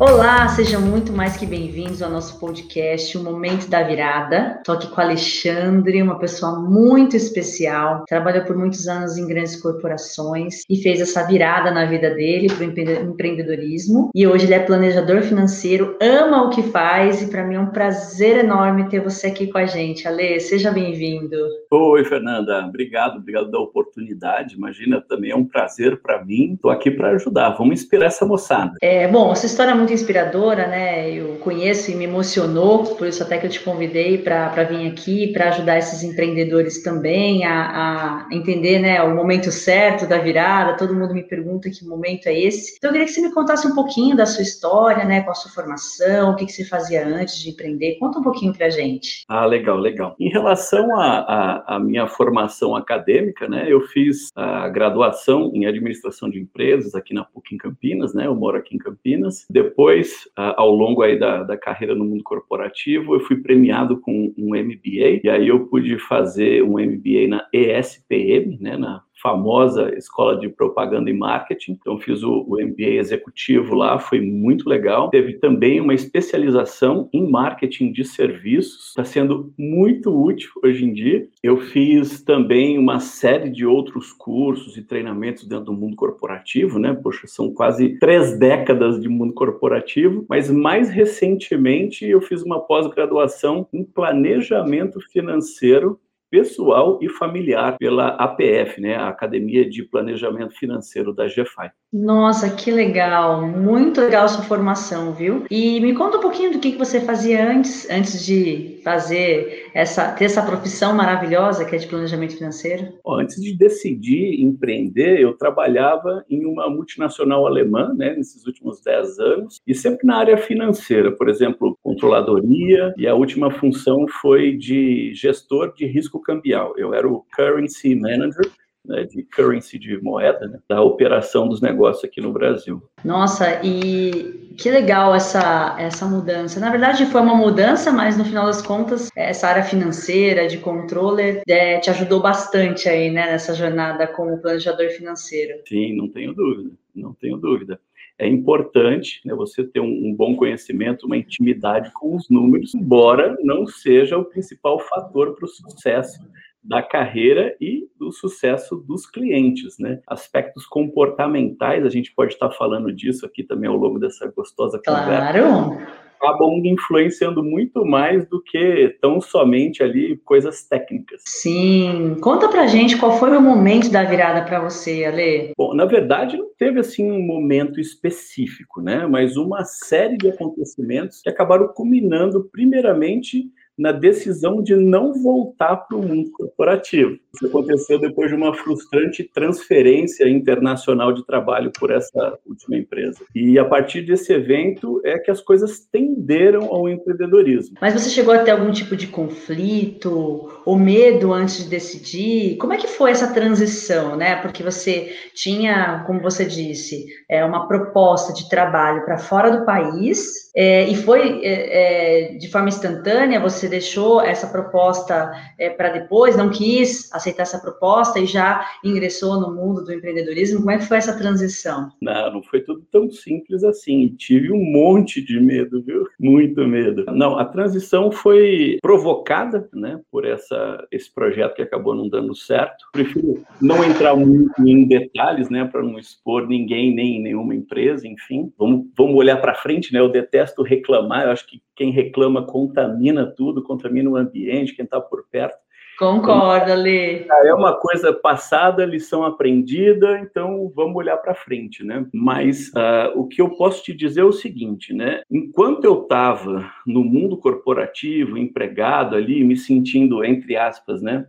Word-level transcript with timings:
Olá, 0.00 0.48
sejam 0.48 0.80
muito 0.80 1.12
mais 1.12 1.36
que 1.36 1.44
bem-vindos 1.44 2.00
ao 2.00 2.10
nosso 2.10 2.40
podcast, 2.40 3.18
O 3.18 3.22
Momento 3.22 3.68
da 3.68 3.82
Virada. 3.82 4.54
Estou 4.56 4.74
aqui 4.74 4.88
com 4.88 4.98
o 4.98 5.04
Alexandre, 5.04 6.02
uma 6.02 6.18
pessoa 6.18 6.58
muito 6.58 7.14
especial, 7.14 8.06
trabalhou 8.08 8.42
por 8.46 8.56
muitos 8.56 8.88
anos 8.88 9.18
em 9.18 9.26
grandes 9.26 9.60
corporações 9.60 10.62
e 10.70 10.78
fez 10.78 11.02
essa 11.02 11.26
virada 11.26 11.70
na 11.70 11.84
vida 11.84 12.14
dele 12.14 12.46
para 12.48 12.64
o 12.64 13.10
empreendedorismo. 13.10 14.10
E 14.14 14.26
hoje 14.26 14.46
ele 14.46 14.54
é 14.54 14.60
planejador 14.60 15.20
financeiro, 15.20 15.98
ama 16.00 16.44
o 16.44 16.48
que 16.48 16.62
faz 16.62 17.20
e 17.20 17.26
para 17.26 17.44
mim 17.44 17.56
é 17.56 17.60
um 17.60 17.70
prazer 17.70 18.38
enorme 18.38 18.88
ter 18.88 19.00
você 19.00 19.26
aqui 19.26 19.48
com 19.48 19.58
a 19.58 19.66
gente. 19.66 20.08
Ale, 20.08 20.40
seja 20.40 20.70
bem-vindo. 20.70 21.36
Oi, 21.70 22.04
Fernanda, 22.06 22.64
obrigado, 22.66 23.18
obrigado 23.18 23.50
da 23.50 23.58
oportunidade. 23.58 24.54
Imagina, 24.54 24.98
também 25.06 25.32
é 25.32 25.36
um 25.36 25.44
prazer 25.44 26.00
para 26.00 26.24
mim. 26.24 26.54
Estou 26.54 26.70
aqui 26.70 26.90
para 26.90 27.10
ajudar. 27.10 27.50
Vamos 27.50 27.82
inspirar 27.82 28.06
essa 28.06 28.24
moçada. 28.24 28.72
É, 28.80 29.06
bom, 29.06 29.30
essa 29.30 29.44
história 29.44 29.72
é 29.72 29.74
muito 29.74 29.89
inspiradora, 29.92 30.66
né? 30.66 31.10
Eu 31.10 31.36
conheço 31.36 31.90
e 31.90 31.94
me 31.94 32.04
emocionou, 32.04 32.84
por 32.96 33.06
isso 33.06 33.22
até 33.22 33.38
que 33.38 33.46
eu 33.46 33.50
te 33.50 33.60
convidei 33.60 34.18
para 34.18 34.64
vir 34.64 34.86
aqui, 34.88 35.32
para 35.32 35.48
ajudar 35.48 35.78
esses 35.78 36.02
empreendedores 36.02 36.82
também 36.82 37.44
a, 37.44 38.26
a, 38.28 38.28
entender 38.32 38.78
né, 38.78 39.02
o 39.02 39.14
momento 39.14 39.50
certo 39.50 40.06
da 40.06 40.18
virada. 40.18 40.76
Todo 40.76 40.94
mundo 40.94 41.14
me 41.14 41.22
pergunta 41.22 41.70
que 41.70 41.84
momento 41.84 42.26
é 42.26 42.38
esse. 42.38 42.76
Então 42.76 42.90
eu 42.90 42.92
queria 42.92 43.06
que 43.06 43.12
você 43.12 43.20
me 43.20 43.32
contasse 43.32 43.66
um 43.66 43.74
pouquinho 43.74 44.16
da 44.16 44.26
sua 44.26 44.42
história, 44.42 45.04
né? 45.04 45.20
Qual 45.22 45.32
a 45.32 45.34
sua 45.34 45.50
formação, 45.50 46.32
o 46.32 46.36
que, 46.36 46.46
que 46.46 46.52
você 46.52 46.64
fazia 46.64 47.06
antes 47.06 47.38
de 47.38 47.50
empreender. 47.50 47.96
Conta 47.98 48.18
um 48.18 48.22
pouquinho 48.22 48.52
para 48.52 48.70
gente. 48.70 49.24
Ah, 49.28 49.44
legal, 49.44 49.76
legal. 49.76 50.14
Em 50.18 50.30
relação 50.30 50.88
à 50.98 51.78
minha 51.82 52.06
formação 52.06 52.74
acadêmica, 52.76 53.48
né? 53.48 53.66
Eu 53.68 53.80
fiz 53.82 54.28
a 54.34 54.68
graduação 54.68 55.50
em 55.54 55.66
administração 55.66 56.30
de 56.30 56.38
empresas 56.38 56.94
aqui 56.94 57.12
na 57.12 57.24
PUC 57.24 57.54
em 57.54 57.58
Campinas, 57.58 58.14
né? 58.14 58.26
Eu 58.26 58.34
moro 58.34 58.56
aqui 58.56 58.74
em 58.74 58.78
Campinas. 58.78 59.46
Depois 59.50 59.79
depois, 59.80 60.28
ao 60.36 60.70
longo 60.70 61.00
aí 61.00 61.18
da, 61.18 61.42
da 61.42 61.56
carreira 61.56 61.94
no 61.94 62.04
mundo 62.04 62.22
corporativo, 62.22 63.14
eu 63.14 63.20
fui 63.20 63.36
premiado 63.36 63.98
com 63.98 64.30
um 64.36 64.54
MBA, 64.54 65.22
e 65.24 65.30
aí 65.30 65.48
eu 65.48 65.66
pude 65.68 65.98
fazer 65.98 66.62
um 66.62 66.72
MBA 66.72 67.26
na 67.26 67.46
ESPM, 67.50 68.58
né, 68.60 68.76
na 68.76 69.02
famosa 69.22 69.94
escola 69.96 70.38
de 70.38 70.48
propaganda 70.48 71.10
e 71.10 71.12
marketing. 71.12 71.72
Então, 71.72 71.98
fiz 71.98 72.22
o, 72.22 72.44
o, 72.48 72.56
MBA 72.60 72.98
executivo 72.98 73.74
lá, 73.74 73.98
foi 73.98 74.20
muito 74.20 74.68
legal. 74.68 75.10
Teve 75.10 75.34
também 75.34 75.80
uma 75.80 75.94
especialização 75.94 77.08
em 77.12 77.28
marketing 77.30 77.92
de 77.92 78.04
serviços, 78.04 78.88
está 78.88 79.04
sendo 79.04 79.52
muito 79.58 80.10
útil 80.10 80.50
hoje 80.64 80.84
em 80.84 80.92
dia. 80.92 81.28
Eu 81.42 81.58
fiz 81.58 82.22
também 82.22 82.78
uma 82.78 83.00
série 83.00 83.50
de 83.50 83.66
outros 83.66 84.12
cursos 84.12 84.76
e 84.76 84.82
treinamentos 84.82 85.46
dentro 85.46 85.66
do 85.66 85.72
mundo 85.72 85.96
corporativo, 85.96 86.78
né? 86.78 86.94
Poxa, 86.94 87.26
são 87.26 87.52
quase 87.52 87.98
três 87.98 88.38
décadas 88.38 89.00
de 89.00 89.08
mundo 89.08 89.34
corporativo, 89.34 90.24
mas 90.28 90.50
mais 90.50 90.88
recentemente 90.90 92.06
eu 92.06 92.20
fiz 92.20 92.42
uma 92.42 92.60
pós-graduação 92.60 93.66
em 93.72 93.84
planejamento 93.84 95.00
financeiro 95.00 95.98
pessoal 96.30 96.98
e 97.02 97.08
familiar 97.08 97.76
pela 97.78 98.08
APF, 98.08 98.80
né, 98.80 98.94
a 98.94 99.08
Academia 99.08 99.68
de 99.68 99.82
Planejamento 99.82 100.54
Financeiro 100.54 101.12
da 101.12 101.26
GFI. 101.26 101.70
Nossa, 101.92 102.54
que 102.54 102.70
legal, 102.70 103.44
muito 103.44 104.00
legal 104.00 104.28
sua 104.28 104.44
formação, 104.44 105.12
viu? 105.12 105.44
E 105.50 105.80
me 105.80 105.92
conta 105.92 106.18
um 106.18 106.20
pouquinho 106.20 106.52
do 106.52 106.60
que, 106.60 106.72
que 106.72 106.78
você 106.78 107.00
fazia 107.00 107.50
antes, 107.50 107.90
antes 107.90 108.24
de 108.24 108.78
fazer 108.84 109.68
essa, 109.74 110.12
ter 110.12 110.26
essa 110.26 110.40
profissão 110.40 110.94
maravilhosa 110.94 111.64
que 111.64 111.74
é 111.74 111.78
de 111.78 111.88
planejamento 111.88 112.36
financeiro. 112.36 112.92
Antes 113.04 113.42
de 113.42 113.56
decidir 113.56 114.40
empreender, 114.40 115.20
eu 115.20 115.36
trabalhava 115.36 116.24
em 116.30 116.46
uma 116.46 116.70
multinacional 116.70 117.44
alemã, 117.44 117.92
né, 117.92 118.14
nesses 118.14 118.46
últimos 118.46 118.80
10 118.82 119.18
anos, 119.18 119.60
e 119.66 119.74
sempre 119.74 120.06
na 120.06 120.18
área 120.18 120.36
financeira, 120.38 121.10
por 121.10 121.28
exemplo, 121.28 121.76
controladoria, 121.82 122.94
e 122.96 123.08
a 123.08 123.16
última 123.16 123.50
função 123.50 124.06
foi 124.20 124.56
de 124.56 125.12
gestor 125.14 125.74
de 125.74 125.86
risco 125.86 126.20
cambial. 126.20 126.72
Eu 126.76 126.94
era 126.94 127.08
o 127.08 127.24
currency 127.34 127.96
manager 127.96 128.48
né, 128.84 129.04
de 129.04 129.22
currency 129.22 129.78
de 129.78 130.00
moeda, 130.02 130.46
né, 130.46 130.58
da 130.68 130.82
operação 130.82 131.48
dos 131.48 131.60
negócios 131.60 132.04
aqui 132.04 132.20
no 132.20 132.32
Brasil. 132.32 132.82
Nossa, 133.04 133.60
e 133.64 134.54
que 134.56 134.70
legal 134.70 135.14
essa, 135.14 135.76
essa 135.78 136.06
mudança. 136.06 136.60
Na 136.60 136.70
verdade, 136.70 137.06
foi 137.06 137.20
uma 137.20 137.34
mudança, 137.34 137.92
mas 137.92 138.16
no 138.16 138.24
final 138.24 138.46
das 138.46 138.62
contas, 138.62 139.08
essa 139.16 139.48
área 139.48 139.62
financeira, 139.62 140.48
de 140.48 140.58
controller, 140.58 141.42
é, 141.48 141.78
te 141.78 141.90
ajudou 141.90 142.20
bastante 142.20 142.88
aí, 142.88 143.10
né, 143.10 143.26
nessa 143.26 143.54
jornada 143.54 144.06
como 144.06 144.40
planejador 144.40 144.88
financeiro. 144.90 145.60
Sim, 145.66 145.96
não 145.96 146.08
tenho 146.08 146.34
dúvida, 146.34 146.70
não 146.94 147.14
tenho 147.14 147.36
dúvida 147.36 147.80
é 148.20 148.28
importante 148.28 149.22
né, 149.24 149.34
você 149.34 149.64
ter 149.64 149.80
um, 149.80 149.86
um, 149.86 150.14
bom 150.14 150.36
conhecimento, 150.36 151.06
uma 151.06 151.16
intimidade 151.16 151.90
com 151.94 152.14
os 152.14 152.28
números, 152.28 152.74
embora 152.74 153.34
não 153.40 153.66
seja 153.66 154.18
o 154.18 154.26
principal 154.26 154.78
fator 154.78 155.34
para 155.34 155.46
o 155.46 155.48
sucesso 155.48 156.20
da 156.62 156.82
carreira 156.82 157.56
e 157.60 157.88
do 157.98 158.12
sucesso 158.12 158.76
dos 158.76 159.06
clientes, 159.06 159.78
né? 159.78 160.00
Aspectos 160.06 160.66
comportamentais, 160.66 161.84
a 161.84 161.88
gente 161.90 162.12
pode 162.14 162.34
estar 162.34 162.50
falando 162.50 162.92
disso 162.92 163.24
aqui 163.24 163.42
também 163.42 163.68
ao 163.68 163.76
longo 163.76 163.98
dessa 163.98 164.30
gostosa 164.34 164.80
conversa. 164.84 165.32
Claro 165.32 166.10
acabam 166.20 166.60
influenciando 166.64 167.42
muito 167.42 167.84
mais 167.84 168.28
do 168.28 168.42
que 168.42 168.94
tão 169.00 169.20
somente 169.20 169.82
ali 169.82 170.18
coisas 170.18 170.62
técnicas. 170.68 171.22
Sim. 171.24 172.16
Conta 172.20 172.48
pra 172.48 172.66
gente 172.66 172.98
qual 172.98 173.18
foi 173.18 173.34
o 173.36 173.40
momento 173.40 173.90
da 173.90 174.04
virada 174.04 174.42
para 174.42 174.60
você, 174.60 175.04
Ale. 175.04 175.52
Bom, 175.56 175.74
na 175.74 175.86
verdade 175.86 176.36
não 176.36 176.48
teve 176.58 176.78
assim 176.78 177.10
um 177.10 177.22
momento 177.22 177.80
específico, 177.80 178.82
né? 178.82 179.06
Mas 179.06 179.36
uma 179.36 179.64
série 179.64 180.18
de 180.18 180.28
acontecimentos 180.28 181.22
que 181.22 181.30
acabaram 181.30 181.68
culminando 181.68 182.44
primeiramente 182.52 183.50
na 183.80 183.92
decisão 183.92 184.62
de 184.62 184.76
não 184.76 185.14
voltar 185.14 185.74
para 185.74 185.96
o 185.96 186.06
mundo 186.06 186.30
corporativo. 186.32 187.18
Isso 187.34 187.46
aconteceu 187.46 187.98
depois 187.98 188.28
de 188.28 188.36
uma 188.36 188.52
frustrante 188.52 189.24
transferência 189.24 190.28
internacional 190.28 191.12
de 191.12 191.24
trabalho 191.24 191.72
por 191.78 191.90
essa 191.90 192.38
última 192.46 192.76
empresa. 192.76 193.20
E 193.34 193.58
a 193.58 193.64
partir 193.64 194.02
desse 194.02 194.34
evento 194.34 195.00
é 195.02 195.18
que 195.18 195.30
as 195.30 195.40
coisas 195.40 195.80
tenderam 195.90 196.66
ao 196.66 196.90
empreendedorismo. 196.90 197.76
Mas 197.80 197.94
você 197.94 198.10
chegou 198.10 198.34
a 198.34 198.40
ter 198.40 198.50
algum 198.50 198.70
tipo 198.70 198.94
de 198.94 199.06
conflito 199.06 200.60
ou 200.66 200.78
medo 200.78 201.32
antes 201.32 201.64
de 201.64 201.70
decidir? 201.70 202.58
Como 202.58 202.74
é 202.74 202.76
que 202.76 202.86
foi 202.86 203.12
essa 203.12 203.32
transição, 203.32 204.14
né? 204.14 204.36
Porque 204.36 204.62
você 204.62 205.10
tinha, 205.34 206.04
como 206.06 206.20
você 206.20 206.44
disse, 206.44 207.06
é, 207.30 207.42
uma 207.44 207.66
proposta 207.66 208.34
de 208.34 208.46
trabalho 208.50 209.06
para 209.06 209.16
fora 209.16 209.50
do 209.50 209.64
país 209.64 210.50
é, 210.54 210.84
e 210.88 210.96
foi 210.96 211.40
é, 211.44 212.32
é, 212.32 212.34
de 212.34 212.50
forma 212.50 212.68
instantânea, 212.68 213.40
você 213.40 213.68
deixou 213.70 214.20
essa 214.20 214.46
proposta 214.46 215.32
é, 215.58 215.70
para 215.70 215.90
depois, 215.90 216.36
não 216.36 216.50
quis 216.50 217.12
aceitar 217.12 217.44
essa 217.44 217.58
proposta 217.58 218.18
e 218.18 218.26
já 218.26 218.66
ingressou 218.84 219.40
no 219.40 219.54
mundo 219.54 219.84
do 219.84 219.92
empreendedorismo? 219.92 220.58
Como 220.58 220.70
é 220.70 220.78
que 220.78 220.86
foi 220.86 220.98
essa 220.98 221.16
transição? 221.16 221.90
Não, 222.02 222.34
não 222.34 222.42
foi 222.42 222.60
tudo 222.60 222.84
tão 222.90 223.10
simples 223.10 223.64
assim. 223.64 224.08
Tive 224.18 224.52
um 224.52 224.62
monte 224.62 225.22
de 225.22 225.40
medo, 225.40 225.82
viu? 225.82 226.06
Muito 226.18 226.66
medo. 226.66 227.04
Não, 227.12 227.38
a 227.38 227.44
transição 227.44 228.10
foi 228.10 228.78
provocada, 228.82 229.68
né, 229.72 230.00
por 230.10 230.26
essa, 230.26 230.86
esse 230.90 231.12
projeto 231.12 231.54
que 231.54 231.62
acabou 231.62 231.94
não 231.94 232.08
dando 232.08 232.34
certo. 232.34 232.86
Prefiro 232.92 233.42
não 233.60 233.84
entrar 233.84 234.16
muito 234.16 234.52
em 234.66 234.86
detalhes, 234.86 235.48
né, 235.48 235.64
para 235.64 235.82
não 235.82 235.98
expor 235.98 236.46
ninguém, 236.46 236.94
nem 236.94 237.22
nenhuma 237.22 237.54
empresa, 237.54 238.06
enfim. 238.06 238.52
Vamos, 238.58 238.86
vamos 238.96 239.14
olhar 239.14 239.36
para 239.36 239.54
frente, 239.54 239.92
né? 239.92 240.00
Eu 240.00 240.08
detesto 240.08 240.62
reclamar, 240.62 241.24
eu 241.24 241.30
acho 241.30 241.46
que 241.46 241.60
quem 241.76 241.90
reclama 241.90 242.44
contamina 242.44 243.24
tudo, 243.24 243.59
contamina 243.62 244.10
o 244.10 244.16
ambiente, 244.16 244.74
quem 244.74 244.84
está 244.84 245.00
por 245.00 245.24
perto. 245.30 245.58
Concordo, 245.98 246.72
Lê. 246.74 247.26
É 247.44 247.52
uma 247.52 247.78
coisa 247.78 248.10
passada, 248.10 248.86
lição 248.86 249.22
aprendida, 249.22 250.18
então 250.20 250.72
vamos 250.74 250.96
olhar 250.96 251.18
para 251.18 251.34
frente, 251.34 251.84
né? 251.84 252.06
Mas 252.10 252.68
uh, 252.68 253.12
o 253.16 253.28
que 253.28 253.42
eu 253.42 253.50
posso 253.50 253.82
te 253.82 253.92
dizer 253.92 254.22
é 254.22 254.24
o 254.24 254.32
seguinte, 254.32 254.94
né? 254.94 255.20
Enquanto 255.30 255.84
eu 255.84 256.02
estava 256.02 256.72
no 256.86 257.04
mundo 257.04 257.36
corporativo, 257.36 258.38
empregado 258.38 259.14
ali, 259.14 259.44
me 259.44 259.58
sentindo, 259.58 260.24
entre 260.24 260.56
aspas, 260.56 261.02
né? 261.02 261.26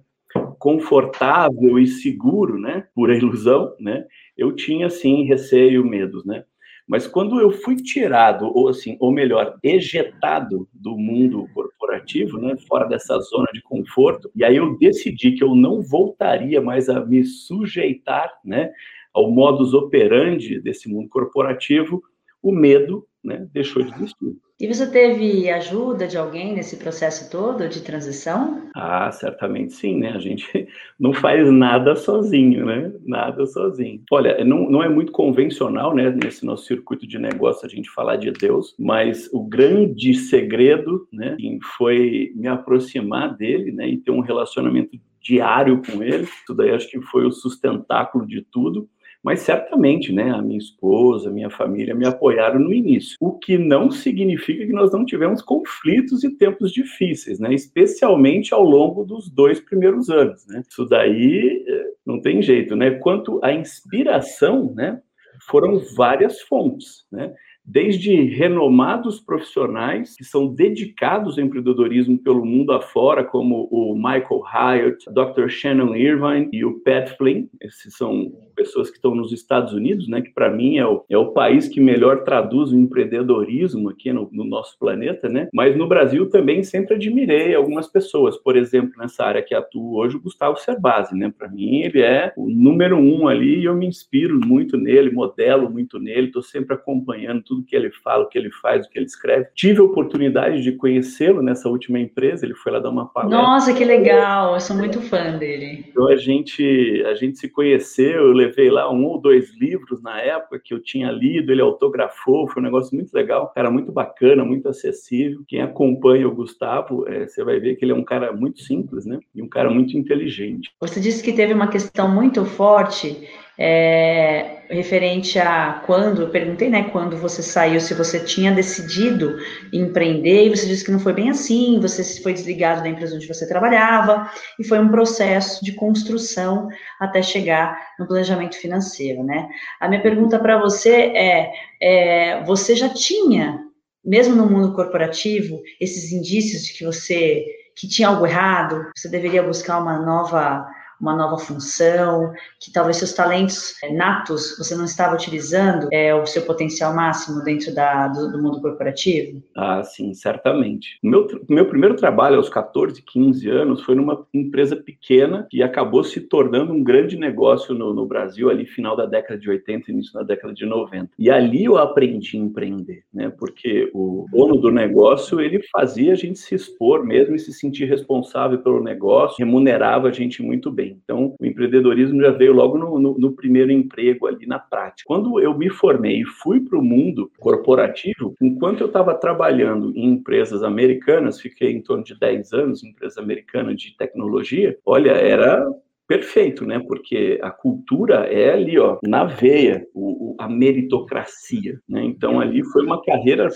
confortável 0.58 1.80
e 1.80 1.88
seguro, 1.88 2.60
né? 2.60 2.86
Por 2.94 3.10
ilusão, 3.10 3.76
né? 3.80 4.06
Eu 4.38 4.56
tinha, 4.56 4.90
sim, 4.90 5.24
receio, 5.26 5.84
medos, 5.84 6.24
né? 6.24 6.46
Mas 6.88 7.08
quando 7.08 7.40
eu 7.40 7.52
fui 7.52 7.76
tirado, 7.76 8.46
ou 8.54 8.68
assim, 8.68 8.98
ou 9.00 9.12
melhor, 9.12 9.58
ejetado 9.64 10.68
do 10.74 10.98
mundo 10.98 11.48
corporativo, 11.54 12.38
né, 12.38 12.56
fora 12.68 12.88
dessa 12.88 13.18
zona 13.20 13.48
de 13.54 13.62
conforto, 13.62 14.30
e 14.36 14.44
aí 14.44 14.58
eu 14.58 14.78
decidi 14.78 15.32
que 15.34 15.44
eu 15.44 15.56
não 15.56 15.82
voltaria 15.82 16.62
mais 16.62 16.90
a 16.90 17.06
me 17.06 17.24
sujeitar, 17.24 18.32
né, 18.44 18.72
ao 19.14 19.32
modus 19.32 19.74
operandi 19.74 20.60
desse 20.60 20.90
mundo 20.90 21.10
corporativo, 21.10 22.02
o 22.42 22.52
medo 22.52 23.06
né, 23.24 23.48
deixou 23.52 23.84
de 23.84 23.94
existir. 23.94 24.36
E 24.62 24.68
você 24.68 24.86
teve 24.86 25.50
ajuda 25.50 26.08
de 26.08 26.16
alguém 26.16 26.54
nesse 26.54 26.78
processo 26.78 27.32
todo 27.32 27.68
de 27.68 27.82
transição? 27.82 28.70
Ah, 28.76 29.12
certamente 29.12 29.74
sim, 29.74 29.98
né? 29.98 30.12
A 30.12 30.20
gente 30.20 30.46
não 31.00 31.14
faz 31.14 31.52
nada 31.52 31.96
sozinho, 31.96 32.64
né? 32.68 32.94
Nada 33.04 33.48
sozinho. 33.48 34.04
Olha, 34.12 34.46
não, 34.46 34.70
não 34.70 34.84
é 34.84 34.88
muito 34.88 35.12
convencional, 35.12 35.96
né, 35.96 36.12
nesse 36.12 36.46
nosso 36.46 36.66
circuito 36.66 37.08
de 37.08 37.18
negócio 37.18 37.66
a 37.66 37.70
gente 37.70 37.90
falar 37.90 38.18
de 38.18 38.30
Deus, 38.30 38.76
mas 38.78 39.28
o 39.34 39.44
grande 39.44 40.14
segredo, 40.14 41.08
né, 41.12 41.36
foi 41.76 42.32
me 42.36 42.48
aproximar 42.48 43.36
dele, 43.36 43.72
né, 43.72 43.90
e 43.90 43.98
ter 43.98 44.12
um 44.12 44.20
relacionamento 44.20 44.96
diário 45.20 45.82
com 45.82 46.04
ele. 46.04 46.26
Isso 46.26 46.54
daí 46.54 46.70
acho 46.70 46.88
que 46.88 47.02
foi 47.02 47.26
o 47.26 47.32
sustentáculo 47.32 48.28
de 48.28 48.46
tudo 48.52 48.88
mas 49.24 49.42
certamente, 49.42 50.12
né, 50.12 50.32
a 50.32 50.42
minha 50.42 50.58
esposa, 50.58 51.30
a 51.30 51.34
minha 51.34 51.50
família 51.50 51.94
me 51.94 52.06
apoiaram 52.06 52.60
no 52.60 52.74
início, 52.74 53.16
o 53.20 53.38
que 53.38 53.58
não 53.58 53.92
significa 53.92 54.66
que 54.66 54.74
nós 54.74 54.92
não 54.92 55.06
tivemos 55.06 55.42
conflitos 55.42 56.24
e 56.24 56.36
tempos 56.36 56.72
difíceis, 56.72 57.40
né, 57.40 57.54
especialmente 57.54 58.54
ao 58.54 58.64
longo 58.64 59.04
dos 59.04 59.30
dois 59.30 59.60
primeiros 59.60 60.10
anos, 60.10 60.46
né. 60.48 60.64
Isso 60.68 60.86
daí 60.86 61.64
eh, 61.68 61.86
não 62.06 62.22
tem 62.22 62.42
jeito, 62.42 62.76
né. 62.76 62.92
Quanto 62.92 63.40
à 63.44 63.54
inspiração, 63.54 64.74
né, 64.74 65.00
foram 65.48 65.80
várias 65.96 66.42
fontes, 66.42 67.06
né 67.12 67.34
desde 67.72 68.14
renomados 68.26 69.22
profissionais 69.22 70.16
que 70.18 70.26
são 70.26 70.46
dedicados 70.46 71.38
ao 71.38 71.46
empreendedorismo 71.46 72.18
pelo 72.18 72.46
mundo 72.46 72.74
afora, 72.74 73.24
como 73.24 73.70
o 73.72 73.96
Michael 73.96 74.44
Hyatt, 74.46 75.06
Dr. 75.10 75.48
Shannon 75.48 75.96
Irvine 75.96 76.50
e 76.52 76.66
o 76.66 76.82
Pat 76.82 77.16
Flynn. 77.16 77.46
Esses 77.62 77.96
são 77.96 78.30
pessoas 78.54 78.90
que 78.90 78.98
estão 78.98 79.16
nos 79.16 79.32
Estados 79.32 79.74
Unidos, 79.74 80.08
né, 80.08 80.22
que 80.22 80.32
para 80.32 80.52
mim 80.52 80.78
é 80.78 80.86
o, 80.86 81.04
é 81.10 81.18
o 81.18 81.32
país 81.32 81.68
que 81.68 81.80
melhor 81.80 82.24
traduz 82.24 82.72
o 82.72 82.78
empreendedorismo 82.78 83.90
aqui 83.90 84.12
no, 84.12 84.30
no, 84.32 84.44
nosso 84.44 84.78
planeta, 84.78 85.30
né? 85.30 85.48
Mas 85.54 85.76
no 85.78 85.88
Brasil 85.88 86.30
também 86.30 86.62
sempre 86.62 86.96
admirei 86.96 87.56
algumas 87.56 87.88
pessoas, 87.88 88.38
por 88.38 88.58
exemplo, 88.58 88.92
nessa 88.98 89.24
área 89.24 89.42
que 89.42 89.56
atuo 89.56 89.96
hoje, 89.98 90.18
o 90.18 90.22
Gustavo 90.22 90.58
Cerbasi, 90.58 91.16
né? 91.16 91.34
Para 91.36 91.48
mim 91.48 91.82
ele 91.82 92.02
é 92.02 92.34
o 92.36 92.50
número 92.50 92.98
um 92.98 93.28
ali 93.28 93.60
e 93.60 93.66
eu 93.66 93.76
me 93.76 93.88
inspiro 93.88 94.40
muito 94.46 94.78
nele, 94.78 95.10
modelo 95.10 95.70
muito 95.70 95.98
nele, 95.98 96.28
estou 96.28 96.44
sempre 96.44 96.76
acompanhando 96.76 97.42
tudo 97.42 97.61
que 97.64 97.76
ele 97.76 97.92
fala, 97.92 98.24
o 98.24 98.28
que 98.28 98.38
ele 98.38 98.52
faz, 98.52 98.86
o 98.86 98.90
que 98.90 99.00
ele 99.00 99.06
escreve. 99.06 99.48
Tive 99.56 99.80
a 99.80 99.84
oportunidade 99.84 100.62
de 100.62 100.72
conhecê-lo 100.74 101.42
nessa 101.42 101.70
última 101.70 102.00
empresa, 102.00 102.46
ele 102.46 102.56
foi 102.56 102.72
lá 102.72 102.80
dar 102.80 102.90
uma 102.90 103.08
palestra. 103.08 103.42
Nossa, 103.42 103.74
que 103.74 103.84
legal! 103.84 104.54
Eu 104.54 104.60
sou 104.60 104.76
muito 104.76 105.02
fã 105.02 105.38
dele. 105.38 105.86
Então 105.90 106.08
a 106.08 106.16
gente 106.16 107.04
a 107.06 107.14
gente 107.16 107.38
se 107.38 107.50
conheceu, 107.50 108.28
eu 108.28 108.34
levei 108.34 108.70
lá 108.70 108.92
um 108.92 109.06
ou 109.06 109.20
dois 109.20 109.56
livros 109.58 110.02
na 110.02 110.20
época 110.20 110.60
que 110.64 110.74
eu 110.74 110.82
tinha 110.82 111.12
lido, 111.12 111.52
ele 111.52 111.62
autografou, 111.62 112.48
foi 112.48 112.62
um 112.62 112.66
negócio 112.66 112.96
muito 112.96 113.14
legal, 113.14 113.52
cara 113.54 113.72
muito 113.72 113.92
bacana, 113.92 114.44
muito 114.44 114.68
acessível. 114.68 115.42
Quem 115.48 115.62
acompanha 115.62 116.28
o 116.28 116.36
Gustavo, 116.36 117.08
é, 117.08 117.28
você 117.28 117.44
vai 117.44 117.60
ver 117.60 117.76
que 117.76 117.86
ele 117.86 117.92
é 117.92 117.96
um 117.96 118.04
cara 118.04 118.32
muito 118.32 118.62
simples, 118.62 119.06
né? 119.06 119.20
E 119.36 119.42
um 119.42 119.50
cara 119.50 119.70
muito 119.70 119.98
inteligente. 119.98 120.72
Você 120.80 121.00
disse 121.00 121.24
que 121.24 121.34
teve 121.34 121.54
uma 121.54 121.68
questão 121.68 122.14
muito 122.14 122.46
forte 122.46 123.28
é, 123.64 124.64
referente 124.72 125.38
a 125.38 125.84
quando, 125.86 126.24
eu 126.24 126.30
perguntei, 126.30 126.68
né, 126.68 126.90
quando 126.92 127.16
você 127.16 127.44
saiu, 127.44 127.80
se 127.80 127.94
você 127.94 128.20
tinha 128.20 128.52
decidido 128.52 129.38
empreender, 129.72 130.48
e 130.48 130.50
você 130.50 130.66
disse 130.66 130.84
que 130.84 130.90
não 130.90 131.00
foi 131.00 131.14
bem 131.14 131.30
assim, 131.30 131.80
você 131.80 132.04
foi 132.24 132.34
desligado 132.34 132.82
da 132.82 132.90
empresa 132.90 133.16
onde 133.16 133.28
você 133.28 133.48
trabalhava, 133.48 134.28
e 134.58 134.64
foi 134.64 134.80
um 134.80 134.90
processo 134.90 135.64
de 135.64 135.74
construção 135.74 136.70
até 137.00 137.22
chegar 137.22 137.80
no 138.00 138.08
planejamento 138.08 138.56
financeiro, 138.56 139.24
né? 139.24 139.48
A 139.80 139.88
minha 139.88 140.02
pergunta 140.02 140.40
para 140.40 140.58
você 140.58 141.12
é, 141.16 141.52
é, 141.80 142.44
você 142.44 142.76
já 142.76 142.90
tinha, 142.90 143.60
mesmo 144.04 144.36
no 144.36 144.50
mundo 144.50 144.74
corporativo, 144.74 145.62
esses 145.80 146.12
indícios 146.12 146.64
de 146.64 146.74
que 146.74 146.84
você, 146.84 147.46
que 147.78 147.88
tinha 147.88 148.08
algo 148.08 148.26
errado, 148.26 148.88
você 148.96 149.08
deveria 149.08 149.44
buscar 149.44 149.80
uma 149.80 150.00
nova 150.00 150.66
uma 151.02 151.16
nova 151.16 151.38
função, 151.38 152.32
que 152.60 152.72
talvez 152.72 152.98
seus 152.98 153.14
talentos 153.14 153.74
é, 153.84 153.92
natos 153.92 154.56
você 154.58 154.76
não 154.76 154.86
estava 154.86 155.16
utilizando 155.16 155.88
é, 155.92 156.14
o 156.14 156.26
seu 156.26 156.44
potencial 156.44 156.94
máximo 156.94 157.44
dentro 157.44 157.74
da, 157.74 158.08
do, 158.08 158.32
do 158.32 158.42
mundo 158.42 158.62
corporativo? 158.62 159.42
Ah, 159.56 159.84
sim, 159.84 160.14
certamente. 160.14 161.00
Meu, 161.04 161.28
meu 161.50 161.66
primeiro 161.66 161.96
trabalho 161.96 162.38
aos 162.38 162.50
14, 162.50 163.02
15 163.02 163.50
anos 163.50 163.82
foi 163.82 163.96
numa 163.96 164.26
empresa 164.34 164.76
pequena 164.76 165.48
que 165.50 165.64
acabou 165.64 166.04
se 166.04 166.22
tornando 166.22 166.74
um 166.74 166.84
grande 166.84 167.18
negócio 167.18 167.74
no, 167.74 167.94
no 167.94 168.06
Brasil, 168.06 168.50
ali 168.50 168.66
final 168.66 168.96
da 168.96 169.06
década 169.06 169.40
de 169.40 169.50
80, 169.50 169.92
início 169.92 170.14
da 170.14 170.24
década 170.24 170.54
de 170.54 170.66
90. 170.66 171.10
E 171.18 171.30
ali 171.30 171.66
eu 171.66 171.78
aprendi 171.78 172.38
a 172.38 172.40
empreender, 172.40 173.04
né? 173.14 173.30
Porque 173.30 173.90
o 173.94 174.26
dono 174.32 174.58
do 174.58 174.72
negócio, 174.72 175.42
ele 175.42 175.62
fazia 175.72 176.14
a 176.14 176.16
gente 176.16 176.40
se 176.40 176.54
expor 176.54 177.04
mesmo 177.04 177.36
e 177.36 177.40
se 177.40 177.54
sentir 177.54 177.86
responsável 177.86 178.60
pelo 178.60 178.84
negócio, 178.84 179.38
remunerava 179.40 180.10
a 180.10 180.12
gente 180.12 180.42
muito 180.42 180.72
bem. 180.72 180.91
Então, 180.92 181.36
o 181.40 181.46
empreendedorismo 181.46 182.22
já 182.22 182.32
veio 182.32 182.54
logo 182.54 182.78
no, 182.78 183.00
no, 183.00 183.18
no 183.18 183.32
primeiro 183.34 183.72
emprego 183.72 184.28
ali 184.28 184.46
na 184.46 184.60
prática. 184.60 185.08
Quando 185.08 185.40
eu 185.40 185.58
me 185.58 185.70
formei 185.70 186.22
e 186.22 186.26
fui 186.26 186.60
para 186.62 186.78
o 186.78 186.84
mundo 186.84 187.32
corporativo, 187.40 188.36
enquanto 188.42 188.82
eu 188.82 188.88
estava 188.88 189.14
trabalhando 189.16 189.92
em 189.96 190.06
empresas 190.06 190.64
americanas, 190.64 191.40
fiquei 191.40 191.72
em 191.72 191.82
torno 191.82 192.04
de 192.04 192.18
10 192.18 192.54
anos 192.54 192.84
em 192.84 192.90
empresa 192.90 193.22
americana 193.22 193.76
de 193.76 193.96
tecnologia, 193.98 194.78
olha, 194.86 195.12
era 195.12 195.66
perfeito, 196.12 196.66
né? 196.66 196.78
Porque 196.78 197.40
a 197.42 197.50
cultura 197.50 198.26
é 198.26 198.52
ali, 198.52 198.78
ó, 198.78 198.98
na 199.02 199.24
veia, 199.24 199.88
o, 199.94 200.32
o, 200.32 200.36
a 200.38 200.50
meritocracia, 200.50 201.80
né? 201.88 202.04
Então 202.04 202.42
ali 202.42 202.64
foi 202.66 202.84
uma 202.84 203.02
carreira 203.02 203.48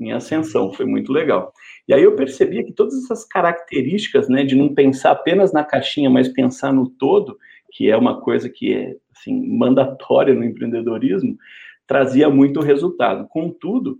em 0.00 0.12
ascensão, 0.12 0.72
foi 0.72 0.86
muito 0.86 1.12
legal. 1.12 1.52
E 1.86 1.92
aí 1.92 2.02
eu 2.02 2.16
percebia 2.16 2.64
que 2.64 2.72
todas 2.72 2.94
essas 3.04 3.24
características, 3.24 4.28
né, 4.28 4.44
de 4.44 4.54
não 4.54 4.74
pensar 4.74 5.12
apenas 5.12 5.52
na 5.52 5.62
caixinha, 5.62 6.08
mas 6.08 6.28
pensar 6.28 6.72
no 6.72 6.88
todo, 6.88 7.38
que 7.72 7.90
é 7.90 7.96
uma 7.96 8.20
coisa 8.20 8.48
que 8.48 8.72
é 8.72 8.96
assim 9.14 9.46
mandatória 9.46 10.34
no 10.34 10.44
empreendedorismo, 10.44 11.36
trazia 11.86 12.30
muito 12.30 12.60
resultado. 12.60 13.28
Contudo, 13.28 13.98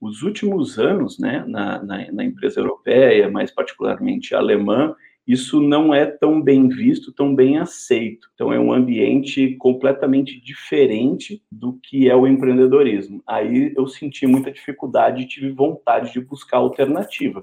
os 0.00 0.22
últimos 0.22 0.78
anos, 0.78 1.18
né, 1.18 1.44
na, 1.46 1.82
na, 1.82 2.12
na 2.12 2.24
empresa 2.24 2.60
europeia, 2.60 3.30
mais 3.30 3.50
particularmente 3.50 4.34
alemã, 4.34 4.94
isso 5.28 5.60
não 5.60 5.92
é 5.92 6.06
tão 6.06 6.40
bem 6.40 6.68
visto, 6.68 7.12
tão 7.12 7.34
bem 7.34 7.58
aceito. 7.58 8.30
Então, 8.32 8.50
é 8.50 8.58
um 8.58 8.72
ambiente 8.72 9.54
completamente 9.56 10.40
diferente 10.40 11.42
do 11.52 11.78
que 11.82 12.08
é 12.08 12.16
o 12.16 12.26
empreendedorismo. 12.26 13.22
Aí 13.26 13.74
eu 13.76 13.86
senti 13.86 14.26
muita 14.26 14.50
dificuldade 14.50 15.22
e 15.22 15.28
tive 15.28 15.50
vontade 15.50 16.14
de 16.14 16.20
buscar 16.22 16.56
alternativa. 16.56 17.42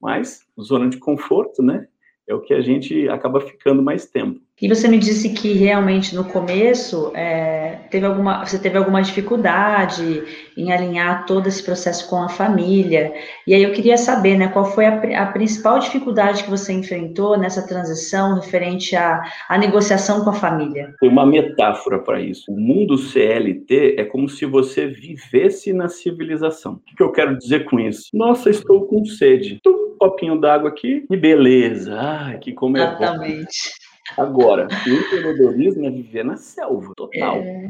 Mas, 0.00 0.46
zona 0.58 0.88
de 0.88 0.96
conforto, 0.96 1.62
né? 1.62 1.86
É 2.26 2.34
o 2.34 2.40
que 2.40 2.54
a 2.54 2.62
gente 2.62 3.06
acaba 3.10 3.38
ficando 3.38 3.82
mais 3.82 4.06
tempo. 4.06 4.40
E 4.60 4.68
você 4.68 4.88
me 4.88 4.98
disse 4.98 5.34
que 5.34 5.52
realmente 5.52 6.14
no 6.14 6.24
começo 6.24 7.12
é, 7.14 7.78
teve 7.90 8.06
alguma, 8.06 8.42
você 8.42 8.58
teve 8.58 8.78
alguma 8.78 9.02
dificuldade 9.02 10.24
em 10.56 10.72
alinhar 10.72 11.26
todo 11.26 11.46
esse 11.46 11.62
processo 11.62 12.08
com 12.08 12.22
a 12.22 12.28
família. 12.30 13.12
E 13.46 13.52
aí 13.52 13.62
eu 13.62 13.72
queria 13.72 13.98
saber, 13.98 14.38
né, 14.38 14.48
qual 14.48 14.64
foi 14.64 14.86
a, 14.86 15.22
a 15.22 15.26
principal 15.26 15.78
dificuldade 15.78 16.42
que 16.42 16.48
você 16.48 16.72
enfrentou 16.72 17.36
nessa 17.36 17.66
transição 17.66 18.36
referente 18.36 18.96
à, 18.96 19.22
à 19.46 19.58
negociação 19.58 20.24
com 20.24 20.30
a 20.30 20.34
família? 20.34 20.94
Tem 21.00 21.10
uma 21.10 21.26
metáfora 21.26 21.98
para 21.98 22.18
isso. 22.18 22.50
O 22.50 22.58
mundo 22.58 22.96
CLT 22.96 23.96
é 23.98 24.04
como 24.04 24.26
se 24.26 24.46
você 24.46 24.86
vivesse 24.86 25.70
na 25.74 25.88
civilização. 25.88 26.80
O 26.92 26.96
que 26.96 27.02
eu 27.02 27.12
quero 27.12 27.36
dizer 27.36 27.66
com 27.66 27.78
isso? 27.78 28.08
Nossa, 28.14 28.48
estou 28.48 28.86
com 28.86 29.04
sede. 29.04 29.60
Um 29.66 29.98
copinho 29.98 30.40
d'água 30.40 30.70
aqui 30.70 31.04
e 31.10 31.16
beleza. 31.16 31.94
Ah, 31.94 32.38
que 32.40 32.54
como 32.54 32.78
é 32.78 32.82
Exatamente. 32.82 33.46
Bom. 33.80 33.85
Agora, 34.16 34.68
o 34.86 34.90
empreendedorismo 34.90 35.86
é 35.86 35.90
viver 35.90 36.24
na 36.24 36.36
selva, 36.36 36.92
total. 36.96 37.36
É... 37.36 37.68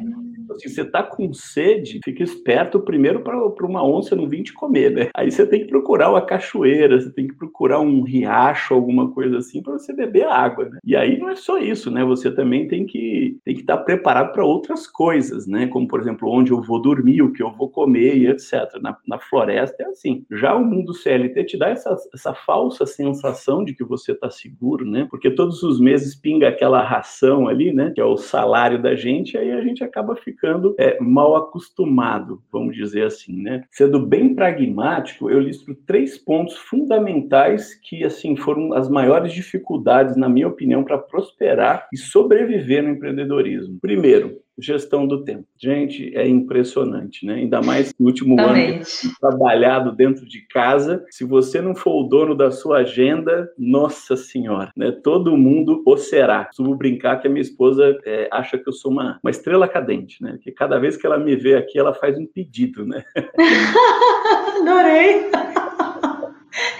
Se 0.58 0.68
você 0.68 0.84
tá 0.84 1.02
com 1.02 1.32
sede, 1.32 2.00
fica 2.04 2.22
esperto 2.22 2.80
primeiro 2.80 3.20
para 3.20 3.66
uma 3.66 3.86
onça 3.86 4.16
não 4.16 4.28
vir 4.28 4.42
te 4.42 4.52
comer, 4.52 4.90
né? 4.90 5.08
Aí 5.14 5.30
você 5.30 5.46
tem 5.46 5.60
que 5.60 5.68
procurar 5.68 6.10
uma 6.10 6.24
cachoeira, 6.24 7.00
você 7.00 7.10
tem 7.10 7.26
que 7.26 7.34
procurar 7.34 7.80
um 7.80 8.02
riacho, 8.02 8.74
alguma 8.74 9.10
coisa 9.10 9.38
assim, 9.38 9.62
para 9.62 9.74
você 9.74 9.92
beber 9.92 10.26
água, 10.26 10.66
né? 10.66 10.78
E 10.84 10.96
aí 10.96 11.18
não 11.18 11.28
é 11.28 11.36
só 11.36 11.58
isso, 11.58 11.90
né? 11.90 12.04
Você 12.04 12.30
também 12.30 12.68
tem 12.68 12.86
que 12.86 13.38
tem 13.44 13.54
que 13.54 13.60
estar 13.60 13.78
tá 13.78 13.82
preparado 13.82 14.32
para 14.32 14.44
outras 14.44 14.86
coisas, 14.86 15.46
né? 15.46 15.66
Como, 15.66 15.86
por 15.86 16.00
exemplo, 16.00 16.30
onde 16.30 16.52
eu 16.52 16.62
vou 16.62 16.80
dormir, 16.80 17.22
o 17.22 17.32
que 17.32 17.42
eu 17.42 17.52
vou 17.52 17.68
comer 17.68 18.16
e 18.16 18.26
etc. 18.28 18.80
Na, 18.80 18.96
na 19.06 19.18
floresta 19.18 19.82
é 19.82 19.86
assim. 19.86 20.24
Já 20.30 20.54
o 20.54 20.64
mundo 20.64 20.94
CLT 20.94 21.44
te 21.44 21.58
dá 21.58 21.68
essa, 21.68 21.96
essa 22.14 22.34
falsa 22.34 22.86
sensação 22.86 23.64
de 23.64 23.74
que 23.74 23.84
você 23.84 24.12
está 24.12 24.30
seguro, 24.30 24.84
né? 24.84 25.06
Porque 25.10 25.30
todos 25.30 25.62
os 25.62 25.80
meses 25.80 26.14
pinga 26.14 26.48
aquela 26.48 26.82
ração 26.82 27.48
ali, 27.48 27.72
né? 27.72 27.92
Que 27.94 28.00
é 28.00 28.04
o 28.04 28.16
salário 28.16 28.80
da 28.80 28.94
gente, 28.94 29.36
aí 29.36 29.50
a 29.52 29.60
gente 29.60 29.82
acaba 29.82 30.16
ficando 30.16 30.45
ficando 30.46 30.76
é, 30.78 30.96
mal 31.00 31.34
acostumado, 31.34 32.40
vamos 32.52 32.76
dizer 32.76 33.04
assim, 33.04 33.42
né? 33.42 33.64
Sendo 33.70 33.98
bem 33.98 34.34
pragmático, 34.34 35.28
eu 35.28 35.40
listo 35.40 35.74
três 35.86 36.16
pontos 36.16 36.56
fundamentais 36.56 37.74
que, 37.74 38.04
assim, 38.04 38.36
foram 38.36 38.72
as 38.72 38.88
maiores 38.88 39.32
dificuldades, 39.32 40.16
na 40.16 40.28
minha 40.28 40.46
opinião, 40.46 40.84
para 40.84 40.98
prosperar 40.98 41.88
e 41.92 41.96
sobreviver 41.96 42.82
no 42.82 42.90
empreendedorismo. 42.90 43.78
Primeiro, 43.80 44.38
gestão 44.58 45.06
do 45.06 45.24
tempo. 45.24 45.44
Gente, 45.58 46.16
é 46.16 46.26
impressionante, 46.26 47.24
né? 47.26 47.34
Ainda 47.34 47.60
mais 47.60 47.92
no 47.98 48.06
último 48.06 48.40
ano 48.40 48.80
trabalhado 49.20 49.92
dentro 49.92 50.26
de 50.26 50.46
casa. 50.48 51.04
Se 51.10 51.24
você 51.24 51.60
não 51.60 51.74
for 51.74 52.04
o 52.04 52.08
dono 52.08 52.34
da 52.34 52.50
sua 52.50 52.78
agenda, 52.78 53.50
nossa 53.58 54.16
senhora, 54.16 54.70
né? 54.76 54.90
Todo 54.90 55.36
mundo 55.36 55.82
o 55.84 55.96
será. 55.96 56.46
Costumo 56.46 56.74
brincar 56.74 57.20
que 57.20 57.26
a 57.26 57.30
minha 57.30 57.42
esposa 57.42 57.98
é, 58.04 58.28
acha 58.30 58.58
que 58.58 58.68
eu 58.68 58.72
sou 58.72 58.90
uma, 58.90 59.18
uma 59.22 59.30
estrela 59.30 59.68
cadente, 59.68 60.22
né? 60.22 60.38
Que 60.42 60.50
cada 60.52 60.78
vez 60.78 60.96
que 60.96 61.06
ela 61.06 61.18
me 61.18 61.36
vê 61.36 61.54
aqui, 61.54 61.78
ela 61.78 61.94
faz 61.94 62.18
um 62.18 62.26
pedido, 62.26 62.86
né? 62.86 63.04
Adorei! 64.60 65.55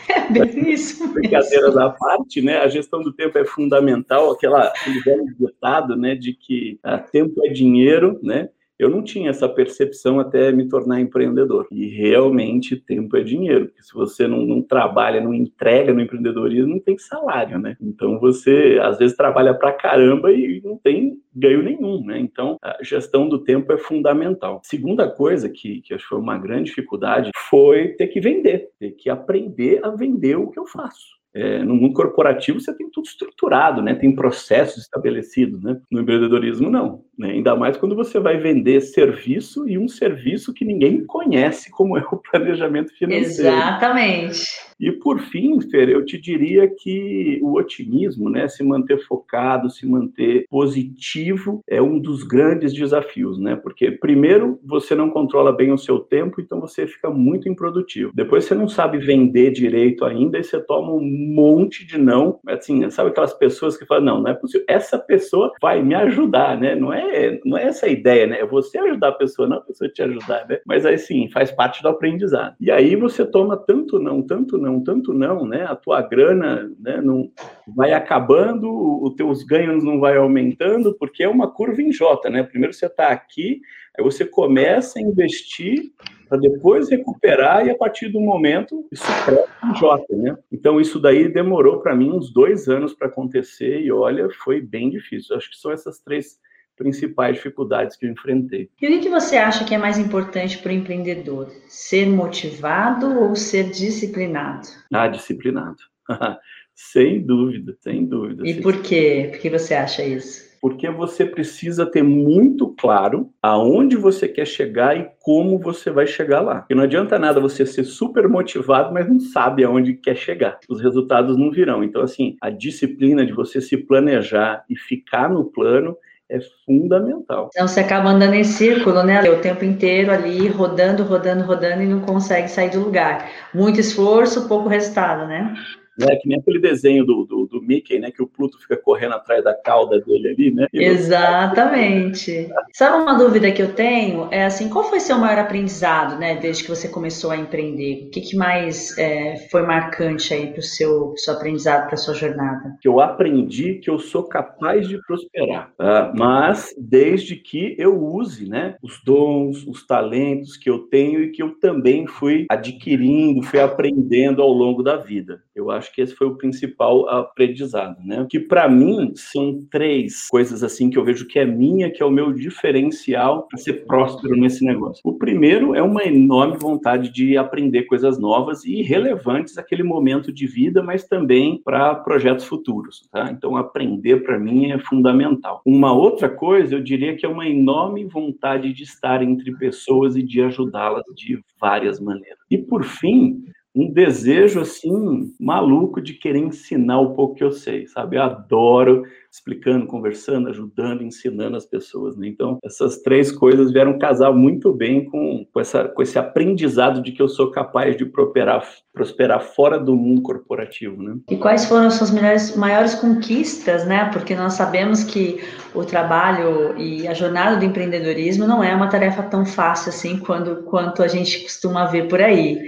É 0.09 0.47
bem 0.47 0.73
isso. 0.73 1.06
Brincadeiras 1.12 1.76
à 1.76 1.90
parte, 1.90 2.40
né? 2.40 2.59
A 2.59 2.68
gestão 2.68 3.02
do 3.02 3.12
tempo 3.12 3.38
é 3.38 3.45
fundamental, 3.45 4.30
aquela, 4.30 4.68
aquele 4.68 5.00
velho 5.00 5.26
ditado, 5.38 5.97
né, 5.97 6.14
de 6.14 6.33
que 6.33 6.78
ah, 6.83 6.99
tempo 6.99 7.45
é 7.45 7.50
dinheiro, 7.50 8.18
né? 8.23 8.49
Eu 8.78 8.90
não 8.90 9.02
tinha 9.02 9.30
essa 9.30 9.49
percepção 9.49 10.21
até 10.21 10.52
me 10.52 10.68
tornar 10.68 11.00
empreendedor. 11.00 11.66
E 11.71 11.87
realmente 11.87 12.76
tempo 12.76 13.16
é 13.16 13.23
dinheiro. 13.23 13.66
Porque 13.66 13.83
se 13.83 13.95
você 13.95 14.26
não, 14.26 14.42
não, 14.42 14.61
trabalha, 14.61 15.21
não 15.21 15.33
entrega 15.33 15.92
no 15.92 16.00
empreendedorismo, 16.00 16.75
não 16.75 16.80
tem 16.80 16.99
salário, 16.99 17.59
né? 17.59 17.76
Então 17.80 18.18
você 18.21 18.78
às 18.83 18.99
vezes 18.99 19.16
trabalha 19.16 19.54
pra 19.54 19.73
caramba 19.73 20.30
e 20.33 20.61
não 20.62 20.76
tem 20.76 21.18
ganho 21.35 21.62
nenhum, 21.62 22.04
né? 22.04 22.18
Então 22.18 22.56
a 22.62 22.78
gestão 22.83 23.28
do 23.28 23.38
tempo 23.38 23.73
é 23.73 23.78
fundamental. 23.78 24.61
Segunda 24.64 25.09
coisa 25.09 25.49
que, 25.49 25.80
que 25.80 25.95
acho 25.95 26.04
que 26.04 26.11
foi 26.11 26.18
uma 26.18 26.38
grande 26.38 26.64
dificuldade 26.64 27.30
foi 27.49 27.88
ter 27.88 28.09
que 28.09 28.21
vender, 28.21 28.71
ter 28.78 28.92
que 28.92 29.09
aprender 29.09 29.80
a 29.83 29.90
vender 29.90 30.37
o 30.37 30.50
que 30.50 30.59
eu 30.59 30.66
faço. 30.66 31.15
É, 31.37 31.62
no 31.62 31.75
mundo 31.75 31.93
corporativo 31.93 32.59
você 32.59 32.73
tem 32.73 32.90
tudo 32.90 33.05
estruturado, 33.05 33.83
né? 33.83 33.95
Tem 33.95 34.14
processos 34.14 34.85
estabelecidos, 34.85 35.62
né? 35.62 35.78
No 35.90 36.00
empreendedorismo 36.00 36.71
não, 36.71 37.05
né? 37.19 37.33
Ainda 37.33 37.55
mais 37.55 37.76
quando 37.76 37.95
você 37.95 38.19
vai 38.19 38.38
vender 38.38 38.81
serviço 38.81 39.69
e 39.69 39.76
um 39.76 39.87
serviço 39.87 40.55
que 40.55 40.64
ninguém 40.64 41.05
conhece, 41.05 41.71
como 41.71 41.99
é 41.99 42.02
o 42.11 42.16
planejamento 42.31 42.90
financeiro. 42.97 43.55
Exatamente. 43.55 44.47
E 44.78 44.92
por 44.92 45.18
fim, 45.21 45.61
Fer, 45.61 45.88
eu 45.88 46.04
te 46.04 46.18
diria 46.18 46.68
que 46.68 47.40
o 47.42 47.54
otimismo, 47.54 48.28
né? 48.28 48.49
Se 48.49 48.62
manter 48.62 48.99
focado, 49.06 49.71
se 49.71 49.87
manter 49.87 50.47
positivo 50.49 51.62
é 51.68 51.80
um 51.80 51.99
dos 51.99 52.23
grandes 52.23 52.73
desafios, 52.73 53.38
né? 53.38 53.56
Porque 53.56 53.90
primeiro 53.90 54.59
você 54.64 54.95
não 54.95 55.11
controla 55.11 55.52
bem 55.52 55.73
o 55.73 55.78
seu 55.78 55.99
tempo, 55.99 56.40
então 56.40 56.61
você 56.61 56.87
fica 56.87 57.11
muito 57.11 57.49
improdutivo. 57.49 58.12
Depois 58.14 58.45
você 58.45 58.54
não 58.54 58.68
sabe 58.68 58.99
vender 58.99 59.50
direito 59.50 60.04
ainda 60.04 60.38
e 60.38 60.45
você 60.45 60.61
toma 60.61 60.92
um 60.92 61.00
monte 61.35 61.87
de 61.87 61.99
não. 61.99 62.38
Assim, 62.47 62.88
sabe 62.90 63.11
aquelas 63.11 63.33
pessoas 63.33 63.76
que 63.76 63.87
falam, 63.87 64.04
não, 64.04 64.23
não 64.23 64.30
é 64.30 64.35
possível. 64.35 64.66
Essa 64.68 64.99
pessoa 64.99 65.52
vai 65.61 65.83
me 65.83 65.95
ajudar, 65.95 66.59
né? 66.59 66.75
Não 66.75 66.92
é, 66.92 67.40
não 67.45 67.56
é 67.56 67.64
essa 67.64 67.87
a 67.87 67.88
ideia, 67.88 68.26
né? 68.26 68.40
É 68.40 68.47
você 68.47 68.78
ajudar 68.78 69.09
a 69.09 69.12
pessoa, 69.12 69.49
não 69.49 69.59
a 69.59 69.61
pessoa 69.61 69.88
te 69.88 70.02
ajudar, 70.02 70.47
né? 70.49 70.59
Mas 70.66 70.85
aí 70.85 70.99
sim, 70.99 71.28
faz 71.30 71.50
parte 71.50 71.83
do 71.83 71.88
aprendizado. 71.88 72.54
E 72.61 72.71
aí 72.71 72.97
você 72.97 73.25
toma 73.25 73.56
tanto 73.56 73.99
não, 73.99 74.23
tanto 74.23 74.59
não, 74.59 74.65
tanto 74.82 75.12
não, 75.12 75.46
né? 75.46 75.64
A 75.64 75.75
tua 75.75 76.02
grana, 76.02 76.70
né? 76.78 77.00
Não 77.00 77.30
vai 77.75 77.92
acabando, 77.92 78.68
os 79.02 79.14
teus 79.14 79.42
ganhos 79.42 79.82
não 79.85 80.00
vai 80.00 80.16
aumentando, 80.16 80.94
porque 80.99 81.23
é 81.23 81.28
uma 81.28 81.50
curva 81.50 81.82
em 81.82 81.92
J, 81.92 82.30
né? 82.30 82.42
Primeiro 82.42 82.75
você 82.75 82.87
está 82.87 83.08
aqui, 83.08 83.61
aí 83.96 84.04
você 84.04 84.25
começa 84.25 84.99
a 84.99 85.02
investir 85.02 85.92
para 86.28 86.38
depois 86.38 86.90
recuperar 86.90 87.66
e 87.66 87.70
a 87.70 87.76
partir 87.76 88.08
do 88.08 88.20
momento 88.20 88.87
isso 88.90 89.06
cresce 89.25 89.49
em 89.64 89.75
J, 89.75 90.04
né? 90.16 90.37
Então 90.50 90.80
isso 90.80 90.99
daí 90.99 91.28
demorou 91.28 91.80
para 91.80 91.94
mim 91.94 92.11
uns 92.11 92.32
dois 92.32 92.68
anos 92.68 92.92
para 92.92 93.08
acontecer 93.08 93.80
e 93.80 93.92
olha, 93.92 94.28
foi 94.44 94.61
bem 94.61 94.90
difícil. 94.90 95.37
Acho 95.37 95.50
que 95.50 95.56
são 95.56 95.70
essas 95.70 96.00
três 96.00 96.38
principais 96.76 97.37
dificuldades 97.37 97.97
que 97.97 98.06
eu 98.06 98.11
enfrentei. 98.11 98.71
E 98.80 98.87
o 98.87 99.00
que 99.00 99.09
você 99.09 99.37
acha 99.37 99.64
que 99.64 99.75
é 99.75 99.78
mais 99.78 99.99
importante 99.99 100.59
para 100.59 100.71
o 100.71 100.75
empreendedor? 100.75 101.50
Ser 101.68 102.06
motivado 102.06 103.21
ou 103.21 103.35
ser 103.35 103.71
disciplinado? 103.71 104.68
Ah, 104.92 105.09
disciplinado. 105.09 105.78
sem 106.75 107.23
dúvida, 107.25 107.76
sem 107.80 108.04
dúvida. 108.04 108.47
E 108.47 108.61
por 108.61 108.83
quê? 108.83 109.28
Por 109.33 109.40
que 109.40 109.50
você 109.50 109.75
acha 109.75 110.04
isso? 110.04 110.47
porque 110.66 110.90
você 110.90 111.25
precisa 111.25 111.87
ter 111.87 112.02
muito 112.02 112.75
claro 112.76 113.30
aonde 113.40 113.97
você 113.97 114.26
quer 114.26 114.47
chegar 114.47 114.99
e 114.99 115.09
como 115.21 115.61
você 115.61 115.92
vai 115.92 116.09
chegar 116.09 116.40
lá. 116.40 116.62
Porque 116.62 116.75
não 116.75 116.83
adianta 116.83 117.21
nada 117.21 117.38
você 117.38 117.64
ser 117.64 117.85
super 117.85 118.28
motivado, 118.28 118.92
mas 118.92 119.09
não 119.09 119.21
sabe 119.21 119.62
aonde 119.62 119.95
quer 119.95 120.16
chegar. 120.16 120.59
Os 120.68 120.80
resultados 120.80 121.37
não 121.37 121.52
virão. 121.52 121.85
Então, 121.85 122.02
assim, 122.02 122.37
a 122.40 122.50
disciplina 122.50 123.25
de 123.25 123.33
você 123.33 123.61
se 123.61 123.76
planejar 123.76 124.64
e 124.68 124.76
ficar 124.76 125.30
no 125.30 125.45
plano 125.45 125.97
é 126.28 126.38
fundamental. 126.64 127.49
Então 127.52 127.68
você 127.68 127.80
acaba 127.80 128.11
andando 128.11 128.35
em 128.35 128.45
círculo, 128.45 129.02
né? 129.02 129.23
O 129.30 129.40
tempo 129.40 129.64
inteiro 129.64 130.12
ali, 130.12 130.49
rodando, 130.49 131.04
rodando, 131.04 131.45
rodando 131.45 131.83
e 131.83 131.87
não 131.87 132.00
consegue 132.00 132.49
sair 132.49 132.71
do 132.71 132.80
lugar. 132.80 133.30
Muito 133.54 133.80
esforço, 133.80 134.49
pouco 134.49 134.68
resultado, 134.68 135.26
né? 135.26 135.54
Né? 135.99 136.17
Que 136.17 136.29
nem 136.29 136.38
aquele 136.38 136.59
desenho 136.59 137.05
do, 137.05 137.25
do, 137.25 137.47
do, 137.47 137.62
Mickey, 137.62 137.99
né? 137.99 138.11
Que 138.11 138.23
o 138.23 138.26
Pluto 138.26 138.59
fica 138.61 138.76
correndo 138.76 139.15
atrás 139.15 139.43
da 139.43 139.55
cauda 139.55 140.00
dele 140.00 140.29
ali, 140.29 140.50
né? 140.50 140.67
E 140.73 140.85
Exatamente. 140.85 142.49
Sabe 142.73 143.03
uma 143.03 143.15
dúvida 143.15 143.50
que 143.50 143.62
eu 143.62 143.73
tenho? 143.73 144.29
É 144.31 144.45
assim, 144.45 144.69
qual 144.69 144.85
foi 144.85 145.00
seu 145.00 145.19
maior 145.19 145.38
aprendizado, 145.38 146.19
né? 146.19 146.37
Desde 146.37 146.62
que 146.62 146.69
você 146.69 146.88
começou 146.88 147.31
a 147.31 147.37
empreender? 147.37 148.07
O 148.07 148.11
que, 148.11 148.21
que 148.21 148.37
mais 148.37 148.97
é, 148.99 149.49
foi 149.50 149.62
marcante 149.62 150.33
aí 150.35 150.49
para 150.49 150.61
o 150.61 150.62
seu, 150.62 151.15
seu 151.17 151.35
aprendizado, 151.35 151.87
para 151.88 151.97
sua 151.97 152.15
jornada? 152.15 152.76
Que 152.81 152.88
eu 152.88 153.00
aprendi 153.00 153.75
que 153.75 153.91
eu 153.91 153.99
sou 153.99 154.25
capaz 154.25 154.87
de 154.88 155.00
prosperar, 155.07 155.73
tá? 155.76 156.12
mas 156.15 156.75
desde 156.79 157.37
que 157.37 157.75
eu 157.79 158.03
use, 158.03 158.49
né? 158.49 158.76
Os 158.83 159.03
dons, 159.05 159.67
os 159.67 159.87
talentos 159.87 160.57
que 160.57 160.69
eu 160.69 160.81
tenho 160.81 161.23
e 161.23 161.31
que 161.31 161.43
eu 161.43 161.59
também 161.59 162.07
fui 162.07 162.47
adquirindo, 162.50 163.43
fui 163.43 163.61
aprendendo 163.61 164.43
ao 164.43 164.50
longo 164.50 164.83
da 164.83 164.97
vida. 164.97 165.43
Eu 165.55 165.71
acho 165.71 165.86
que 165.93 166.00
esse 166.00 166.14
foi 166.14 166.26
o 166.26 166.37
principal 166.37 167.09
aprendizado, 167.09 167.97
né? 168.05 168.26
Que 168.28 168.40
para 168.40 168.69
mim 168.69 169.12
são 169.14 169.64
três 169.71 170.28
coisas 170.28 170.62
assim 170.62 170.90
que 170.90 170.99
eu 170.99 171.05
vejo 171.05 171.26
que 171.26 171.38
é 171.38 171.45
minha, 171.45 171.90
que 171.90 172.02
é 172.02 172.07
o 172.07 172.11
meu 172.11 172.33
diferencial 172.33 173.47
para 173.49 173.59
ser 173.59 173.87
próspero 173.87 174.37
nesse 174.37 174.64
negócio. 174.64 175.00
O 175.05 175.14
primeiro 175.14 175.75
é 175.75 175.83
uma 175.83 176.05
enorme 176.05 176.57
vontade 176.59 177.12
de 177.12 177.37
aprender 177.37 177.85
coisas 177.85 178.19
novas 178.19 178.64
e 178.64 178.83
relevantes 178.83 179.57
naquele 179.57 179.83
momento 179.83 180.33
de 180.33 180.47
vida, 180.47 180.83
mas 180.83 181.07
também 181.07 181.61
para 181.64 181.95
projetos 181.95 182.45
futuros, 182.45 183.09
tá? 183.11 183.31
Então 183.31 183.57
aprender 183.57 184.23
para 184.23 184.38
mim 184.38 184.71
é 184.71 184.78
fundamental. 184.78 185.62
Uma 185.64 185.93
outra 185.93 186.28
coisa, 186.28 186.75
eu 186.75 186.83
diria 186.83 187.16
que 187.16 187.26
é 187.26 187.28
uma 187.28 187.49
enorme 187.49 188.05
vontade 188.05 188.73
de 188.73 188.83
estar 188.83 189.23
entre 189.23 189.55
pessoas 189.57 190.16
e 190.16 190.23
de 190.23 190.40
ajudá-las 190.43 191.05
de 191.14 191.38
várias 191.61 192.00
maneiras. 192.00 192.38
E 192.50 192.59
por 192.59 192.85
fim, 192.85 193.45
um 193.76 193.92
desejo 193.92 194.61
assim 194.61 195.35
maluco 195.38 196.00
de 196.00 196.14
querer 196.14 196.38
ensinar 196.38 196.99
o 196.99 197.14
pouco 197.14 197.35
que 197.35 197.45
eu 197.45 197.52
sei, 197.52 197.87
sabe? 197.87 198.16
Eu 198.16 198.23
adoro 198.23 199.04
explicando, 199.30 199.87
conversando, 199.87 200.49
ajudando, 200.49 201.02
ensinando 201.02 201.59
as 201.59 201.66
pessoas. 201.66 202.16
Né? 202.16 202.26
Então, 202.28 202.59
essas 202.64 203.02
três 203.02 203.30
coisas 203.30 203.71
vieram 203.71 203.99
casar 203.99 204.33
muito 204.33 204.73
bem 204.73 205.04
com, 205.04 205.47
com, 205.52 205.61
essa, 205.61 205.85
com 205.85 206.00
esse 206.00 206.18
aprendizado 206.18 207.02
de 207.02 207.12
que 207.12 207.21
eu 207.21 207.28
sou 207.28 207.50
capaz 207.50 207.95
de 207.99 208.06
prosperar, 208.06 208.66
prosperar 208.95 209.42
fora 209.42 209.78
do 209.78 209.95
mundo 209.95 210.23
corporativo. 210.23 211.02
Né? 211.02 211.16
E 211.30 211.37
quais 211.37 211.66
foram 211.66 211.88
as 211.88 211.95
suas 211.95 212.11
melhores, 212.11 212.56
maiores 212.56 212.95
conquistas, 212.95 213.87
né? 213.87 214.09
Porque 214.11 214.35
nós 214.35 214.54
sabemos 214.54 215.04
que 215.04 215.38
o 215.75 215.85
trabalho 215.85 216.75
e 216.78 217.06
a 217.06 217.12
jornada 217.12 217.56
do 217.59 217.64
empreendedorismo 217.66 218.47
não 218.47 218.64
é 218.64 218.75
uma 218.75 218.88
tarefa 218.88 219.23
tão 219.23 219.45
fácil 219.45 219.90
assim 219.90 220.18
quando, 220.18 220.62
quanto 220.62 221.02
a 221.02 221.09
gente 221.09 221.42
costuma 221.42 221.85
ver 221.85 222.09
por 222.09 222.23
aí 222.23 222.59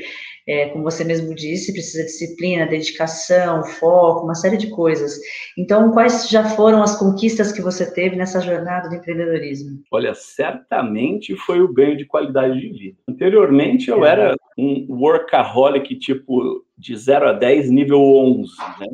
é, 0.49 0.71
como 0.71 0.83
você 0.83 1.05
mesmo 1.05 1.35
disse, 1.35 1.75
precisa 1.75 1.99
de 1.99 2.07
disciplina, 2.07 2.67
dedicação, 2.67 3.63
foco, 3.65 4.25
uma 4.25 4.35
série 4.35 4.57
de 4.57 4.71
coisas. 4.71 5.19
Então, 5.59 5.93
quais 5.93 6.27
já 6.29 6.43
foram 6.43 6.83
as 6.83 6.99
conquistas 6.99 7.53
que 7.53 7.61
você 7.61 7.93
teve 7.93 8.17
nessa 8.17 8.41
jornada 8.41 8.89
do 8.89 8.95
empreendedorismo? 8.95 9.83
Olha, 9.93 10.15
certamente 10.15 11.37
foi 11.37 11.61
o 11.61 11.73
ganho 11.73 11.99
de 11.99 12.07
qualidade 12.07 12.59
de 12.59 12.69
vida. 12.71 12.97
Anteriormente, 13.07 13.91
eu 13.91 14.07
é. 14.07 14.09
era 14.11 14.37
um 14.57 14.87
workaholic, 14.89 15.95
tipo, 15.97 16.65
de 16.79 16.97
0 16.97 17.29
a 17.29 17.33
10, 17.35 17.71
nível 17.71 18.01
11, 18.01 18.51
né? 18.81 18.87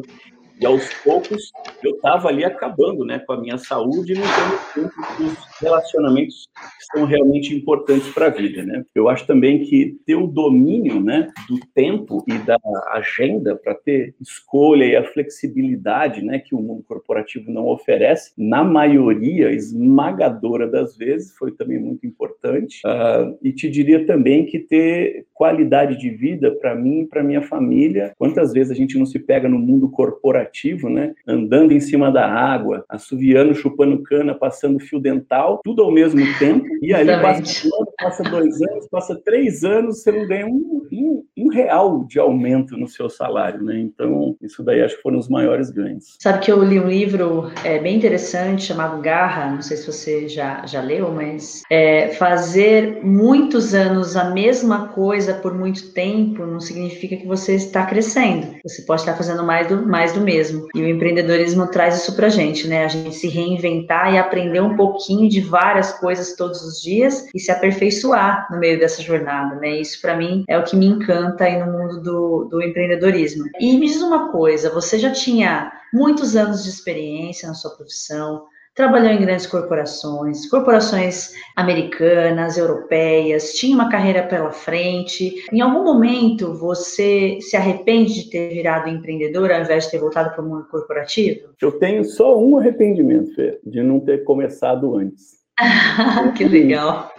E 0.60 0.64
aos 0.64 0.92
poucos 1.02 1.50
eu 1.82 1.96
estava 1.96 2.28
ali 2.28 2.44
acabando 2.44 3.04
né, 3.04 3.18
com 3.18 3.32
a 3.32 3.40
minha 3.40 3.58
saúde 3.58 4.12
e 4.12 4.14
não 4.14 4.24
tendo 4.24 4.88
tempo 4.88 4.94
para 4.94 5.24
os 5.26 5.60
relacionamentos 5.60 6.48
que 6.54 6.96
são 6.96 7.04
realmente 7.04 7.54
importantes 7.54 8.08
para 8.12 8.26
a 8.26 8.30
vida. 8.30 8.64
Né? 8.64 8.84
Eu 8.94 9.08
acho 9.08 9.26
também 9.26 9.64
que 9.64 9.96
ter 10.06 10.14
o 10.14 10.26
domínio 10.26 11.00
né, 11.00 11.28
do 11.48 11.58
tempo 11.74 12.24
e 12.28 12.38
da 12.38 12.56
agenda 12.92 13.56
para 13.56 13.74
ter 13.74 14.14
escolha 14.20 14.84
e 14.84 14.96
a 14.96 15.04
flexibilidade 15.04 16.22
né, 16.22 16.38
que 16.38 16.54
o 16.54 16.60
mundo 16.60 16.84
corporativo 16.84 17.50
não 17.50 17.66
oferece, 17.66 18.32
na 18.38 18.62
maioria 18.62 19.50
esmagadora 19.50 20.68
das 20.68 20.96
vezes, 20.96 21.36
foi 21.36 21.52
também 21.52 21.78
muito 21.78 22.06
importante. 22.06 22.80
Uh, 22.86 23.36
e 23.42 23.52
te 23.52 23.68
diria 23.68 24.06
também 24.06 24.46
que 24.46 24.58
ter 24.60 25.26
qualidade 25.34 25.98
de 25.98 26.10
vida 26.10 26.52
para 26.52 26.74
mim 26.74 27.00
e 27.00 27.06
para 27.06 27.24
minha 27.24 27.42
família. 27.42 28.12
Quantas 28.16 28.52
vezes 28.52 28.70
a 28.70 28.74
gente 28.74 28.96
não 28.96 29.04
se 29.04 29.18
pega 29.18 29.48
no 29.48 29.58
mundo 29.58 29.90
corporativo 29.90 30.43
corporativo, 30.44 30.88
né? 30.88 31.14
Andando 31.26 31.72
em 31.72 31.80
cima 31.80 32.10
da 32.10 32.26
água, 32.26 32.84
assoviando, 32.88 33.54
chupando 33.54 34.02
cana, 34.02 34.34
passando 34.34 34.78
fio 34.78 35.00
dental, 35.00 35.60
tudo 35.64 35.82
ao 35.82 35.90
mesmo 35.90 36.20
tempo. 36.38 36.66
E 36.82 36.92
aí 36.94 37.06
passa, 37.20 37.68
passa 37.98 38.22
dois 38.24 38.60
anos, 38.62 38.88
passa 38.88 39.20
três 39.24 39.64
anos, 39.64 40.02
você 40.02 40.12
não 40.12 40.26
ganha 40.26 40.46
um, 40.46 40.86
um, 40.92 41.24
um, 41.36 41.48
real 41.48 42.04
de 42.04 42.18
aumento 42.18 42.76
no 42.76 42.86
seu 42.86 43.08
salário, 43.08 43.62
né? 43.62 43.78
Então, 43.78 44.36
isso 44.42 44.62
daí 44.62 44.82
acho 44.82 44.96
que 44.96 45.02
foram 45.02 45.18
os 45.18 45.28
maiores 45.28 45.70
ganhos. 45.70 46.16
Sabe 46.20 46.40
que 46.40 46.52
eu 46.52 46.62
li 46.62 46.78
um 46.78 46.88
livro 46.88 47.50
é, 47.64 47.78
bem 47.78 47.96
interessante 47.96 48.64
chamado 48.64 49.00
Garra, 49.00 49.50
não 49.50 49.62
sei 49.62 49.76
se 49.76 49.86
você 49.86 50.28
já, 50.28 50.64
já 50.66 50.80
leu, 50.80 51.10
mas 51.10 51.62
é, 51.70 52.08
fazer 52.08 53.00
muitos 53.02 53.74
anos 53.74 54.16
a 54.16 54.30
mesma 54.30 54.88
coisa 54.88 55.34
por 55.34 55.54
muito 55.54 55.92
tempo 55.92 56.44
não 56.44 56.60
significa 56.60 57.16
que 57.16 57.26
você 57.26 57.54
está 57.54 57.86
crescendo. 57.86 58.54
Você 58.64 58.82
pode 58.82 59.02
estar 59.02 59.14
fazendo 59.16 59.44
mais 59.44 59.68
do, 59.68 59.86
mais 59.86 60.12
do 60.12 60.20
mesmo. 60.20 60.33
E 60.74 60.82
o 60.82 60.88
empreendedorismo 60.88 61.66
traz 61.68 62.02
isso 62.02 62.14
pra 62.14 62.28
gente, 62.28 62.66
né? 62.66 62.84
A 62.84 62.88
gente 62.88 63.14
se 63.14 63.28
reinventar 63.28 64.12
e 64.12 64.18
aprender 64.18 64.60
um 64.60 64.76
pouquinho 64.76 65.28
de 65.28 65.40
várias 65.40 65.92
coisas 65.92 66.34
todos 66.36 66.62
os 66.62 66.80
dias 66.80 67.26
e 67.34 67.38
se 67.38 67.50
aperfeiçoar 67.50 68.48
no 68.50 68.58
meio 68.58 68.78
dessa 68.78 69.02
jornada, 69.02 69.56
né? 69.56 69.80
Isso 69.80 70.00
para 70.00 70.16
mim 70.16 70.44
é 70.48 70.58
o 70.58 70.64
que 70.64 70.76
me 70.76 70.86
encanta 70.86 71.44
aí 71.44 71.58
no 71.58 71.72
mundo 71.72 72.00
do, 72.00 72.48
do 72.50 72.62
empreendedorismo. 72.62 73.44
E 73.60 73.76
me 73.78 73.86
diz 73.86 74.02
uma 74.02 74.30
coisa, 74.30 74.70
você 74.70 74.98
já 74.98 75.10
tinha 75.10 75.72
muitos 75.92 76.34
anos 76.36 76.64
de 76.64 76.70
experiência 76.70 77.48
na 77.48 77.54
sua 77.54 77.70
profissão, 77.70 78.46
trabalhou 78.74 79.10
em 79.10 79.20
grandes 79.20 79.46
corporações, 79.46 80.48
corporações 80.48 81.32
americanas, 81.56 82.58
europeias, 82.58 83.54
tinha 83.54 83.74
uma 83.74 83.88
carreira 83.88 84.22
pela 84.24 84.50
frente. 84.50 85.44
Em 85.52 85.60
algum 85.60 85.84
momento 85.84 86.54
você 86.54 87.38
se 87.40 87.56
arrepende 87.56 88.14
de 88.14 88.30
ter 88.30 88.48
virado 88.48 88.88
empreendedor 88.88 89.52
ao 89.52 89.60
invés 89.60 89.84
de 89.84 89.92
ter 89.92 89.98
voltado 89.98 90.30
para 90.30 90.42
o 90.42 90.48
mundo 90.48 90.66
corporativo? 90.68 91.50
Eu 91.60 91.72
tenho 91.78 92.04
só 92.04 92.38
um 92.38 92.58
arrependimento, 92.58 93.34
Fê, 93.34 93.58
de 93.64 93.82
não 93.82 94.00
ter 94.00 94.24
começado 94.24 94.96
antes. 94.96 95.44
que 96.36 96.44
legal. 96.44 97.12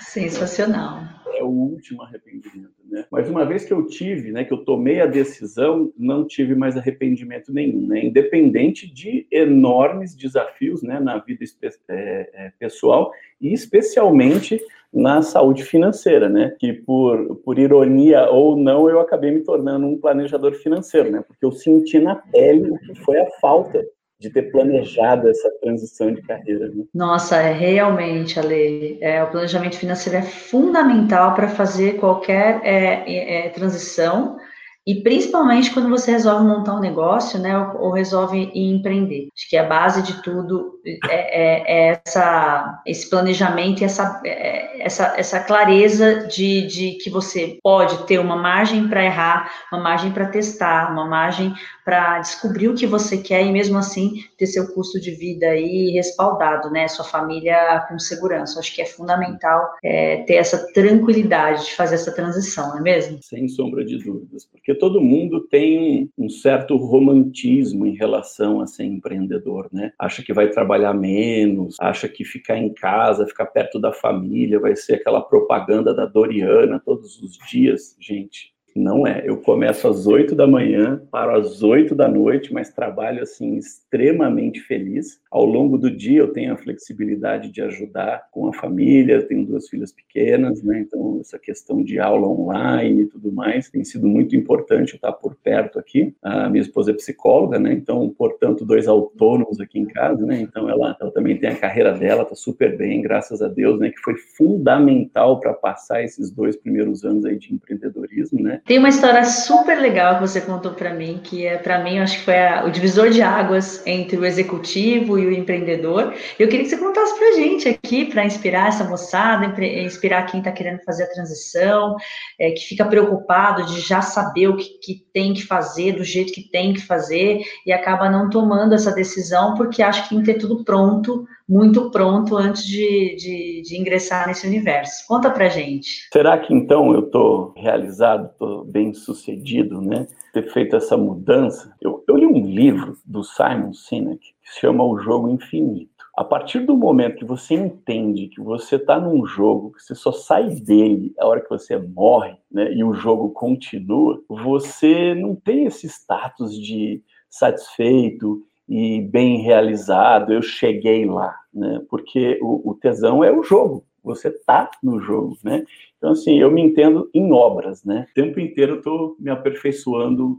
Sensacional. 0.00 1.17
É 1.38 1.42
o 1.42 1.48
último 1.48 2.02
arrependimento. 2.02 2.72
Né? 2.88 3.04
Mas 3.10 3.28
uma 3.28 3.44
vez 3.44 3.64
que 3.64 3.72
eu 3.72 3.86
tive, 3.86 4.32
né, 4.32 4.44
que 4.44 4.52
eu 4.52 4.64
tomei 4.64 5.00
a 5.00 5.06
decisão, 5.06 5.92
não 5.96 6.26
tive 6.26 6.54
mais 6.54 6.76
arrependimento 6.76 7.52
nenhum, 7.52 7.86
né? 7.86 8.04
independente 8.04 8.92
de 8.92 9.26
enormes 9.30 10.14
desafios 10.14 10.82
né, 10.82 10.98
na 10.98 11.18
vida 11.18 11.44
é, 11.88 12.30
é, 12.32 12.52
pessoal 12.58 13.12
e 13.40 13.52
especialmente 13.52 14.60
na 14.92 15.20
saúde 15.20 15.64
financeira, 15.64 16.30
né? 16.30 16.56
Que 16.58 16.72
por, 16.72 17.36
por 17.44 17.58
ironia 17.58 18.30
ou 18.30 18.56
não, 18.56 18.88
eu 18.88 19.00
acabei 19.00 19.30
me 19.30 19.40
tornando 19.40 19.86
um 19.86 19.98
planejador 19.98 20.54
financeiro, 20.54 21.10
né? 21.10 21.22
Porque 21.28 21.44
eu 21.44 21.52
senti 21.52 21.98
na 21.98 22.16
pele 22.16 22.70
o 22.70 22.78
que 22.78 22.94
foi 22.94 23.20
a 23.20 23.30
falta 23.38 23.84
de 24.20 24.30
ter 24.30 24.50
planejado 24.50 25.28
essa 25.28 25.50
transição 25.62 26.12
de 26.12 26.20
carreira. 26.22 26.68
Né? 26.68 26.84
Nossa, 26.92 27.36
é 27.36 27.52
realmente, 27.52 28.38
Ale, 28.38 28.98
é, 29.00 29.22
o 29.22 29.30
planejamento 29.30 29.76
financeiro 29.76 30.18
é 30.18 30.22
fundamental 30.22 31.34
para 31.34 31.48
fazer 31.48 31.98
qualquer 31.98 32.60
é, 32.64 33.04
é, 33.06 33.46
é, 33.46 33.48
transição 33.50 34.36
e 34.84 35.02
principalmente 35.02 35.72
quando 35.72 35.88
você 35.88 36.10
resolve 36.10 36.46
montar 36.46 36.74
um 36.74 36.80
negócio, 36.80 37.38
né, 37.38 37.56
ou, 37.56 37.82
ou 37.82 37.92
resolve 37.92 38.50
empreender. 38.54 39.28
Acho 39.36 39.48
que 39.48 39.56
a 39.56 39.64
base 39.64 40.02
de 40.02 40.22
tudo 40.22 40.77
é, 41.08 41.10
é, 41.10 41.90
é 41.90 42.00
essa, 42.04 42.82
esse 42.86 43.10
planejamento 43.10 43.80
e 43.80 43.84
essa, 43.84 44.20
é, 44.24 44.84
essa, 44.84 45.14
essa 45.16 45.40
clareza 45.40 46.26
de, 46.26 46.66
de 46.66 46.92
que 47.02 47.10
você 47.10 47.58
pode 47.62 48.06
ter 48.06 48.18
uma 48.18 48.36
margem 48.36 48.88
para 48.88 49.04
errar, 49.04 49.50
uma 49.72 49.82
margem 49.82 50.10
para 50.12 50.26
testar, 50.26 50.92
uma 50.92 51.06
margem 51.06 51.52
para 51.84 52.20
descobrir 52.20 52.68
o 52.68 52.74
que 52.74 52.86
você 52.86 53.16
quer 53.16 53.46
e 53.46 53.50
mesmo 53.50 53.78
assim 53.78 54.22
ter 54.36 54.46
seu 54.46 54.72
custo 54.74 55.00
de 55.00 55.10
vida 55.12 55.46
aí 55.46 55.90
respaldado, 55.90 56.70
né? 56.70 56.86
Sua 56.86 57.04
família 57.04 57.86
com 57.88 57.98
segurança. 57.98 58.60
Acho 58.60 58.74
que 58.74 58.82
é 58.82 58.84
fundamental 58.84 59.70
é, 59.82 60.18
ter 60.24 60.34
essa 60.34 60.70
tranquilidade 60.72 61.64
de 61.64 61.74
fazer 61.74 61.94
essa 61.94 62.14
transição, 62.14 62.68
não 62.68 62.78
é 62.78 62.82
mesmo? 62.82 63.18
Sem 63.22 63.48
sombra 63.48 63.84
de 63.84 63.96
dúvidas, 64.04 64.44
porque 64.44 64.74
todo 64.74 65.00
mundo 65.00 65.40
tem 65.48 66.10
um 66.18 66.28
certo 66.28 66.76
romantismo 66.76 67.86
em 67.86 67.94
relação 67.94 68.60
a 68.60 68.66
ser 68.66 68.84
empreendedor, 68.84 69.68
né? 69.72 69.92
Acha 69.98 70.22
que 70.22 70.34
vai 70.34 70.48
trabalhar 70.48 70.77
menos, 70.94 71.76
acha 71.80 72.08
que 72.08 72.24
ficar 72.24 72.56
em 72.56 72.72
casa, 72.72 73.26
ficar 73.26 73.46
perto 73.46 73.80
da 73.80 73.92
família 73.92 74.60
vai 74.60 74.74
ser 74.76 74.94
aquela 74.94 75.20
propaganda 75.20 75.94
da 75.94 76.06
Doriana 76.06 76.80
todos 76.84 77.20
os 77.20 77.38
dias. 77.48 77.96
Gente, 78.00 78.54
não 78.74 79.06
é. 79.06 79.22
Eu 79.24 79.38
começo 79.38 79.88
às 79.88 80.06
8 80.06 80.34
da 80.34 80.46
manhã, 80.46 81.02
paro 81.10 81.36
às 81.36 81.62
8 81.62 81.94
da 81.94 82.08
noite, 82.08 82.52
mas 82.52 82.72
trabalho 82.72 83.22
assim 83.22 83.56
extremamente 83.56 84.60
feliz. 84.60 85.20
Ao 85.30 85.44
longo 85.44 85.76
do 85.76 85.90
dia 85.90 86.20
eu 86.20 86.32
tenho 86.32 86.52
a 86.52 86.56
flexibilidade 86.56 87.50
de 87.50 87.60
ajudar 87.62 88.28
com 88.30 88.48
a 88.48 88.52
família, 88.52 89.22
tenho 89.22 89.44
duas 89.46 89.68
filhas 89.68 89.92
pequenas, 89.92 90.62
né? 90.62 90.80
Então 90.80 91.18
essa 91.20 91.38
questão 91.38 91.82
de 91.82 91.98
aula 91.98 92.28
online 92.28 93.02
e 93.02 93.06
tudo 93.06 93.32
mais 93.32 93.68
tem 93.70 93.84
sido 93.84 94.06
muito 94.06 94.36
importante 94.36 94.94
estar 94.94 95.12
por 95.12 95.34
perto 95.34 95.78
aqui. 95.78 96.14
A 96.22 96.48
minha 96.48 96.62
esposa 96.62 96.90
é 96.90 96.94
psicóloga, 96.94 97.58
né? 97.58 97.72
Então, 97.72 98.08
portanto, 98.10 98.64
dois 98.64 98.86
autônomos 98.86 99.60
aqui 99.60 99.78
em 99.78 99.86
casa, 99.86 100.24
né? 100.24 100.40
Então 100.40 100.68
ela, 100.68 100.96
ela 101.00 101.10
também 101.10 101.36
tem 101.38 101.50
a 101.50 101.56
carreira 101.56 101.92
dela, 101.92 102.24
tá 102.24 102.34
super 102.34 102.76
bem, 102.76 103.02
graças 103.02 103.42
a 103.42 103.48
Deus, 103.48 103.78
né? 103.78 103.90
Que 103.90 104.00
foi 104.00 104.16
fundamental 104.16 105.40
para 105.40 105.52
passar 105.52 106.02
esses 106.02 106.30
dois 106.30 106.56
primeiros 106.56 107.04
anos 107.04 107.24
aí 107.24 107.38
de 107.38 107.52
empreendedorismo, 107.52 108.40
né? 108.40 108.57
Tem 108.64 108.78
uma 108.78 108.88
história 108.88 109.24
super 109.24 109.78
legal 109.78 110.14
que 110.14 110.20
você 110.20 110.40
contou 110.40 110.72
para 110.72 110.92
mim, 110.92 111.20
que 111.22 111.46
é 111.46 111.58
para 111.58 111.82
mim, 111.82 111.98
acho 111.98 112.18
que 112.18 112.24
foi 112.24 112.38
a, 112.38 112.64
o 112.64 112.70
divisor 112.70 113.10
de 113.10 113.22
águas 113.22 113.82
entre 113.86 114.16
o 114.16 114.24
executivo 114.24 115.18
e 115.18 115.26
o 115.26 115.32
empreendedor. 115.32 116.14
Eu 116.38 116.48
queria 116.48 116.64
que 116.64 116.70
você 116.70 116.76
contasse 116.76 117.18
para 117.18 117.28
a 117.28 117.32
gente 117.32 117.68
aqui, 117.68 118.06
para 118.06 118.24
inspirar 118.24 118.68
essa 118.68 118.84
moçada, 118.84 119.46
inspirar 119.64 120.26
quem 120.26 120.40
está 120.40 120.52
querendo 120.52 120.82
fazer 120.84 121.04
a 121.04 121.10
transição, 121.10 121.96
é, 122.38 122.50
que 122.50 122.64
fica 122.64 122.84
preocupado 122.84 123.66
de 123.66 123.80
já 123.80 124.00
saber 124.00 124.48
o 124.48 124.56
que, 124.56 124.78
que 124.82 125.06
tem 125.12 125.34
que 125.34 125.44
fazer, 125.44 125.92
do 125.92 126.04
jeito 126.04 126.32
que 126.32 126.50
tem 126.50 126.72
que 126.72 126.80
fazer, 126.80 127.40
e 127.66 127.72
acaba 127.72 128.08
não 128.08 128.30
tomando 128.30 128.74
essa 128.74 128.92
decisão 128.92 129.54
porque 129.54 129.82
acha 129.82 130.02
que 130.02 130.10
tem 130.10 130.20
que 130.20 130.32
ter 130.32 130.38
tudo 130.38 130.64
pronto 130.64 131.26
muito 131.48 131.90
pronto 131.90 132.36
antes 132.36 132.64
de, 132.66 133.16
de, 133.16 133.62
de 133.62 133.80
ingressar 133.80 134.28
nesse 134.28 134.46
universo. 134.46 135.06
Conta 135.08 135.30
pra 135.30 135.48
gente. 135.48 136.08
Será 136.12 136.36
que 136.38 136.52
então 136.52 136.92
eu 136.92 137.06
estou 137.06 137.54
realizado, 137.56 138.30
estou 138.30 138.64
bem 138.64 138.92
sucedido, 138.92 139.80
né? 139.80 140.06
Ter 140.32 140.52
feito 140.52 140.76
essa 140.76 140.96
mudança? 140.96 141.74
Eu, 141.80 142.04
eu 142.06 142.16
li 142.16 142.26
um 142.26 142.46
livro 142.46 142.98
do 143.04 143.24
Simon 143.24 143.72
Sinek 143.72 144.20
que 144.20 144.52
se 144.52 144.60
chama 144.60 144.84
O 144.84 144.98
Jogo 144.98 145.30
Infinito. 145.30 145.98
A 146.18 146.24
partir 146.24 146.60
do 146.66 146.76
momento 146.76 147.16
que 147.16 147.24
você 147.24 147.54
entende 147.54 148.26
que 148.26 148.40
você 148.40 148.74
está 148.74 148.98
num 148.98 149.24
jogo, 149.24 149.70
que 149.70 149.82
você 149.82 149.94
só 149.94 150.10
sai 150.10 150.50
dele 150.50 151.14
a 151.16 151.26
hora 151.26 151.40
que 151.40 151.48
você 151.48 151.78
morre, 151.78 152.36
né, 152.50 152.72
e 152.72 152.82
o 152.82 152.92
jogo 152.92 153.30
continua, 153.30 154.20
você 154.28 155.14
não 155.14 155.36
tem 155.36 155.66
esse 155.66 155.86
status 155.86 156.60
de 156.60 157.00
satisfeito 157.30 158.42
e 158.68 159.00
bem 159.00 159.42
realizado, 159.42 160.32
eu 160.32 160.42
cheguei 160.42 161.06
lá, 161.06 161.34
né? 161.52 161.80
Porque 161.88 162.38
o, 162.42 162.70
o 162.70 162.74
tesão 162.74 163.24
é 163.24 163.32
o 163.32 163.42
jogo, 163.42 163.84
você 164.02 164.30
tá 164.30 164.70
no 164.82 165.00
jogo, 165.00 165.38
né? 165.42 165.64
Então, 165.96 166.12
assim, 166.12 166.38
eu 166.38 166.50
me 166.50 166.62
entendo 166.62 167.10
em 167.12 167.32
obras, 167.32 167.82
né? 167.84 168.06
O 168.10 168.14
tempo 168.14 168.38
inteiro 168.38 168.76
eu 168.76 168.82
tô 168.82 169.16
me 169.18 169.30
aperfeiçoando, 169.30 170.38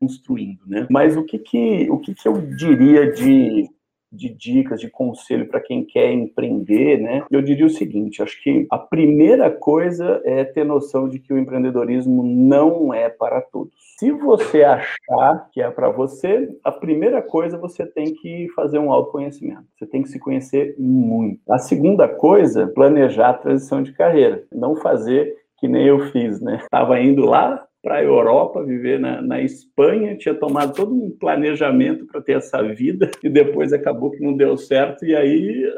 construindo, 0.00 0.60
né? 0.66 0.86
Mas 0.90 1.16
o 1.16 1.24
que 1.24 1.38
que, 1.38 1.88
o 1.90 1.98
que, 1.98 2.14
que 2.14 2.26
eu 2.26 2.40
diria 2.56 3.12
de 3.12 3.68
de 4.10 4.28
dicas, 4.28 4.80
de 4.80 4.90
conselho 4.90 5.48
para 5.48 5.60
quem 5.60 5.84
quer 5.84 6.12
empreender, 6.12 7.00
né? 7.00 7.24
Eu 7.30 7.42
diria 7.42 7.66
o 7.66 7.70
seguinte: 7.70 8.22
acho 8.22 8.40
que 8.42 8.66
a 8.70 8.78
primeira 8.78 9.50
coisa 9.50 10.20
é 10.24 10.44
ter 10.44 10.64
noção 10.64 11.08
de 11.08 11.18
que 11.18 11.32
o 11.32 11.38
empreendedorismo 11.38 12.22
não 12.22 12.92
é 12.92 13.08
para 13.08 13.40
todos. 13.40 13.72
Se 13.98 14.10
você 14.12 14.62
achar 14.62 15.48
que 15.52 15.60
é 15.60 15.70
para 15.70 15.90
você, 15.90 16.48
a 16.62 16.70
primeira 16.70 17.22
coisa 17.22 17.58
você 17.58 17.86
tem 17.86 18.14
que 18.14 18.48
fazer 18.54 18.78
um 18.78 18.92
autoconhecimento. 18.92 19.64
Você 19.78 19.86
tem 19.86 20.02
que 20.02 20.08
se 20.08 20.18
conhecer 20.18 20.74
muito. 20.78 21.40
A 21.50 21.58
segunda 21.58 22.08
coisa, 22.08 22.66
planejar 22.66 23.30
a 23.30 23.34
transição 23.34 23.82
de 23.82 23.92
carreira. 23.92 24.44
Não 24.52 24.76
fazer 24.76 25.34
que 25.58 25.66
nem 25.66 25.86
eu 25.86 25.98
fiz, 26.10 26.40
né? 26.40 26.58
Estava 26.62 27.00
indo 27.00 27.24
lá 27.24 27.65
para 27.86 27.98
a 27.98 28.02
Europa, 28.02 28.64
viver 28.64 28.98
na, 28.98 29.22
na, 29.22 29.40
Espanha, 29.40 30.16
tinha 30.16 30.34
tomado 30.34 30.74
todo 30.74 30.92
um 30.92 31.08
planejamento 31.08 32.04
para 32.04 32.20
ter 32.20 32.32
essa 32.32 32.60
vida 32.60 33.08
e 33.22 33.28
depois 33.28 33.72
acabou 33.72 34.10
que 34.10 34.20
não 34.20 34.36
deu 34.36 34.56
certo. 34.56 35.06
E 35.06 35.14
aí 35.14 35.72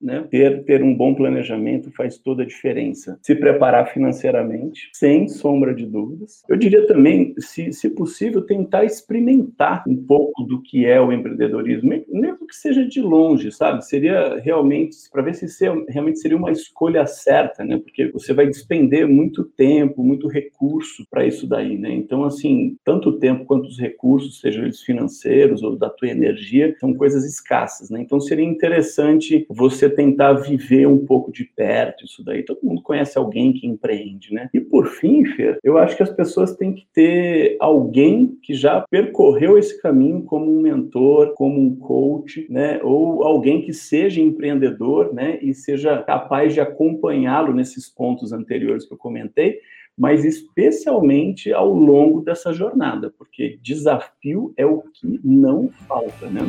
né, 0.00 0.26
ter, 0.30 0.64
ter 0.64 0.82
um 0.82 0.94
bom 0.94 1.14
planejamento 1.14 1.90
faz 1.92 2.18
toda 2.18 2.42
a 2.42 2.46
diferença. 2.46 3.18
Se 3.22 3.34
preparar 3.34 3.92
financeiramente, 3.92 4.88
sem 4.92 5.28
sombra 5.28 5.74
de 5.74 5.84
dúvidas. 5.86 6.42
Eu 6.48 6.56
diria 6.56 6.86
também, 6.86 7.34
se, 7.38 7.72
se 7.72 7.90
possível, 7.90 8.42
tentar 8.42 8.84
experimentar 8.84 9.84
um 9.86 9.96
pouco 9.96 10.42
do 10.44 10.62
que 10.62 10.86
é 10.86 11.00
o 11.00 11.12
empreendedorismo, 11.12 11.90
mesmo 12.08 12.46
que 12.46 12.56
seja 12.56 12.84
de 12.86 13.00
longe, 13.00 13.52
sabe? 13.52 13.84
Seria 13.84 14.38
realmente, 14.38 14.96
para 15.12 15.22
ver 15.22 15.34
se 15.34 15.46
realmente 15.88 16.18
seria 16.18 16.36
uma 16.36 16.50
escolha 16.50 17.06
certa, 17.06 17.64
né? 17.64 17.78
Porque 17.78 18.08
você 18.08 18.32
vai 18.32 18.46
despender 18.46 19.06
muito 19.06 19.44
tempo, 19.44 20.02
muito 20.02 20.28
recurso 20.28 21.04
para 21.10 21.26
isso 21.26 21.46
daí, 21.46 21.76
né? 21.76 21.92
Então, 21.92 22.24
assim, 22.24 22.76
tanto 22.84 23.10
o 23.10 23.18
tempo 23.18 23.44
quanto 23.44 23.66
os 23.66 23.78
recursos, 23.78 24.40
sejam 24.40 24.64
eles 24.64 24.80
financeiros 24.80 25.62
ou 25.62 25.76
da 25.76 25.90
tua 25.90 26.08
energia, 26.08 26.74
são 26.78 26.94
coisas 26.94 27.24
escassas, 27.24 27.90
né? 27.90 28.00
Então, 28.00 28.20
seria 28.20 28.44
interessante 28.44 29.46
você 29.48 29.89
tentar 29.90 30.34
viver 30.34 30.86
um 30.86 31.04
pouco 31.04 31.32
de 31.32 31.44
perto 31.44 32.04
isso 32.04 32.24
daí. 32.24 32.42
Todo 32.42 32.62
mundo 32.62 32.82
conhece 32.82 33.18
alguém 33.18 33.52
que 33.52 33.66
empreende, 33.66 34.32
né? 34.32 34.48
E 34.52 34.60
por 34.60 34.86
fim, 34.86 35.24
Fer, 35.24 35.58
eu 35.62 35.78
acho 35.78 35.96
que 35.96 36.02
as 36.02 36.10
pessoas 36.10 36.56
têm 36.56 36.72
que 36.72 36.86
ter 36.92 37.56
alguém 37.60 38.38
que 38.42 38.54
já 38.54 38.84
percorreu 38.90 39.58
esse 39.58 39.80
caminho 39.80 40.22
como 40.22 40.50
um 40.50 40.60
mentor, 40.60 41.34
como 41.34 41.60
um 41.60 41.74
coach, 41.76 42.46
né? 42.50 42.80
Ou 42.82 43.24
alguém 43.24 43.62
que 43.62 43.72
seja 43.72 44.20
empreendedor, 44.20 45.12
né? 45.12 45.38
E 45.42 45.54
seja 45.54 46.02
capaz 46.02 46.54
de 46.54 46.60
acompanhá-lo 46.60 47.52
nesses 47.52 47.88
pontos 47.88 48.32
anteriores 48.32 48.86
que 48.86 48.92
eu 48.92 48.98
comentei, 48.98 49.60
mas 49.96 50.24
especialmente 50.24 51.52
ao 51.52 51.72
longo 51.72 52.22
dessa 52.22 52.52
jornada, 52.52 53.12
porque 53.18 53.58
desafio 53.62 54.52
é 54.56 54.64
o 54.64 54.82
que 54.94 55.20
não 55.22 55.68
falta, 55.86 56.26
né? 56.26 56.40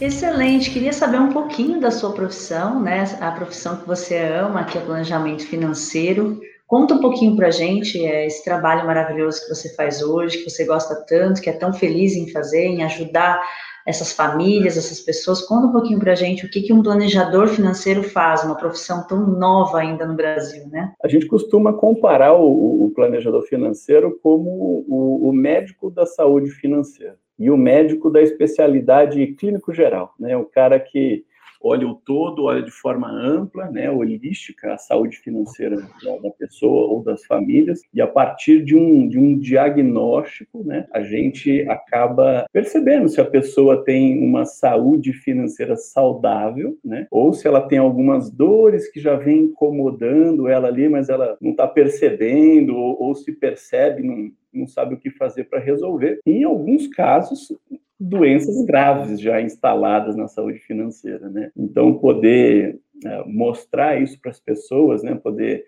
Excelente, 0.00 0.70
queria 0.70 0.94
saber 0.94 1.18
um 1.18 1.28
pouquinho 1.28 1.78
da 1.78 1.90
sua 1.90 2.14
profissão, 2.14 2.80
né? 2.80 3.04
A 3.20 3.30
profissão 3.32 3.76
que 3.76 3.86
você 3.86 4.16
ama, 4.16 4.64
que 4.64 4.78
é 4.78 4.80
planejamento 4.80 5.46
financeiro. 5.46 6.40
Conta 6.66 6.94
um 6.94 7.00
pouquinho 7.02 7.36
para 7.36 7.48
a 7.48 7.50
gente 7.50 8.02
é, 8.02 8.26
esse 8.26 8.42
trabalho 8.42 8.86
maravilhoso 8.86 9.42
que 9.42 9.54
você 9.54 9.74
faz 9.74 10.02
hoje, 10.02 10.38
que 10.38 10.48
você 10.48 10.64
gosta 10.64 10.94
tanto, 11.06 11.42
que 11.42 11.50
é 11.50 11.52
tão 11.52 11.70
feliz 11.74 12.14
em 12.14 12.32
fazer, 12.32 12.64
em 12.64 12.82
ajudar 12.82 13.42
essas 13.86 14.10
famílias, 14.10 14.78
essas 14.78 15.00
pessoas. 15.00 15.42
Conta 15.42 15.66
um 15.66 15.72
pouquinho 15.72 15.98
para 15.98 16.12
a 16.12 16.16
gente 16.16 16.46
o 16.46 16.50
que, 16.50 16.62
que 16.62 16.72
um 16.72 16.82
planejador 16.82 17.48
financeiro 17.48 18.02
faz, 18.02 18.42
uma 18.42 18.54
profissão 18.54 19.06
tão 19.06 19.26
nova 19.26 19.80
ainda 19.80 20.06
no 20.06 20.14
Brasil, 20.14 20.66
né? 20.68 20.94
A 21.04 21.08
gente 21.08 21.26
costuma 21.26 21.74
comparar 21.74 22.32
o, 22.32 22.86
o 22.86 22.90
planejador 22.94 23.42
financeiro 23.42 24.18
como 24.22 24.82
o, 24.88 25.28
o 25.28 25.32
médico 25.32 25.90
da 25.90 26.06
saúde 26.06 26.48
financeira 26.50 27.18
e 27.40 27.50
o 27.50 27.56
médico 27.56 28.10
da 28.10 28.20
especialidade 28.20 29.26
clínico 29.28 29.72
geral, 29.72 30.14
né? 30.20 30.36
O 30.36 30.44
cara 30.44 30.78
que 30.78 31.24
olha 31.60 31.86
o 31.86 31.94
todo, 31.94 32.44
olha 32.44 32.62
de 32.62 32.70
forma 32.70 33.10
ampla, 33.10 33.70
né, 33.70 33.90
holística, 33.90 34.72
a 34.74 34.78
saúde 34.78 35.18
financeira 35.18 35.76
da, 35.76 36.30
pessoa 36.30 36.86
ou 36.88 37.02
das 37.02 37.24
famílias, 37.24 37.82
e 37.92 38.00
a 38.00 38.06
partir 38.06 38.64
de 38.64 38.74
um, 38.74 39.08
de 39.08 39.18
um 39.18 39.38
diagnóstico, 39.38 40.64
né, 40.64 40.86
a 40.92 41.02
gente 41.02 41.62
acaba 41.68 42.46
percebendo 42.52 43.08
se 43.08 43.20
a 43.20 43.24
pessoa 43.24 43.84
tem 43.84 44.22
uma 44.22 44.44
saúde 44.44 45.12
financeira 45.12 45.76
saudável, 45.76 46.78
né, 46.84 47.06
ou 47.10 47.32
se 47.32 47.46
ela 47.46 47.60
tem 47.60 47.78
algumas 47.78 48.30
dores 48.30 48.90
que 48.90 49.00
já 49.00 49.16
vem 49.16 49.44
incomodando 49.44 50.48
ela 50.48 50.68
ali, 50.68 50.88
mas 50.88 51.08
ela 51.08 51.36
não 51.40 51.50
está 51.50 51.66
percebendo, 51.66 52.74
ou, 52.74 53.02
ou 53.02 53.14
se 53.14 53.32
percebe, 53.32 54.02
não, 54.02 54.30
não 54.52 54.66
sabe 54.66 54.94
o 54.94 54.98
que 54.98 55.10
fazer 55.10 55.44
para 55.44 55.60
resolver. 55.60 56.20
Em 56.26 56.44
alguns 56.44 56.86
casos, 56.86 57.52
doenças 58.00 58.64
graves 58.64 59.20
já 59.20 59.42
instaladas 59.42 60.16
na 60.16 60.26
saúde 60.26 60.58
financeira, 60.60 61.28
né? 61.28 61.52
Então, 61.54 61.98
poder 61.98 62.80
uh, 63.04 63.28
mostrar 63.28 64.00
isso 64.00 64.18
para 64.18 64.30
as 64.30 64.40
pessoas, 64.40 65.02
né? 65.02 65.14
Poder 65.14 65.66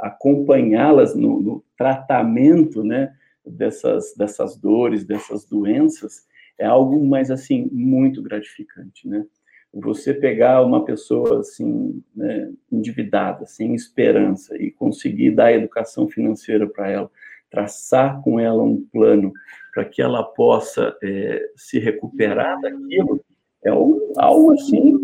acompanhá-las 0.00 1.14
no, 1.14 1.42
no, 1.42 1.64
tratamento, 1.76 2.82
né? 2.82 3.12
Dessas, 3.46 4.14
dessas 4.16 4.56
dores, 4.56 5.04
dessas 5.04 5.44
doenças, 5.44 6.26
é 6.58 6.64
algo 6.64 7.04
mais, 7.04 7.30
assim, 7.30 7.68
muito 7.70 8.22
gratificante, 8.22 9.06
né? 9.06 9.26
Você 9.74 10.14
pegar 10.14 10.62
uma 10.62 10.82
pessoa, 10.84 11.40
assim, 11.40 12.02
né, 12.16 12.50
endividada, 12.72 13.44
sem 13.44 13.74
esperança, 13.74 14.56
e 14.56 14.70
conseguir 14.70 15.32
dar 15.32 15.52
educação 15.52 16.08
financeira 16.08 16.66
para 16.66 16.88
ela, 16.88 17.10
traçar 17.50 18.22
com 18.22 18.40
ela 18.40 18.62
um 18.62 18.80
plano 18.80 19.32
para 19.74 19.84
que 19.84 20.00
ela 20.00 20.22
possa 20.22 20.96
é, 21.02 21.42
se 21.56 21.78
recuperar 21.78 22.60
daquilo, 22.60 23.20
é 23.64 23.70
algo 23.70 24.52
assim 24.52 24.98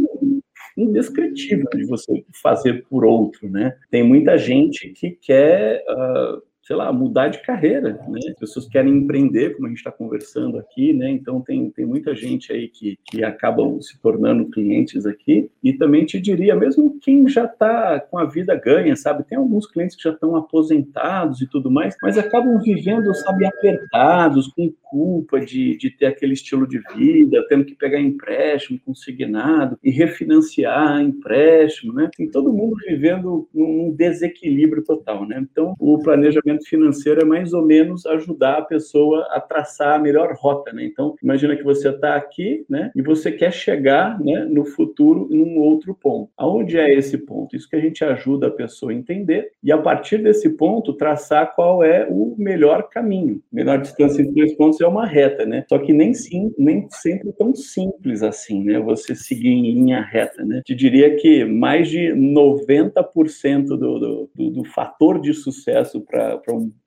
indescritível 0.77 1.69
de 1.75 1.85
você 1.85 2.25
fazer 2.43 2.85
por 2.89 3.05
outro, 3.05 3.49
né? 3.51 3.77
Tem 3.91 4.03
muita 4.03 4.39
gente 4.39 4.91
que 4.91 5.11
quer 5.11 5.83
uh, 5.89 6.43
sei 6.71 6.77
lá, 6.77 6.93
mudar 6.93 7.27
de 7.27 7.43
carreira, 7.43 8.01
né? 8.07 8.21
As 8.29 8.39
pessoas 8.39 8.69
querem 8.69 8.99
empreender, 8.99 9.57
como 9.57 9.67
a 9.67 9.71
gente 9.71 9.79
está 9.79 9.91
conversando 9.91 10.57
aqui, 10.57 10.93
né? 10.93 11.11
Então 11.11 11.41
tem, 11.41 11.69
tem 11.69 11.85
muita 11.85 12.15
gente 12.15 12.53
aí 12.53 12.69
que, 12.69 12.97
que 13.11 13.25
acabam 13.25 13.81
se 13.81 14.01
tornando 14.01 14.49
clientes 14.49 15.05
aqui. 15.05 15.51
E 15.65 15.73
também 15.73 16.07
te 16.07 16.21
diria, 16.21 16.55
mesmo 16.55 16.97
quem 17.01 17.27
já 17.29 17.47
está 17.47 17.99
com 17.99 18.19
a 18.19 18.25
vida 18.25 18.55
ganha, 18.55 18.95
sabe? 18.95 19.25
Tem 19.25 19.37
alguns 19.37 19.67
clientes 19.67 19.97
que 19.97 20.05
já 20.05 20.11
estão 20.11 20.37
aposentados 20.37 21.43
e 21.43 21.49
tudo 21.49 21.73
mais, 21.73 21.97
mas 22.01 22.17
acabam 22.17 22.57
vivendo, 22.61 23.13
sabe, 23.17 23.47
apertados, 23.47 24.47
com 24.55 24.73
culpa 24.85 25.41
de, 25.41 25.77
de 25.77 25.91
ter 25.91 26.07
aquele 26.07 26.35
estilo 26.35 26.69
de 26.69 26.81
vida, 26.95 27.45
tendo 27.49 27.65
que 27.65 27.75
pegar 27.75 28.01
empréstimo 28.01 28.79
consignado 28.85 29.77
e 29.83 29.91
refinanciar 29.91 31.01
empréstimo, 31.01 31.93
né? 31.93 32.09
Tem 32.17 32.29
todo 32.29 32.53
mundo 32.53 32.77
vivendo 32.87 33.49
num 33.53 33.93
desequilíbrio 33.93 34.85
total, 34.85 35.27
né? 35.27 35.45
Então, 35.51 35.75
o 35.79 35.99
planejamento 35.99 36.60
planejamento 36.61 36.69
financeiro 36.69 37.23
é 37.23 37.25
mais 37.25 37.53
ou 37.53 37.65
menos 37.65 38.07
ajudar 38.07 38.59
a 38.59 38.63
pessoa 38.63 39.27
a 39.31 39.41
traçar 39.41 39.95
a 39.95 39.99
melhor 39.99 40.35
rota, 40.39 40.73
né? 40.73 40.85
Então, 40.85 41.15
imagina 41.23 41.57
que 41.57 41.65
você 41.65 41.89
está 41.89 42.17
aqui, 42.17 42.65
né? 42.69 42.91
E 42.95 43.03
você 43.03 43.33
quer 43.33 43.53
chegar, 43.53 44.21
né, 44.21 44.47
no 44.49 44.65
futuro 44.65 45.29
em 45.31 45.43
um 45.43 45.59
outro 45.59 45.95
ponto. 45.95 46.31
Aonde 46.37 46.79
é 46.79 46.93
esse 46.93 47.19
ponto? 47.19 47.57
Isso 47.57 47.69
que 47.69 47.77
a 47.77 47.81
gente 47.81 48.05
ajuda 48.05 48.49
a 48.49 48.51
pessoa 48.51 48.93
a 48.93 48.95
entender 48.95 49.51
e 49.63 49.73
a 49.73 49.79
partir 49.79 50.19
desse 50.19 50.51
ponto 50.51 50.93
traçar 50.93 51.55
qual 51.55 51.83
é 51.83 52.07
o 52.09 52.35
melhor 52.37 52.89
caminho. 52.89 53.43
A 53.53 53.57
menor 53.57 53.79
distância 53.79 54.23
entre 54.23 54.35
dois 54.35 54.55
pontos 54.55 54.81
é 54.81 54.87
uma 54.87 55.07
reta, 55.07 55.47
né? 55.47 55.65
Só 55.69 55.79
que 55.79 55.93
nem 55.93 56.13
sim, 56.13 56.53
nem 56.59 56.87
sempre 56.91 57.33
tão 57.33 57.55
simples 57.55 58.23
assim, 58.23 58.65
né? 58.65 58.79
Você 58.81 59.15
seguir 59.15 59.49
em 59.49 59.75
linha 59.75 60.01
reta, 60.01 60.45
né? 60.45 60.63
Te 60.65 60.75
diria 60.75 61.17
que 61.17 61.45
mais 61.45 61.89
de 61.89 62.13
90% 62.13 63.67
do, 63.67 63.77
do, 63.77 64.31
do, 64.35 64.51
do 64.51 64.65
fator 64.65 65.21
de 65.21 65.33
sucesso 65.33 66.01
para 66.01 66.41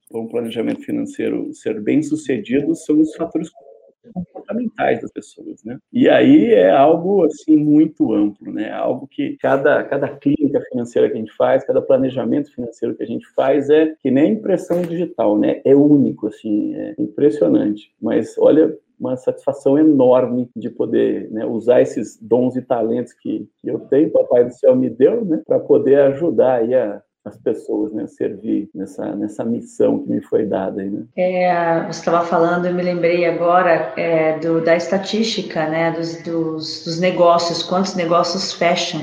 para 0.10 0.20
um, 0.20 0.28
planejamento 0.28 0.82
financeiro 0.82 1.54
ser 1.54 1.82
bem 1.82 2.02
sucedido 2.02 2.76
são 2.76 3.00
os 3.00 3.16
fatores 3.16 3.50
comportamentais 4.14 5.02
das 5.02 5.12
pessoas, 5.12 5.64
né? 5.64 5.78
E 5.92 6.10
aí 6.10 6.54
é 6.54 6.70
algo 6.70 7.24
assim 7.26 7.56
muito 7.56 8.14
amplo, 8.14 8.52
né? 8.52 8.72
Algo 8.72 9.08
que 9.08 9.38
cada 9.38 9.84
cada 9.84 10.10
clínica 10.10 10.62
financeira 10.70 11.10
que 11.10 11.16
a 11.16 11.20
gente 11.20 11.34
faz, 11.36 11.66
cada 11.66 11.82
planejamento 11.82 12.54
financeiro 12.54 12.96
que 12.96 13.04
a 13.04 13.08
gente 13.08 13.26
faz 13.34 13.70
é 13.70 13.96
que 14.02 14.12
nem 14.12 14.34
impressão 14.34 14.82
digital, 14.82 15.38
né? 15.38 15.62
É 15.64 15.76
único, 15.76 16.28
assim, 16.28 16.76
é 16.76 16.96
impressionante. 17.00 17.94
Mas 18.02 18.38
olha, 18.38 18.78
uma 19.00 19.18
satisfação 19.18 19.78
enorme 19.78 20.50
de 20.56 20.70
poder 20.70 21.30
né, 21.32 21.46
usar 21.46 21.82
esses 21.82 22.18
dons 22.22 22.56
e 22.56 22.62
talentos 22.62 23.14
que, 23.14 23.50
que 23.60 23.70
eu 23.70 23.80
tenho, 23.80 24.12
Papai 24.12 24.46
do 24.46 24.54
Céu 24.54 24.76
me 24.76 24.90
deu, 24.90 25.26
né, 25.26 25.42
para 25.46 25.60
poder 25.60 26.00
ajudar 26.00 26.62
aí 26.62 26.74
a, 26.74 27.02
as 27.26 27.38
pessoas, 27.38 27.94
né? 27.94 28.06
Servir 28.08 28.70
nessa, 28.74 29.16
nessa 29.16 29.44
missão 29.44 30.00
que 30.00 30.10
me 30.10 30.22
foi 30.22 30.46
dada 30.46 30.82
aí, 30.82 30.90
né? 30.90 31.04
É, 31.16 31.84
você 31.86 32.00
estava 32.00 32.26
falando, 32.26 32.66
eu 32.66 32.74
me 32.74 32.84
lembrei 32.84 33.26
agora 33.26 33.94
é, 33.96 34.38
do, 34.40 34.62
da 34.62 34.76
estatística, 34.76 35.68
né? 35.68 35.92
Dos, 35.92 36.22
dos, 36.24 36.84
dos 36.84 37.00
negócios, 37.00 37.64
quantos 37.64 37.96
negócios 37.96 38.54
fecham 38.54 39.02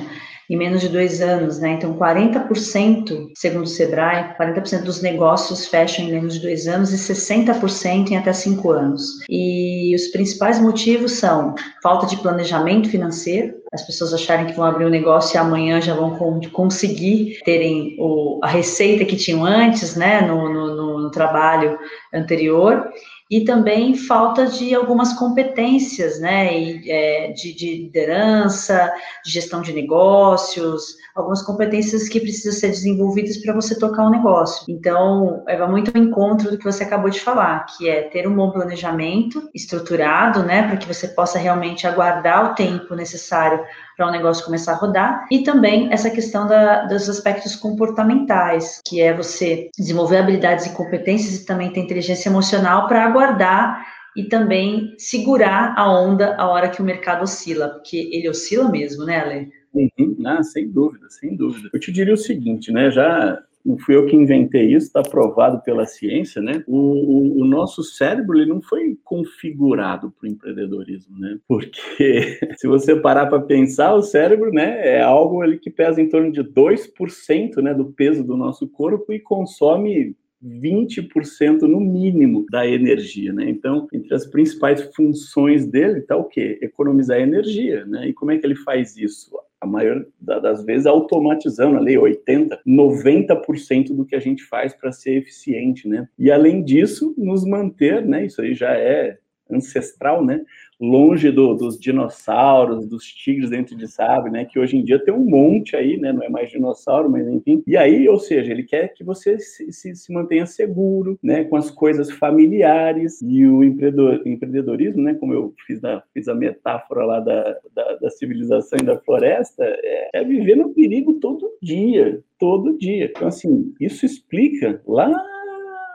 em 0.50 0.56
menos 0.56 0.80
de 0.80 0.88
dois 0.88 1.20
anos, 1.20 1.61
né? 1.61 1.74
Então, 1.74 1.96
40%, 1.96 3.30
segundo 3.37 3.62
o 3.62 3.68
Sebrae, 3.68 4.35
40% 4.37 4.83
dos 4.83 5.00
negócios 5.00 5.66
fecham 5.66 6.04
em 6.04 6.11
menos 6.11 6.35
de 6.35 6.40
dois 6.40 6.66
anos 6.66 6.92
e 6.92 6.96
60% 6.96 8.11
em 8.11 8.16
até 8.16 8.33
cinco 8.33 8.72
anos. 8.72 9.20
E 9.30 9.94
os 9.94 10.09
principais 10.09 10.61
motivos 10.61 11.12
são 11.12 11.54
falta 11.80 12.04
de 12.04 12.16
planejamento 12.16 12.90
financeiro, 12.90 13.54
as 13.72 13.87
pessoas 13.87 14.12
acharem 14.12 14.46
que 14.46 14.52
vão 14.52 14.64
abrir 14.64 14.85
um 14.85 14.90
negócio 14.90 15.37
e 15.37 15.38
amanhã 15.38 15.80
já 15.80 15.94
vão 15.94 16.18
conseguir 16.52 17.40
terem 17.44 17.94
o, 17.98 18.40
a 18.42 18.48
receita 18.48 19.04
que 19.04 19.16
tinham 19.16 19.44
antes, 19.44 19.94
né, 19.94 20.20
no, 20.22 20.48
no, 20.48 21.00
no 21.02 21.11
trabalho 21.11 21.78
anterior 22.12 22.90
e 23.31 23.45
também 23.45 23.95
falta 23.95 24.47
de 24.47 24.75
algumas 24.75 25.12
competências, 25.12 26.19
né, 26.19 26.53
e, 26.59 26.90
é, 26.90 27.33
de, 27.33 27.55
de 27.55 27.77
liderança, 27.85 28.93
de 29.25 29.31
gestão 29.31 29.62
de 29.62 29.73
negócios, 29.73 30.97
algumas 31.14 31.40
competências 31.43 32.09
que 32.09 32.19
precisam 32.19 32.53
ser 32.53 32.69
desenvolvidas 32.69 33.37
para 33.37 33.55
você 33.55 33.79
tocar 33.79 34.07
um 34.07 34.11
negócio. 34.11 34.64
Então, 34.69 35.45
é 35.47 35.64
muito 35.66 35.93
ao 35.95 36.03
encontro 36.03 36.51
do 36.51 36.59
que 36.59 36.64
você 36.64 36.83
acabou 36.83 37.09
de 37.09 37.21
falar, 37.21 37.66
que 37.66 37.88
é 37.88 38.03
ter 38.03 38.27
um 38.27 38.35
bom 38.35 38.51
planejamento 38.51 39.49
estruturado, 39.55 40.43
né, 40.43 40.66
para 40.66 40.77
que 40.77 40.88
você 40.88 41.07
possa 41.07 41.38
realmente 41.38 41.87
aguardar 41.87 42.51
o 42.51 42.55
tempo 42.55 42.97
necessário 42.97 43.61
para 44.00 44.06
o 44.06 44.08
um 44.08 44.12
negócio 44.12 44.46
começar 44.46 44.72
a 44.72 44.76
rodar, 44.76 45.26
e 45.30 45.42
também 45.42 45.92
essa 45.92 46.08
questão 46.08 46.46
da, 46.46 46.86
dos 46.86 47.06
aspectos 47.06 47.54
comportamentais, 47.54 48.80
que 48.88 48.98
é 48.98 49.14
você 49.14 49.68
desenvolver 49.76 50.16
habilidades 50.16 50.64
e 50.64 50.74
competências 50.74 51.34
e 51.34 51.44
também 51.44 51.70
ter 51.70 51.80
inteligência 51.80 52.30
emocional 52.30 52.88
para 52.88 53.04
aguardar 53.04 53.86
e 54.16 54.24
também 54.24 54.94
segurar 54.96 55.74
a 55.76 55.92
onda 55.92 56.34
a 56.36 56.48
hora 56.48 56.70
que 56.70 56.80
o 56.80 56.84
mercado 56.84 57.24
oscila, 57.24 57.68
porque 57.68 58.08
ele 58.10 58.26
oscila 58.26 58.70
mesmo, 58.70 59.04
né, 59.04 59.20
Ale? 59.20 59.52
Uhum, 59.74 60.16
ah, 60.24 60.42
sem 60.42 60.70
dúvida, 60.70 61.06
sem 61.10 61.36
dúvida. 61.36 61.68
Eu 61.70 61.78
te 61.78 61.92
diria 61.92 62.14
o 62.14 62.16
seguinte, 62.16 62.72
né? 62.72 62.90
Já 62.90 63.38
não 63.64 63.79
fui 63.79 63.94
eu 63.94 64.07
que 64.07 64.16
inventei 64.16 64.75
isso, 64.75 64.87
está 64.87 65.03
provado 65.03 65.62
pela 65.62 65.87
ciência, 65.87 66.40
né? 66.40 66.64
O, 66.66 66.77
o, 66.77 67.40
o, 67.42 67.44
nosso 67.44 67.83
cérebro 67.83 68.38
ele 68.38 68.46
não 68.46 68.62
foi 68.62 68.96
configurado 69.05 70.11
para 70.11 70.29
o 70.29 70.31
empreendedorismo, 70.31 71.18
né? 71.18 71.38
Porque 71.46 72.38
se 72.57 72.66
você 72.66 72.96
parar 72.96 73.27
para 73.27 73.40
pensar, 73.40 73.94
o 73.94 74.03
cérebro, 74.03 74.51
né, 74.51 74.96
é 74.96 75.03
algo 75.03 75.42
ali 75.42 75.59
que 75.59 75.70
pesa 75.70 76.01
em 76.01 76.09
torno 76.09 76.33
de 76.33 76.42
2%, 76.42 77.57
né, 77.62 77.75
do 77.75 77.87
peso 77.87 78.25
do 78.25 78.37
nosso 78.37 78.66
corpo 78.68 79.12
e 79.12 79.20
consome 79.20 80.16
20% 80.42 81.62
no 81.62 81.81
mínimo 81.81 82.46
da 82.51 82.66
energia, 82.66 83.33
né? 83.33 83.49
Então, 83.49 83.87
entre 83.92 84.14
as 84.14 84.27
principais 84.27 84.83
funções 84.94 85.66
dele 85.66 85.99
está 85.99 86.16
o 86.16 86.25
quê? 86.25 86.59
Economizar 86.62 87.20
energia, 87.20 87.85
né? 87.85 88.09
E 88.09 88.14
como 88.14 88.31
é 88.31 88.38
que 88.38 88.46
ele 88.46 88.57
faz 88.57 88.96
isso? 88.96 89.31
A 89.61 89.66
maior 89.66 90.05
das 90.20 90.64
vezes 90.64 90.87
automatizando 90.87 91.77
ali 91.77 91.99
80, 91.99 92.61
90% 92.66 93.94
do 93.94 94.07
que 94.07 94.16
a 94.16 94.20
gente 94.20 94.42
faz 94.42 94.73
para 94.73 94.90
ser 94.90 95.16
eficiente, 95.16 95.87
né? 95.87 96.09
E 96.18 96.31
além 96.31 96.62
disso, 96.62 97.14
nos 97.18 97.44
manter, 97.44 98.05
né? 98.07 98.25
Isso 98.25 98.40
aí 98.40 98.55
já 98.55 98.73
é 98.73 99.18
ancestral, 99.52 100.24
né? 100.24 100.42
longe 100.80 101.30
do, 101.30 101.54
dos 101.54 101.78
dinossauros, 101.78 102.86
dos 102.86 103.04
tigres 103.04 103.50
dentro 103.50 103.76
de 103.76 103.86
sabe, 103.86 104.30
né? 104.30 104.46
Que 104.46 104.58
hoje 104.58 104.78
em 104.78 104.82
dia 104.82 104.98
tem 104.98 105.12
um 105.12 105.24
monte 105.24 105.76
aí, 105.76 105.98
né? 105.98 106.10
Não 106.10 106.22
é 106.22 106.28
mais 106.30 106.50
dinossauro, 106.50 107.10
mas 107.10 107.28
enfim. 107.28 107.62
E 107.66 107.76
aí, 107.76 108.08
ou 108.08 108.18
seja, 108.18 108.50
ele 108.50 108.62
quer 108.62 108.88
que 108.94 109.04
você 109.04 109.38
se, 109.38 109.70
se, 109.70 109.94
se 109.94 110.12
mantenha 110.12 110.46
seguro, 110.46 111.18
né? 111.22 111.44
Com 111.44 111.56
as 111.56 111.70
coisas 111.70 112.10
familiares 112.10 113.20
e 113.20 113.46
o 113.46 113.62
empreendedor, 113.62 114.22
empreendedorismo, 114.26 115.02
né? 115.02 115.14
Como 115.14 115.34
eu 115.34 115.52
fiz, 115.66 115.82
na, 115.82 116.02
fiz 116.14 116.28
a 116.28 116.34
metáfora 116.34 117.04
lá 117.04 117.20
da, 117.20 117.58
da, 117.74 117.96
da 117.96 118.10
civilização 118.10 118.78
e 118.80 118.86
da 118.86 118.98
floresta, 118.98 119.62
é, 119.64 120.08
é 120.14 120.24
viver 120.24 120.56
no 120.56 120.70
perigo 120.70 121.14
todo 121.14 121.52
dia, 121.60 122.22
todo 122.38 122.78
dia. 122.78 123.04
Então, 123.04 123.28
assim, 123.28 123.74
isso 123.78 124.06
explica 124.06 124.80
lá 124.86 125.12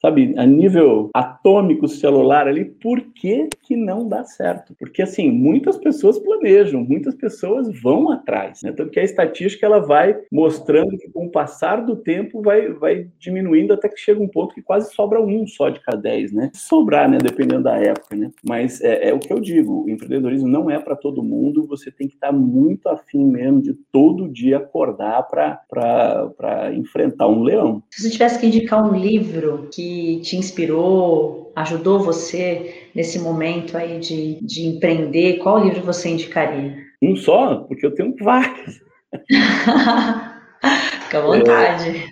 sabe, 0.02 0.34
a 0.38 0.46
nível 0.46 1.10
atômico 1.14 1.88
celular 1.88 2.48
ali, 2.48 2.66
por 2.66 3.02
que 3.02 3.50
que 3.62 3.76
não 3.76 4.08
dá 4.08 4.24
certo? 4.24 4.76
Porque, 4.78 5.02
assim, 5.02 5.32
muitas 5.32 5.78
pessoas 5.78 6.20
planejam, 6.20 6.84
muitas 6.84 7.16
pessoas 7.16 7.68
vão 7.82 8.12
atrás, 8.12 8.62
né? 8.64 8.72
Tanto 8.72 8.92
que 8.92 9.00
a 9.00 9.04
estatística, 9.04 9.66
ela 9.66 9.80
vai 9.80 10.18
mostrando 10.32 10.98
que 10.98 11.10
com 11.10 11.26
o 11.26 11.32
passar 11.32 11.78
do 11.86 11.96
tempo 11.96 12.42
vai, 12.42 12.70
vai 12.70 13.08
diminuindo 13.20 13.74
até 13.74 13.90
que 13.90 14.00
chega 14.00 14.22
um 14.22 14.28
ponto 14.28 14.54
que 14.54 14.62
quase 14.62 14.94
sobra 14.94 15.22
um 15.22 15.48
só 15.48 15.70
de 15.70 15.80
cada 15.80 15.98
dez, 15.98 16.32
né? 16.32 16.52
Sobrar, 16.54 17.10
né? 17.10 17.18
Dependendo 17.18 17.64
da 17.64 17.78
época, 17.78 18.16
né? 18.16 18.32
Mas 18.48 18.82
é, 18.82 19.10
é 19.10 19.14
o 19.14 19.20
que 19.20 19.32
eu 19.32 19.40
digo, 19.40 19.86
o 19.86 19.90
empreendedorismo 19.90 20.48
não 20.48 20.70
é 20.70 20.80
para 20.80 20.96
todo 20.96 21.24
mundo, 21.24 21.68
você 21.68 21.92
tem 21.92 22.08
que 22.08 22.16
estar 22.16 22.28
tá 22.28 22.34
muito 22.34 22.88
afim 22.90 23.24
mesmo 23.24 23.62
de 23.62 23.74
todo 23.92 24.30
dia 24.30 24.58
acordar 24.58 25.24
para 25.24 26.74
enfrentar 26.74 27.28
um 27.28 27.42
leão. 27.42 27.82
Se 27.92 28.04
você 28.04 28.10
tivesse 28.10 28.40
que 28.40 28.48
indicar 28.48 28.84
um 28.84 28.96
livro 28.96 29.68
que 29.72 29.95
te 30.22 30.36
inspirou, 30.38 31.52
ajudou 31.56 32.00
você 32.00 32.90
nesse 32.94 33.20
momento 33.20 33.78
aí 33.78 34.00
de, 34.00 34.40
de 34.42 34.68
empreender, 34.68 35.38
qual 35.38 35.64
livro 35.64 35.82
você 35.82 36.10
indicaria? 36.10 36.76
Um 37.02 37.16
só? 37.16 37.58
Porque 37.58 37.86
eu 37.86 37.94
tenho 37.94 38.16
vários. 38.20 38.82
Fica 41.04 41.18
à 41.18 41.22
vontade. 41.22 41.90
É, 41.90 42.06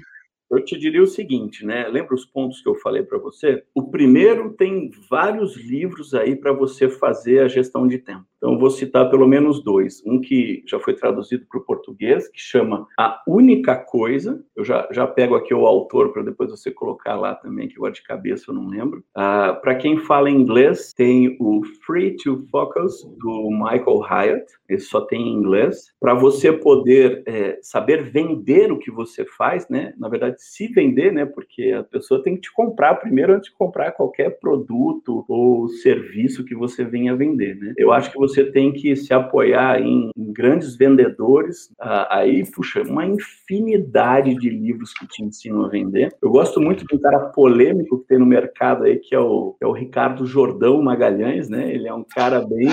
eu 0.52 0.64
te 0.64 0.78
diria 0.78 1.02
o 1.02 1.08
seguinte, 1.08 1.66
né? 1.66 1.88
Lembra 1.88 2.14
os 2.14 2.26
pontos 2.26 2.62
que 2.62 2.70
eu 2.70 2.76
falei 2.76 3.04
para 3.04 3.18
você? 3.18 3.64
O 3.74 3.90
primeiro 3.90 4.54
tem 4.54 4.92
vários 5.10 5.58
livros 5.58 6.14
aí 6.14 6.36
para 6.36 6.54
você 6.54 6.88
fazer 6.90 7.40
a 7.40 7.48
gestão 7.48 7.88
de 7.88 7.98
tempo. 7.98 8.26
Então, 8.44 8.60
vou 8.60 8.70
citar 8.70 9.10
pelo 9.10 9.26
menos 9.26 9.64
dois. 9.64 10.04
Um 10.06 10.20
que 10.20 10.64
já 10.68 10.78
foi 10.78 10.94
traduzido 10.94 11.46
para 11.50 11.62
o 11.62 11.64
português, 11.64 12.28
que 12.28 12.42
chama 12.42 12.86
A 13.00 13.24
Única 13.26 13.74
Coisa. 13.74 14.44
Eu 14.54 14.66
já, 14.66 14.86
já 14.92 15.08
pego 15.08 15.36
aqui 15.36 15.54
o 15.54 15.66
autor 15.66 16.12
para 16.12 16.24
depois 16.24 16.52
você 16.52 16.70
colocar 16.70 17.16
lá 17.16 17.36
também, 17.36 17.70
que 17.70 17.78
agora 17.78 17.94
de 17.94 18.04
cabeça 18.04 18.52
eu 18.52 18.56
não 18.56 18.68
lembro. 18.68 19.00
Uh, 19.16 19.62
para 19.62 19.76
quem 19.76 19.98
fala 19.98 20.30
inglês, 20.30 20.92
tem 20.94 21.38
o 21.40 21.62
Free 21.86 22.18
to 22.18 22.46
Focus, 22.52 23.06
do 23.18 23.50
Michael 23.50 24.02
Hyatt. 24.04 24.46
Esse 24.68 24.88
só 24.88 25.00
tem 25.00 25.22
em 25.22 25.34
inglês. 25.36 25.94
Para 25.98 26.14
você 26.14 26.52
poder 26.52 27.24
é, 27.26 27.60
saber 27.62 28.12
vender 28.12 28.74
o 28.74 28.80
que 28.80 28.92
você 28.92 29.24
faz, 29.24 29.70
né? 29.70 29.94
Na 29.98 30.10
verdade, 30.10 30.36
se 30.40 30.68
vender, 30.68 31.14
né? 31.14 31.26
Porque 31.26 31.72
a 31.72 31.84
pessoa 31.84 32.22
tem 32.22 32.36
que 32.36 32.42
te 32.42 32.54
comprar 32.54 32.96
primeiro 32.96 33.34
antes 33.34 33.50
de 33.50 33.56
comprar 33.56 33.94
qualquer 33.94 34.32
produto 34.40 35.24
ou 35.30 35.70
serviço 35.70 36.44
que 36.44 36.56
você 36.56 36.84
venha 36.84 37.16
vender, 37.16 37.56
né? 37.56 37.74
Eu 37.78 37.94
acho 37.94 38.12
que 38.12 38.18
você 38.18 38.33
você 38.34 38.46
tem 38.52 38.72
que 38.72 38.96
se 38.96 39.14
apoiar 39.14 39.82
em, 39.82 40.10
em 40.16 40.34
grandes 40.34 40.76
vendedores. 40.76 41.70
Ah, 41.80 42.18
aí, 42.18 42.44
puxa, 42.52 42.82
uma 42.82 43.06
infinidade 43.06 44.36
de 44.36 44.50
livros 44.50 44.94
que 44.94 45.08
te 45.08 45.24
ensinam 45.24 45.66
a 45.66 45.70
vender. 45.70 46.14
Eu 46.22 46.30
gosto 46.30 46.60
muito 46.60 46.86
de 46.86 46.96
um 46.96 47.00
cara 47.00 47.20
polêmico 47.30 48.00
que 48.00 48.08
tem 48.08 48.20
no 48.20 48.26
mercado 48.26 48.84
aí, 48.84 48.98
que 48.98 49.16
é 49.16 49.20
o, 49.20 49.56
é 49.62 49.68
o 49.68 49.72
Ricardo 49.72 50.26
Jordão 50.26 50.82
Magalhães, 50.82 51.50
né? 51.50 51.74
Ele 51.74 51.88
é 51.88 51.94
um 51.94 52.04
cara 52.04 52.42
bem. 52.42 52.70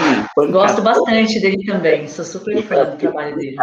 Gosto 0.50 0.82
bastante 0.82 1.40
dele 1.40 1.64
também, 1.64 2.08
sou 2.08 2.24
super 2.24 2.62
fã 2.62 2.84
do 2.84 2.96
trabalho 2.96 3.36
dele. 3.36 3.56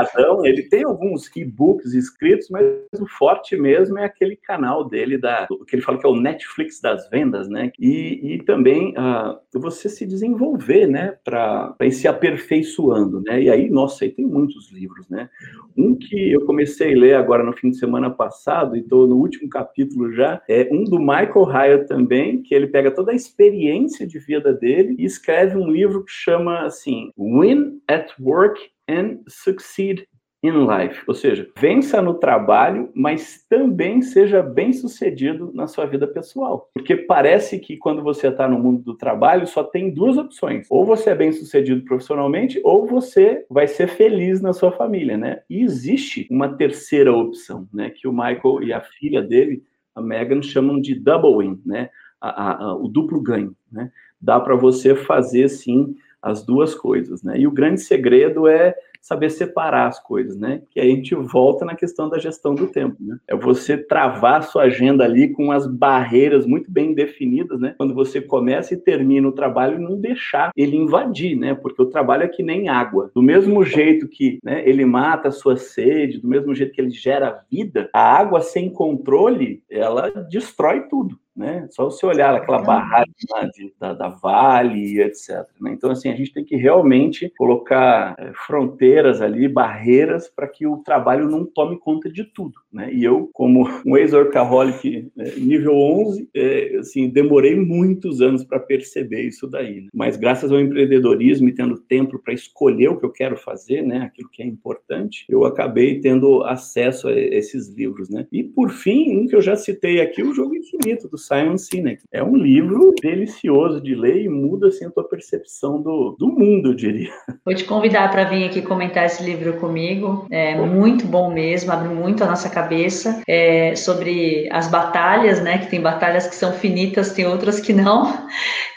Ele 0.44 0.64
tem 0.64 0.84
alguns 0.84 1.30
e-books 1.36 1.94
escritos, 1.94 2.48
mas 2.50 2.66
o 3.00 3.08
forte 3.18 3.56
mesmo 3.56 3.98
é 3.98 4.06
aquele 4.06 4.36
canal 4.36 4.88
dele, 4.88 5.18
da, 5.18 5.48
que 5.68 5.76
ele 5.76 5.82
fala 5.82 5.98
que 5.98 6.06
é 6.06 6.10
o 6.10 6.16
Netflix 6.16 6.80
das 6.82 7.10
vendas, 7.10 7.48
né? 7.48 7.72
E, 7.80 8.34
e 8.34 8.44
também 8.44 8.94
uh, 8.98 9.38
você 9.60 9.90
se 9.90 10.06
desenvolver, 10.06 10.88
né? 10.88 11.18
Para 11.24 11.76
se 11.92 12.08
aperfeiçoando, 12.08 13.22
né? 13.22 13.42
E 13.44 13.50
aí, 13.50 13.70
nossa, 13.70 14.06
aí 14.06 14.12
tem 14.12 14.26
muitos 14.26 14.72
livros, 14.72 15.08
né? 15.10 15.30
Um 15.78 15.96
que 15.96 16.32
eu 16.32 16.46
comecei 16.46 16.94
a 16.94 16.98
ler 16.98 17.16
agora 17.16 17.44
no 17.44 17.54
fim 17.54 17.70
de 17.70 17.78
semana 17.78 18.10
passado, 18.10 18.76
e 18.76 18.80
estou 18.80 19.08
no 19.08 19.16
último 19.16 19.50
capítulo 19.50 20.12
já, 20.14 20.42
é 20.50 20.68
um 20.72 20.84
do 20.84 21.00
Michael 21.00 21.46
Hyatt 21.46 21.88
também, 21.88 22.42
que 22.42 22.54
ele 22.54 22.68
pega 22.68 22.92
toda 22.92 23.12
a 23.12 23.16
experiência 23.16 24.08
de 24.08 24.20
vida 24.20 24.54
dele 24.54 24.96
e 24.98 25.06
escreve 25.06 25.58
um 25.58 25.70
livro 25.70 26.04
que 26.04 26.12
chama 26.12 26.66
assim, 26.66 27.12
Win 27.18 27.82
at 27.88 28.12
Work 28.20 28.60
and 28.90 29.20
Succeed 29.28 30.08
in 30.44 30.52
life, 30.52 31.04
ou 31.08 31.16
seja, 31.16 31.50
vença 31.58 32.02
no 32.02 32.14
trabalho, 32.14 32.92
mas 32.94 33.44
também 33.50 34.02
seja 34.02 34.42
bem 34.42 34.72
sucedido 34.72 35.52
na 35.54 35.66
sua 35.66 35.86
vida 35.86 36.06
pessoal. 36.06 36.70
Porque 36.74 36.96
parece 36.96 37.58
que 37.58 37.76
quando 37.76 38.04
você 38.04 38.28
está 38.28 38.48
no 38.48 38.60
mundo 38.60 38.84
do 38.84 38.96
trabalho 38.96 39.48
só 39.48 39.64
tem 39.64 39.90
duas 39.90 40.18
opções: 40.18 40.68
ou 40.70 40.86
você 40.86 41.10
é 41.10 41.16
bem 41.16 41.32
sucedido 41.32 41.84
profissionalmente, 41.84 42.62
ou 42.64 42.86
você 42.86 43.46
vai 43.50 43.68
ser 43.68 43.88
feliz 43.88 44.40
na 44.40 44.54
sua 44.54 44.72
família, 44.72 45.18
né? 45.18 45.42
E 45.50 45.64
existe 45.64 46.28
uma 46.30 46.56
terceira 46.56 47.12
opção, 47.12 47.68
né? 47.74 47.90
Que 47.90 48.08
o 48.08 48.14
Michael 48.14 48.62
e 48.62 48.72
a 48.72 48.82
filha 48.82 49.22
dele, 49.22 49.64
a 49.96 50.02
Megan, 50.02 50.42
chamam 50.44 50.80
de 50.80 50.94
double 50.94 51.38
win, 51.38 51.60
né? 51.66 51.90
A, 52.22 52.30
a, 52.30 52.64
a, 52.66 52.76
o 52.76 52.88
duplo 52.88 53.22
ganho, 53.22 53.56
né? 53.72 53.92
Dá 54.22 54.40
para 54.40 54.56
você 54.56 54.96
fazer 54.96 55.48
sim 55.50 55.96
as 56.22 56.44
duas 56.44 56.76
coisas, 56.76 57.24
né? 57.24 57.40
E 57.40 57.48
o 57.48 57.52
grande 57.52 57.82
segredo 57.82 58.48
é 58.48 58.76
saber 59.08 59.30
separar 59.30 59.88
as 59.88 60.00
coisas, 60.02 60.38
né? 60.38 60.62
Que 60.70 60.82
aí 60.82 60.92
a 60.92 60.96
gente 60.96 61.16
volta 61.16 61.64
na 61.64 61.76
questão 61.76 62.10
da 62.10 62.20
gestão 62.20 62.54
do 62.54 62.68
tempo, 62.68 62.98
né? 63.00 63.18
É 63.26 63.36
você 63.36 63.78
travar 63.78 64.40
a 64.40 64.42
sua 64.42 64.64
agenda 64.64 65.06
ali 65.06 65.30
com 65.30 65.50
as 65.50 65.66
barreiras 65.66 66.46
muito 66.46 66.70
bem 66.70 66.94
definidas, 66.94 67.58
né? 67.58 67.74
Quando 67.78 67.94
você 67.94 68.20
começa 68.20 68.74
e 68.74 68.78
termina 68.78 69.26
o 69.26 69.32
trabalho, 69.32 69.80
não 69.80 69.98
deixar 69.98 70.52
ele 70.58 70.76
invadir, 70.76 71.38
né? 71.38 71.56
Porque 71.56 71.82
o 71.82 71.86
trabalho 71.86 72.24
é 72.24 72.28
que 72.28 72.44
nem 72.44 72.68
água. 72.68 73.10
Do 73.16 73.22
mesmo 73.22 73.64
jeito 73.64 74.10
que 74.10 74.40
né, 74.44 74.68
ele 74.68 74.84
mata 74.84 75.30
a 75.30 75.32
sua 75.32 75.56
sede, 75.56 76.20
do 76.20 76.28
mesmo 76.28 76.54
jeito 76.54 76.74
que 76.74 76.82
ele 76.82 76.90
gera 76.90 77.46
vida, 77.50 77.90
a 77.94 78.18
água 78.18 78.42
sem 78.42 78.70
controle, 78.70 79.64
ela 79.70 80.10
destrói 80.30 80.82
tudo. 80.90 81.18
Né? 81.38 81.68
Só 81.70 81.86
você 81.86 82.06
olhar 82.06 82.34
aquela 82.34 82.60
barragem 82.60 83.14
de, 83.54 83.74
da, 83.80 83.94
da, 83.94 84.10
Vale, 84.10 85.02
etc. 85.02 85.46
Né? 85.62 85.72
Então, 85.74 85.92
assim, 85.92 86.10
a 86.10 86.16
gente 86.16 86.34
tem 86.34 86.44
que 86.44 86.56
realmente 86.56 87.32
colocar 87.38 88.16
é, 88.18 88.32
fronteiras 88.34 89.22
ali, 89.22 89.48
barreiras, 89.48 90.28
para 90.28 90.48
que 90.48 90.66
o 90.66 90.78
trabalho 90.78 91.30
não 91.30 91.46
tome 91.46 91.78
conta 91.80 92.10
de 92.10 92.24
tudo, 92.24 92.56
né? 92.74 92.92
E 92.92 93.04
eu, 93.04 93.30
como 93.34 93.70
um 93.86 93.96
ex-workaholic 93.96 95.12
é, 95.18 95.36
nível 95.40 95.76
11, 95.76 96.30
é, 96.36 96.78
assim, 96.80 97.10
demorei 97.10 97.56
muitos 97.56 98.22
anos 98.22 98.44
para 98.44 98.60
perceber 98.60 99.22
isso 99.22 99.48
daí. 99.48 99.82
Né? 99.82 99.88
Mas 99.94 100.18
graças 100.18 100.52
ao 100.52 100.60
empreendedorismo 100.60 101.48
e 101.48 101.54
tendo 101.54 101.78
tempo 101.78 102.20
para 102.20 102.34
escolher 102.34 102.90
o 102.90 102.98
que 102.98 103.06
eu 103.06 103.12
quero 103.12 103.38
fazer, 103.38 103.84
né? 103.84 104.00
Aquilo 104.00 104.30
que 104.30 104.42
é 104.42 104.46
importante, 104.46 105.26
eu 105.30 105.46
acabei 105.46 106.00
tendo 106.00 106.44
acesso 106.44 107.08
a 107.08 107.14
esses 107.14 107.68
livros, 107.70 108.10
né? 108.10 108.26
E 108.32 108.44
por 108.44 108.70
fim, 108.70 109.16
um 109.18 109.28
que 109.28 109.36
eu 109.36 109.42
já 109.42 109.56
citei 109.56 110.02
aqui, 110.02 110.24
o 110.24 110.34
Jogo 110.34 110.56
Infinito 110.56 111.08
do 111.08 111.18
Simon 111.28 111.58
Sinek. 111.58 112.04
É 112.12 112.24
um 112.24 112.36
livro 112.36 112.94
delicioso 113.02 113.82
de 113.82 113.94
ler 113.94 114.24
e 114.24 114.30
muda 114.30 114.68
assim 114.68 114.86
a 114.86 114.92
tua 114.92 115.08
percepção 115.08 115.82
do, 115.82 116.16
do 116.18 116.28
mundo, 116.28 116.70
eu 116.70 116.74
diria. 116.74 117.12
Vou 117.46 117.54
te 117.54 117.66
convidar 117.66 118.10
para 118.12 118.24
vir 118.24 118.46
aqui 118.46 118.62
comentar 118.62 119.06
esse 119.06 119.24
livro 119.24 119.54
comigo. 119.54 120.26
É 120.32 120.56
muito 120.56 121.06
bom 121.06 121.32
mesmo, 121.32 121.72
abre 121.72 121.90
muito 121.90 122.24
a 122.24 122.28
nossa 122.28 122.50
cabeça 122.50 123.22
é, 123.28 123.76
sobre 123.76 124.48
as 124.52 124.68
batalhas, 124.68 125.42
né? 125.42 125.58
Que 125.58 125.68
tem 125.68 125.82
batalhas 125.82 126.28
que 126.28 126.36
são 126.36 126.54
finitas, 126.54 127.12
tem 127.12 127.26
outras 127.26 127.60
que 127.60 127.74
não. 127.74 128.28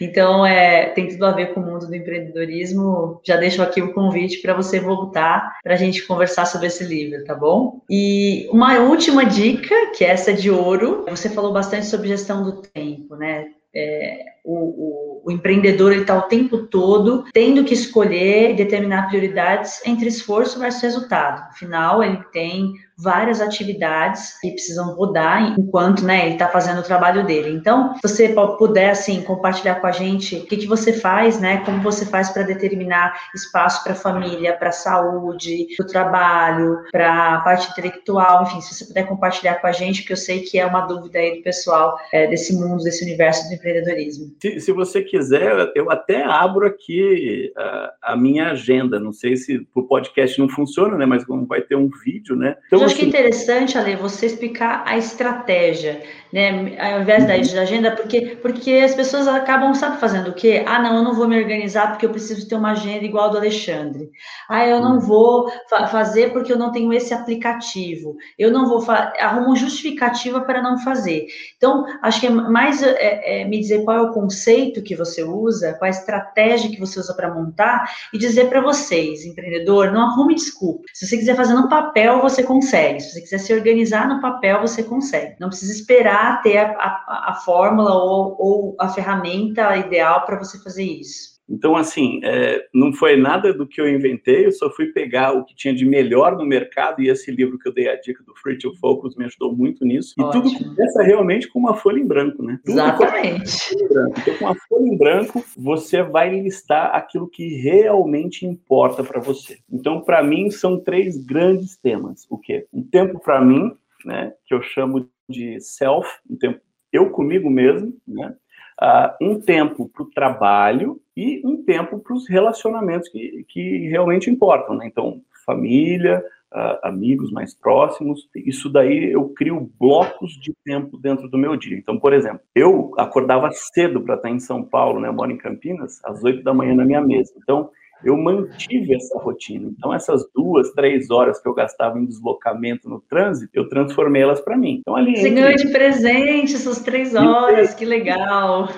Então, 0.00 0.46
é, 0.46 0.86
tem 0.86 1.08
tudo 1.08 1.26
a 1.26 1.32
ver 1.32 1.52
com 1.52 1.60
o 1.60 1.64
mundo 1.64 1.86
do 1.86 1.94
empreendedorismo. 1.94 3.20
Já 3.26 3.36
deixo 3.36 3.62
aqui 3.62 3.82
o 3.82 3.92
convite 3.92 4.40
para 4.40 4.54
você 4.54 4.80
voltar 4.80 5.58
para 5.62 5.74
a 5.74 5.76
gente 5.76 6.06
conversar 6.06 6.46
sobre 6.46 6.68
esse 6.68 6.84
livro, 6.84 7.22
tá 7.24 7.34
bom? 7.34 7.82
E 7.90 8.48
uma 8.50 8.78
última 8.78 9.24
dica, 9.24 9.74
que 9.94 10.04
é 10.04 10.08
essa 10.08 10.32
de 10.32 10.50
ouro. 10.50 11.04
Você 11.08 11.28
falou 11.28 11.52
bastante 11.52 11.86
sobre 11.86 12.08
gestão 12.08 12.39
do 12.42 12.62
tempo, 12.62 13.16
né? 13.16 13.46
É, 13.72 14.24
o, 14.44 14.55
o, 14.55 15.22
o, 15.26 15.31
empreendedor 15.31 15.92
está 15.92 16.18
o 16.18 16.22
tempo 16.22 16.66
todo 16.66 17.24
tendo 17.33 17.62
que 17.62 17.72
escolher 17.72 18.50
e 18.50 18.57
determinar 18.57 19.07
prioridades 19.07 19.81
entre 19.87 20.09
esforço 20.09 20.59
versus 20.59 20.83
resultado. 20.83 21.48
Afinal, 21.50 22.03
ele 22.03 22.20
tem 22.33 22.74
várias 23.02 23.40
atividades 23.40 24.38
que 24.40 24.52
precisam 24.52 24.94
rodar 24.94 25.54
enquanto 25.58 26.04
né, 26.04 26.24
ele 26.26 26.34
está 26.34 26.48
fazendo 26.48 26.80
o 26.80 26.84
trabalho 26.84 27.24
dele. 27.24 27.50
Então, 27.50 27.94
se 27.94 28.00
você 28.02 28.28
puder 28.58 28.90
assim 28.90 29.22
compartilhar 29.22 29.76
com 29.76 29.86
a 29.86 29.92
gente 29.92 30.36
o 30.36 30.46
que, 30.46 30.56
que 30.56 30.66
você 30.66 30.92
faz, 30.92 31.40
né? 31.40 31.58
Como 31.64 31.80
você 31.80 32.06
faz 32.06 32.30
para 32.30 32.42
determinar 32.42 33.14
espaço 33.34 33.82
para 33.82 33.92
a 33.92 33.96
família, 33.96 34.56
para 34.56 34.68
a 34.68 34.72
saúde, 34.72 35.66
para 35.76 35.84
o 35.84 35.88
trabalho, 35.88 36.78
para 36.90 37.34
a 37.34 37.40
parte 37.40 37.70
intelectual, 37.70 38.44
enfim, 38.44 38.60
se 38.60 38.74
você 38.74 38.84
puder 38.86 39.06
compartilhar 39.06 39.56
com 39.56 39.66
a 39.66 39.72
gente, 39.72 40.04
que 40.04 40.12
eu 40.12 40.16
sei 40.16 40.40
que 40.40 40.58
é 40.58 40.66
uma 40.66 40.82
dúvida 40.82 41.18
aí 41.18 41.36
do 41.36 41.42
pessoal 41.42 41.98
é, 42.12 42.26
desse 42.26 42.54
mundo, 42.54 42.82
desse 42.82 43.04
universo 43.04 43.48
do 43.48 43.54
empreendedorismo. 43.54 44.34
Se, 44.40 44.60
se 44.60 44.72
você 44.72 45.02
quiser, 45.02 45.72
eu 45.74 45.90
até 45.90 46.22
abro 46.24 46.66
aqui 46.66 47.52
a, 47.56 47.92
a 48.02 48.16
minha 48.16 48.50
agenda. 48.50 48.98
Não 48.98 49.12
sei 49.12 49.36
se 49.36 49.66
o 49.74 49.82
podcast 49.82 50.38
não 50.38 50.48
funciona, 50.48 50.96
né? 50.96 51.06
Mas 51.06 51.24
como 51.24 51.46
vai 51.46 51.60
ter 51.60 51.76
um 51.76 51.88
vídeo, 52.04 52.36
né? 52.36 52.56
Então, 52.66 52.80
acho 52.90 52.98
que 52.98 53.05
é 53.05 53.09
interessante, 53.09 53.79
Ale, 53.79 53.96
você 53.96 54.26
explicar 54.26 54.83
a 54.87 54.98
estratégia, 54.98 56.03
né? 56.32 56.76
Ao 56.78 57.00
invés 57.00 57.22
uhum. 57.22 57.54
da 57.54 57.62
agenda, 57.62 57.90
porque, 57.92 58.38
porque 58.40 58.72
as 58.72 58.94
pessoas 58.94 59.26
acabam, 59.26 59.74
sabe, 59.74 59.98
fazendo 59.98 60.30
o 60.30 60.34
quê? 60.34 60.62
Ah, 60.66 60.80
não, 60.80 60.96
eu 60.96 61.02
não 61.02 61.14
vou 61.14 61.26
me 61.26 61.36
organizar 61.36 61.88
porque 61.90 62.06
eu 62.06 62.10
preciso 62.10 62.48
ter 62.48 62.54
uma 62.54 62.72
agenda 62.72 63.04
igual 63.04 63.26
a 63.26 63.28
do 63.28 63.38
Alexandre. 63.38 64.10
Ah, 64.48 64.66
eu 64.66 64.80
não 64.80 64.94
uhum. 64.94 65.00
vou 65.00 65.52
fa 65.68 65.86
fazer 65.88 66.32
porque 66.32 66.52
eu 66.52 66.58
não 66.58 66.72
tenho 66.72 66.92
esse 66.92 67.12
aplicativo. 67.12 68.16
Eu 68.38 68.50
não 68.50 68.68
vou 68.68 68.84
arrumo 68.90 69.56
justificativa 69.56 70.40
para 70.40 70.62
não 70.62 70.78
fazer. 70.78 71.26
Então, 71.56 71.84
acho 72.02 72.20
que 72.20 72.26
é 72.26 72.30
mais 72.30 72.82
é, 72.82 73.42
é, 73.42 73.44
me 73.44 73.58
dizer 73.58 73.84
qual 73.84 73.96
é 73.96 74.02
o 74.02 74.12
conceito 74.12 74.82
que 74.82 74.94
você 74.94 75.22
usa, 75.22 75.74
qual 75.74 75.86
é 75.86 75.88
a 75.88 75.98
estratégia 75.98 76.70
que 76.70 76.78
você 76.78 76.98
usa 77.00 77.14
para 77.14 77.32
montar 77.32 77.90
e 78.12 78.18
dizer 78.18 78.48
para 78.48 78.60
vocês, 78.60 79.24
empreendedor, 79.24 79.92
não 79.92 80.02
arrume 80.02 80.34
desculpa. 80.34 80.84
Se 80.94 81.06
você 81.06 81.16
quiser 81.16 81.34
fazer 81.34 81.54
no 81.54 81.68
papel, 81.68 82.20
você 82.20 82.42
consegue. 82.42 83.00
Se 83.00 83.12
você 83.12 83.20
quiser 83.20 83.38
se 83.38 83.52
organizar 83.52 84.08
no 84.08 84.20
papel, 84.20 84.60
você 84.60 84.82
consegue. 84.82 85.34
Não 85.38 85.48
precisa 85.48 85.72
esperar 85.72 86.19
ter 86.42 86.59
a, 86.59 86.72
a, 87.06 87.30
a 87.30 87.35
fórmula 87.44 87.94
ou, 87.94 88.37
ou 88.38 88.76
a 88.78 88.88
ferramenta 88.88 89.76
ideal 89.76 90.24
para 90.24 90.38
você 90.38 90.62
fazer 90.62 90.85
isso. 90.85 91.40
Então, 91.50 91.74
assim, 91.74 92.20
é, 92.22 92.64
não 92.72 92.92
foi 92.92 93.16
nada 93.16 93.52
do 93.52 93.66
que 93.66 93.80
eu 93.80 93.88
inventei, 93.88 94.46
eu 94.46 94.52
só 94.52 94.70
fui 94.70 94.87
pegar 94.92 95.33
o 95.33 95.44
que 95.44 95.54
tinha 95.56 95.74
de 95.74 95.85
melhor 95.85 96.37
no 96.37 96.46
mercado, 96.46 97.02
e 97.02 97.09
esse 97.09 97.28
livro 97.33 97.59
que 97.59 97.68
eu 97.68 97.74
dei 97.74 97.88
a 97.88 98.00
dica 98.00 98.22
do 98.22 98.33
Free 98.37 98.56
to 98.56 98.72
Focus 98.76 99.16
me 99.16 99.24
ajudou 99.24 99.52
muito 99.52 99.85
nisso. 99.85 100.14
E 100.16 100.22
Ótimo. 100.22 100.44
tudo 100.44 100.64
começa 100.64 101.02
realmente 101.02 101.48
com 101.48 101.59
uma 101.59 101.74
folha 101.74 101.98
em 101.98 102.06
branco, 102.06 102.40
né? 102.44 102.61
Tudo 102.64 102.78
Exatamente. 102.78 103.74
Então, 103.83 104.12
com 104.38 104.44
uma 104.44 104.54
folha 104.68 104.87
em 104.87 104.96
branco, 104.96 105.44
você 105.56 106.04
vai 106.04 106.30
listar 106.40 106.94
aquilo 106.94 107.28
que 107.28 107.56
realmente 107.61 108.46
importa 108.46 109.02
para 109.02 109.20
você. 109.20 109.59
Então, 109.68 110.00
para 110.02 110.22
mim, 110.22 110.52
são 110.52 110.78
três 110.78 111.18
grandes 111.18 111.76
temas. 111.76 112.28
O 112.30 112.38
quê? 112.38 112.66
Um 112.72 112.85
tempo 112.85 113.18
para 113.18 113.44
mim, 113.44 113.72
né, 114.04 114.33
que 114.46 114.54
eu 114.54 114.62
chamo 114.62 115.11
de 115.30 115.60
self, 115.60 116.08
um 116.28 116.36
tempo 116.36 116.60
eu 116.92 117.10
comigo 117.10 117.48
mesmo, 117.48 117.96
né? 118.06 118.34
uh, 118.80 119.14
um 119.20 119.40
tempo 119.40 119.88
para 119.88 120.02
o 120.02 120.10
trabalho 120.10 121.00
e 121.16 121.42
um 121.44 121.62
tempo 121.62 121.98
para 121.98 122.14
os 122.14 122.28
relacionamentos 122.28 123.08
que, 123.08 123.44
que 123.48 123.88
realmente 123.88 124.30
importam. 124.30 124.74
Né? 124.76 124.86
Então, 124.86 125.20
família, 125.44 126.24
uh, 126.52 126.78
amigos 126.82 127.30
mais 127.30 127.54
próximos. 127.54 128.28
Isso 128.34 128.68
daí 128.68 129.12
eu 129.12 129.28
crio 129.28 129.70
blocos 129.78 130.32
de 130.32 130.54
tempo 130.64 130.96
dentro 130.98 131.28
do 131.28 131.38
meu 131.38 131.56
dia. 131.56 131.76
Então, 131.76 131.98
por 131.98 132.12
exemplo, 132.12 132.40
eu 132.54 132.92
acordava 132.96 133.50
cedo 133.52 134.00
para 134.00 134.14
estar 134.14 134.30
em 134.30 134.40
São 134.40 134.62
Paulo, 134.62 135.00
né? 135.00 135.08
Eu 135.08 135.12
moro 135.12 135.30
em 135.30 135.36
Campinas, 135.36 136.02
às 136.04 136.24
8 136.24 136.42
da 136.42 136.54
manhã 136.54 136.74
na 136.74 136.84
minha 136.84 137.00
mesa. 137.00 137.32
Então, 137.36 137.70
eu 138.04 138.16
mantive 138.16 138.94
essa 138.94 139.18
rotina. 139.18 139.70
Então, 139.76 139.92
essas 139.92 140.24
duas, 140.34 140.70
três 140.72 141.10
horas 141.10 141.40
que 141.40 141.48
eu 141.48 141.54
gastava 141.54 141.98
em 141.98 142.06
deslocamento 142.06 142.88
no 142.88 143.00
trânsito, 143.00 143.50
eu 143.54 143.68
transformei 143.68 144.22
elas 144.22 144.40
para 144.40 144.56
mim. 144.56 144.78
Então, 144.80 144.96
ali. 144.96 145.16
Você 145.16 145.28
entre... 145.28 145.42
ganhou 145.42 145.56
de 145.56 145.68
presente 145.68 146.54
essas 146.54 146.80
três 146.80 147.14
horas, 147.14 147.74
que 147.74 147.84
legal. 147.84 148.68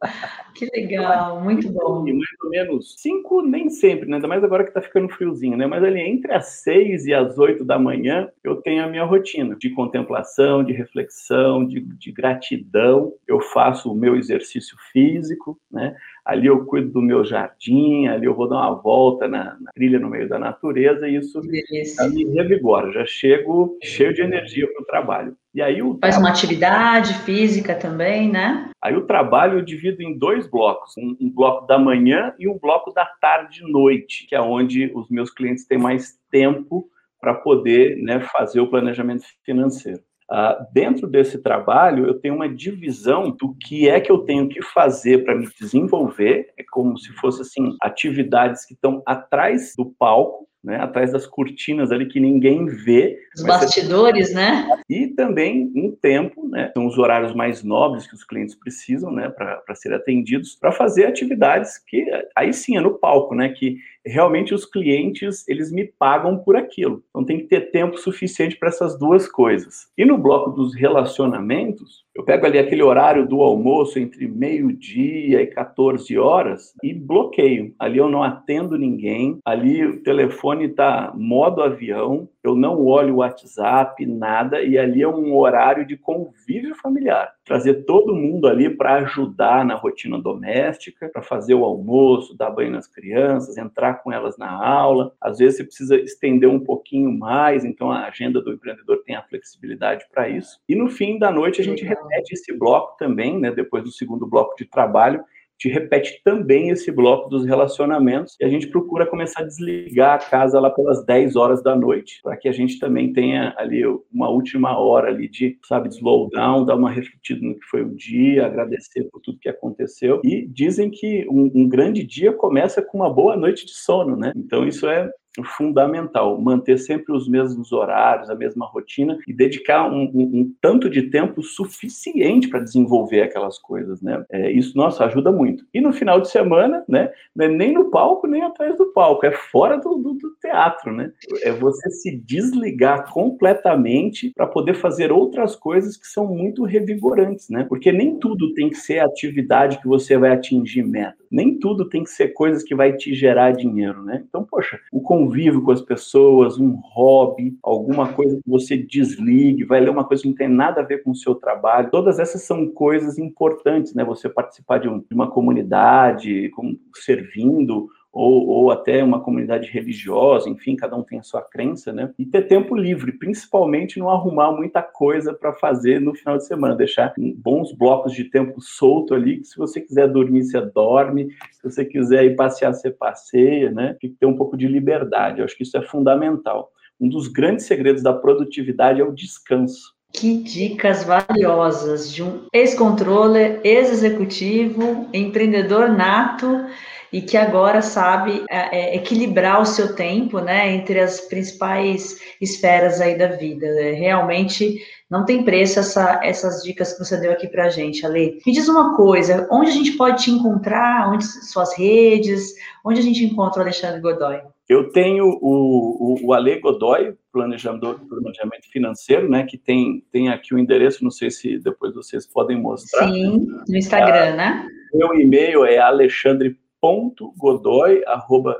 Que 0.54 0.68
legal, 0.74 1.40
muito 1.40 1.70
bom. 1.70 2.04
E 2.08 2.12
mais 2.12 2.26
ou 2.42 2.50
menos 2.50 2.96
cinco, 2.98 3.42
nem 3.42 3.70
sempre, 3.70 4.08
né? 4.08 4.16
ainda 4.16 4.26
mais 4.26 4.42
agora 4.42 4.64
que 4.64 4.72
tá 4.72 4.82
ficando 4.82 5.08
friozinho, 5.08 5.56
né? 5.56 5.68
Mas 5.68 5.84
ali 5.84 6.00
entre 6.00 6.32
as 6.32 6.46
seis 6.46 7.06
e 7.06 7.14
as 7.14 7.38
oito 7.38 7.64
da 7.64 7.78
manhã, 7.78 8.28
eu 8.42 8.56
tenho 8.56 8.82
a 8.82 8.88
minha 8.88 9.04
rotina 9.04 9.54
de 9.54 9.70
contemplação, 9.70 10.64
de 10.64 10.72
reflexão, 10.72 11.64
de, 11.64 11.78
de 11.78 12.10
gratidão. 12.10 13.12
Eu 13.24 13.40
faço 13.40 13.92
o 13.92 13.94
meu 13.94 14.16
exercício 14.16 14.76
físico, 14.90 15.56
né? 15.70 15.94
ali 16.28 16.46
eu 16.46 16.66
cuido 16.66 16.90
do 16.90 17.00
meu 17.00 17.24
jardim, 17.24 18.06
ali 18.06 18.26
eu 18.26 18.34
vou 18.34 18.46
dar 18.46 18.56
uma 18.56 18.74
volta 18.74 19.26
na, 19.26 19.56
na 19.58 19.72
trilha 19.72 19.98
no 19.98 20.10
meio 20.10 20.28
da 20.28 20.38
natureza 20.38 21.08
e 21.08 21.16
isso 21.16 21.40
me 21.40 22.24
revigora, 22.34 22.92
já 22.92 23.06
chego 23.06 23.78
cheio 23.82 24.12
de 24.12 24.20
energia 24.20 24.70
para 24.70 24.82
o 24.82 24.84
trabalho. 24.84 25.34
E 25.58 25.62
aí 25.62 25.82
o 25.82 25.98
Faz 26.00 26.16
uma 26.16 26.28
atividade 26.28 27.12
física 27.24 27.74
também, 27.74 28.30
né? 28.30 28.70
Aí 28.80 28.94
o 28.94 29.08
trabalho 29.08 29.58
eu 29.58 29.64
divido 29.64 30.00
em 30.00 30.16
dois 30.16 30.48
blocos, 30.48 30.92
um, 30.96 31.16
um 31.20 31.28
bloco 31.28 31.66
da 31.66 31.76
manhã 31.76 32.32
e 32.38 32.46
um 32.46 32.56
bloco 32.56 32.92
da 32.92 33.04
tarde 33.20 33.64
e 33.64 33.72
noite, 33.72 34.24
que 34.28 34.36
é 34.36 34.40
onde 34.40 34.88
os 34.94 35.10
meus 35.10 35.32
clientes 35.32 35.66
têm 35.66 35.76
mais 35.76 36.16
tempo 36.30 36.88
para 37.20 37.34
poder 37.34 37.96
né, 37.96 38.20
fazer 38.20 38.60
o 38.60 38.70
planejamento 38.70 39.24
financeiro. 39.44 40.00
Uh, 40.30 40.64
dentro 40.72 41.08
desse 41.08 41.42
trabalho, 41.42 42.06
eu 42.06 42.14
tenho 42.14 42.36
uma 42.36 42.48
divisão 42.48 43.28
do 43.28 43.52
que 43.56 43.88
é 43.88 44.00
que 44.00 44.12
eu 44.12 44.18
tenho 44.18 44.48
que 44.48 44.62
fazer 44.62 45.24
para 45.24 45.34
me 45.34 45.48
desenvolver, 45.60 46.52
é 46.56 46.62
como 46.70 46.96
se 46.96 47.12
fosse 47.14 47.42
assim 47.42 47.76
atividades 47.82 48.64
que 48.64 48.74
estão 48.74 49.02
atrás 49.04 49.72
do 49.76 49.86
palco, 49.98 50.47
né, 50.62 50.76
atrás 50.76 51.12
das 51.12 51.26
cortinas 51.26 51.92
ali 51.92 52.06
que 52.06 52.18
ninguém 52.18 52.66
vê. 52.66 53.18
Os 53.36 53.42
bastidores, 53.42 54.34
né? 54.34 54.68
E 54.88 55.08
também 55.08 55.70
um 55.74 55.90
tempo, 55.90 56.48
né, 56.48 56.70
são 56.74 56.86
os 56.86 56.98
horários 56.98 57.34
mais 57.34 57.62
nobres 57.62 58.06
que 58.06 58.14
os 58.14 58.24
clientes 58.24 58.54
precisam, 58.54 59.12
né, 59.12 59.28
para 59.28 59.74
ser 59.74 59.92
atendidos, 59.92 60.54
para 60.54 60.72
fazer 60.72 61.06
atividades 61.06 61.78
que 61.78 62.04
aí 62.36 62.52
sim 62.52 62.76
é 62.76 62.80
no 62.80 62.98
palco, 62.98 63.34
né, 63.34 63.50
que 63.50 63.78
realmente 64.04 64.54
os 64.54 64.64
clientes, 64.64 65.46
eles 65.48 65.70
me 65.70 65.84
pagam 65.84 66.38
por 66.38 66.56
aquilo. 66.56 67.02
Então 67.10 67.24
tem 67.24 67.38
que 67.38 67.44
ter 67.44 67.70
tempo 67.70 67.98
suficiente 67.98 68.56
para 68.56 68.68
essas 68.68 68.98
duas 68.98 69.30
coisas. 69.30 69.88
E 69.96 70.04
no 70.04 70.18
bloco 70.18 70.50
dos 70.50 70.74
relacionamentos, 70.74 72.04
eu 72.14 72.24
pego 72.24 72.46
ali 72.46 72.58
aquele 72.58 72.82
horário 72.82 73.26
do 73.26 73.40
almoço 73.40 73.98
entre 73.98 74.26
meio-dia 74.26 75.40
e 75.42 75.46
14 75.46 76.18
horas 76.18 76.72
e 76.82 76.92
bloqueio. 76.92 77.74
Ali 77.78 77.98
eu 77.98 78.08
não 78.08 78.22
atendo 78.22 78.76
ninguém, 78.76 79.38
ali 79.44 79.84
o 79.84 80.02
telefone 80.02 80.66
está 80.66 81.12
modo 81.14 81.62
avião, 81.62 82.28
eu 82.42 82.54
não 82.54 82.84
olho 82.84 83.14
o 83.14 83.16
WhatsApp, 83.18 84.04
nada, 84.06 84.62
e 84.62 84.78
ali 84.78 85.02
é 85.02 85.08
um 85.08 85.36
horário 85.36 85.86
de 85.86 85.96
convívio 85.96 86.74
familiar. 86.76 87.32
Trazer 87.44 87.84
todo 87.84 88.14
mundo 88.14 88.46
ali 88.46 88.70
para 88.70 88.96
ajudar 88.96 89.64
na 89.64 89.74
rotina 89.74 90.20
doméstica, 90.20 91.08
para 91.08 91.22
fazer 91.22 91.54
o 91.54 91.64
almoço, 91.64 92.36
dar 92.36 92.50
banho 92.50 92.70
nas 92.70 92.86
crianças, 92.86 93.56
entrar 93.56 94.02
com 94.02 94.12
elas 94.12 94.38
na 94.38 94.50
aula. 94.50 95.12
Às 95.20 95.38
vezes 95.38 95.56
você 95.56 95.64
precisa 95.64 95.96
estender 95.96 96.48
um 96.48 96.60
pouquinho 96.60 97.10
mais, 97.10 97.64
então 97.64 97.90
a 97.90 98.06
agenda 98.06 98.40
do 98.40 98.52
empreendedor 98.52 99.02
tem 99.04 99.16
a 99.16 99.22
flexibilidade 99.22 100.06
para 100.12 100.28
isso. 100.28 100.60
E 100.68 100.74
no 100.74 100.88
fim 100.88 101.18
da 101.18 101.30
noite 101.30 101.60
a 101.60 101.64
gente 101.64 101.84
repete 101.84 102.34
esse 102.34 102.56
bloco 102.56 102.96
também, 102.96 103.38
né, 103.38 103.50
depois 103.50 103.82
do 103.82 103.90
segundo 103.90 104.26
bloco 104.26 104.56
de 104.56 104.64
trabalho, 104.64 105.24
te 105.58 105.68
repete 105.68 106.20
também 106.24 106.70
esse 106.70 106.92
bloco 106.92 107.28
dos 107.28 107.44
relacionamentos 107.44 108.36
e 108.40 108.44
a 108.44 108.48
gente 108.48 108.68
procura 108.68 109.06
começar 109.06 109.40
a 109.40 109.46
desligar 109.46 110.14
a 110.14 110.18
casa 110.18 110.60
lá 110.60 110.70
pelas 110.70 111.04
10 111.04 111.34
horas 111.36 111.62
da 111.62 111.74
noite, 111.74 112.20
para 112.22 112.36
que 112.36 112.48
a 112.48 112.52
gente 112.52 112.78
também 112.78 113.12
tenha 113.12 113.54
ali 113.58 113.82
uma 114.12 114.28
última 114.28 114.78
hora 114.78 115.08
ali 115.08 115.28
de, 115.28 115.58
sabe, 115.64 115.88
slow 115.88 116.30
down, 116.30 116.64
dar 116.64 116.76
uma 116.76 116.90
refletida 116.90 117.40
no 117.44 117.58
que 117.58 117.66
foi 117.66 117.82
o 117.82 117.94
dia, 117.94 118.46
agradecer 118.46 119.04
por 119.10 119.20
tudo 119.20 119.40
que 119.40 119.48
aconteceu. 119.48 120.20
E 120.24 120.46
dizem 120.46 120.90
que 120.90 121.26
um, 121.28 121.50
um 121.54 121.68
grande 121.68 122.04
dia 122.04 122.32
começa 122.32 122.80
com 122.80 122.98
uma 122.98 123.12
boa 123.12 123.36
noite 123.36 123.66
de 123.66 123.72
sono, 123.72 124.16
né? 124.16 124.32
Então 124.36 124.66
isso 124.66 124.86
é 124.86 125.10
fundamental, 125.44 126.40
manter 126.40 126.78
sempre 126.78 127.12
os 127.12 127.28
mesmos 127.28 127.72
horários, 127.72 128.30
a 128.30 128.34
mesma 128.34 128.66
rotina 128.66 129.18
e 129.26 129.32
dedicar 129.32 129.90
um, 129.90 130.04
um, 130.14 130.40
um 130.40 130.54
tanto 130.60 130.88
de 130.88 131.02
tempo 131.02 131.42
suficiente 131.42 132.48
para 132.48 132.60
desenvolver 132.60 133.22
aquelas 133.22 133.58
coisas, 133.58 134.00
né? 134.02 134.24
É, 134.30 134.50
isso, 134.50 134.76
nossa, 134.76 135.04
ajuda 135.04 135.32
muito. 135.32 135.64
E 135.72 135.80
no 135.80 135.92
final 135.92 136.20
de 136.20 136.28
semana, 136.28 136.84
né? 136.88 137.10
É 137.38 137.48
nem 137.48 137.72
no 137.72 137.90
palco, 137.90 138.26
nem 138.26 138.42
atrás 138.42 138.76
do 138.76 138.86
palco, 138.92 139.24
é 139.24 139.32
fora 139.32 139.76
do, 139.78 139.96
do, 139.96 140.14
do 140.14 140.30
teatro, 140.40 140.92
né? 140.92 141.12
É 141.42 141.52
você 141.52 141.90
se 141.90 142.16
desligar 142.16 143.12
completamente 143.12 144.32
para 144.34 144.46
poder 144.46 144.74
fazer 144.74 145.12
outras 145.12 145.54
coisas 145.54 145.96
que 145.96 146.06
são 146.06 146.26
muito 146.26 146.64
revigorantes, 146.64 147.48
né? 147.48 147.64
Porque 147.68 147.92
nem 147.92 148.18
tudo 148.18 148.52
tem 148.54 148.70
que 148.70 148.76
ser 148.76 148.98
atividade 148.98 149.80
que 149.80 149.88
você 149.88 150.16
vai 150.16 150.32
atingir 150.32 150.82
meta. 150.82 151.16
Nem 151.30 151.58
tudo 151.58 151.88
tem 151.88 152.02
que 152.02 152.10
ser 152.10 152.28
coisas 152.28 152.62
que 152.62 152.74
vai 152.74 152.92
te 152.94 153.14
gerar 153.14 153.52
dinheiro, 153.52 154.02
né? 154.02 154.24
Então, 154.28 154.44
poxa, 154.44 154.80
o 154.92 155.00
convívio 155.28 155.62
com 155.62 155.70
as 155.70 155.82
pessoas, 155.82 156.58
um 156.58 156.80
hobby, 156.82 157.58
alguma 157.62 158.12
coisa 158.12 158.36
que 158.36 158.50
você 158.50 158.76
desligue, 158.76 159.64
vai 159.64 159.80
ler 159.80 159.90
uma 159.90 160.04
coisa 160.04 160.22
que 160.22 160.28
não 160.28 160.34
tem 160.34 160.48
nada 160.48 160.80
a 160.80 160.84
ver 160.84 161.02
com 161.02 161.10
o 161.10 161.14
seu 161.14 161.34
trabalho. 161.34 161.90
Todas 161.90 162.18
essas 162.18 162.42
são 162.42 162.66
coisas 162.66 163.18
importantes, 163.18 163.94
né? 163.94 164.02
Você 164.04 164.28
participar 164.28 164.78
de, 164.78 164.88
um, 164.88 165.00
de 165.00 165.14
uma 165.14 165.30
comunidade, 165.30 166.48
com, 166.50 166.76
servindo, 166.94 167.88
ou, 168.12 168.46
ou 168.46 168.70
até 168.70 169.02
uma 169.02 169.20
comunidade 169.20 169.68
religiosa, 169.70 170.48
enfim, 170.48 170.76
cada 170.76 170.96
um 170.96 171.02
tem 171.02 171.18
a 171.18 171.22
sua 171.22 171.42
crença, 171.42 171.92
né? 171.92 172.10
E 172.18 172.24
ter 172.24 172.42
tempo 172.42 172.74
livre, 172.74 173.12
principalmente 173.12 173.98
não 173.98 174.10
arrumar 174.10 174.52
muita 174.52 174.82
coisa 174.82 175.34
para 175.34 175.52
fazer 175.52 176.00
no 176.00 176.14
final 176.14 176.38
de 176.38 176.46
semana, 176.46 176.74
deixar 176.74 177.12
bons 177.36 177.72
blocos 177.72 178.12
de 178.12 178.24
tempo 178.24 178.60
solto 178.60 179.14
ali, 179.14 179.38
que 179.38 179.46
se 179.46 179.56
você 179.56 179.80
quiser 179.80 180.08
dormir, 180.08 180.44
você 180.44 180.60
dorme, 180.60 181.28
se 181.52 181.62
você 181.62 181.84
quiser 181.84 182.24
ir 182.24 182.36
passear, 182.36 182.72
você 182.72 182.90
passeia, 182.90 183.70
né? 183.70 183.96
Tem 184.00 184.10
que 184.10 184.16
ter 184.16 184.26
um 184.26 184.36
pouco 184.36 184.56
de 184.56 184.66
liberdade, 184.66 185.40
eu 185.40 185.44
acho 185.44 185.56
que 185.56 185.62
isso 185.62 185.76
é 185.76 185.82
fundamental. 185.82 186.70
Um 187.00 187.08
dos 187.08 187.28
grandes 187.28 187.66
segredos 187.66 188.02
da 188.02 188.12
produtividade 188.12 189.00
é 189.00 189.04
o 189.04 189.12
descanso. 189.12 189.96
Que 190.12 190.42
dicas 190.42 191.04
valiosas 191.04 192.10
de 192.12 192.22
um 192.22 192.46
ex-controller, 192.52 193.60
ex-executivo, 193.62 195.06
empreendedor 195.12 195.90
nato 195.90 196.66
e 197.12 197.20
que 197.22 197.36
agora 197.36 197.80
sabe 197.82 198.44
é, 198.50 198.78
é, 198.78 198.96
equilibrar 198.96 199.60
o 199.60 199.66
seu 199.66 199.94
tempo, 199.94 200.40
né, 200.40 200.74
entre 200.74 201.00
as 201.00 201.20
principais 201.22 202.20
esferas 202.40 203.00
aí 203.00 203.16
da 203.16 203.28
vida. 203.28 203.66
É, 203.66 203.92
realmente 203.92 204.78
não 205.10 205.24
tem 205.24 205.42
preço 205.42 205.80
essa, 205.80 206.20
essas 206.22 206.62
dicas 206.62 206.92
que 206.92 207.04
você 207.04 207.16
deu 207.16 207.32
aqui 207.32 207.48
para 207.48 207.64
a 207.64 207.70
gente, 207.70 208.04
Ale. 208.04 208.40
Me 208.46 208.52
diz 208.52 208.68
uma 208.68 208.94
coisa, 208.94 209.48
onde 209.50 209.70
a 209.70 209.74
gente 209.74 209.92
pode 209.92 210.24
te 210.24 210.30
encontrar, 210.30 211.10
onde 211.10 211.24
suas 211.24 211.76
redes, 211.76 212.54
onde 212.84 213.00
a 213.00 213.02
gente 213.02 213.24
encontra 213.24 213.60
o 213.60 213.62
Alexandre 213.62 214.00
Godoy? 214.00 214.40
Eu 214.68 214.90
tenho 214.92 215.24
o, 215.24 216.18
o, 216.20 216.26
o 216.26 216.34
Ale 216.34 216.60
Godoy, 216.60 217.14
planejador, 217.32 218.00
planejamento 218.06 218.70
financeiro, 218.70 219.30
né, 219.30 219.44
que 219.44 219.56
tem, 219.56 220.04
tem 220.12 220.28
aqui 220.28 220.54
o 220.54 220.58
endereço, 220.58 221.02
não 221.02 221.10
sei 221.10 221.30
se 221.30 221.58
depois 221.58 221.94
vocês 221.94 222.26
podem 222.26 222.60
mostrar. 222.60 223.08
Sim, 223.08 223.46
no 223.66 223.76
Instagram, 223.76 224.34
ah, 224.34 224.36
né? 224.36 224.68
Meu 224.92 225.14
e-mail 225.14 225.64
é 225.64 225.78
alexandre 225.78 226.58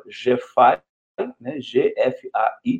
gfai, 0.06 0.80
né, 1.40 1.58
gfai.com.br 1.58 2.78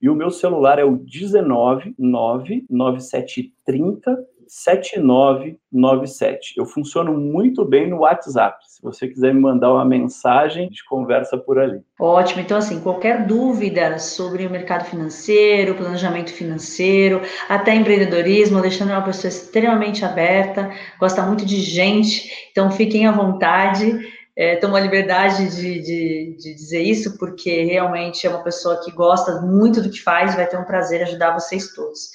e 0.00 0.08
o 0.08 0.14
meu 0.14 0.30
celular 0.30 0.78
é 0.78 0.84
o 0.84 0.96
19 0.96 1.96
99730 1.98 4.16
7997. 4.56 6.54
Eu 6.56 6.64
funciono 6.66 7.12
muito 7.12 7.64
bem 7.64 7.88
no 7.88 8.00
WhatsApp. 8.00 8.58
Se 8.66 8.82
você 8.82 9.06
quiser 9.08 9.34
me 9.34 9.40
mandar 9.40 9.72
uma 9.72 9.84
mensagem, 9.84 10.66
gente 10.66 10.84
conversa 10.84 11.36
por 11.36 11.58
ali. 11.58 11.80
Ótimo. 11.98 12.40
Então, 12.40 12.56
assim, 12.58 12.80
qualquer 12.80 13.26
dúvida 13.26 13.98
sobre 13.98 14.46
o 14.46 14.50
mercado 14.50 14.84
financeiro, 14.84 15.74
planejamento 15.74 16.32
financeiro, 16.32 17.20
até 17.48 17.74
empreendedorismo, 17.74 18.56
o 18.56 18.60
Alexandre 18.60 18.94
é 18.94 18.96
uma 18.96 19.04
pessoa 19.04 19.28
extremamente 19.28 20.04
aberta, 20.04 20.70
gosta 20.98 21.22
muito 21.22 21.44
de 21.44 21.60
gente, 21.60 22.30
então 22.50 22.70
fiquem 22.70 23.06
à 23.06 23.12
vontade 23.12 24.15
é, 24.36 24.56
tomo 24.56 24.76
a 24.76 24.80
liberdade 24.80 25.48
de, 25.56 25.80
de, 25.80 26.36
de, 26.36 26.54
dizer 26.54 26.82
isso, 26.82 27.18
porque 27.18 27.64
realmente 27.64 28.26
é 28.26 28.30
uma 28.30 28.44
pessoa 28.44 28.80
que 28.84 28.92
gosta 28.92 29.40
muito 29.40 29.80
do 29.80 29.90
que 29.90 30.02
faz 30.02 30.34
e 30.34 30.36
vai 30.36 30.46
ter 30.46 30.58
um 30.58 30.64
prazer 30.64 31.02
ajudar 31.02 31.32
vocês 31.32 31.72
todos. 31.74 32.10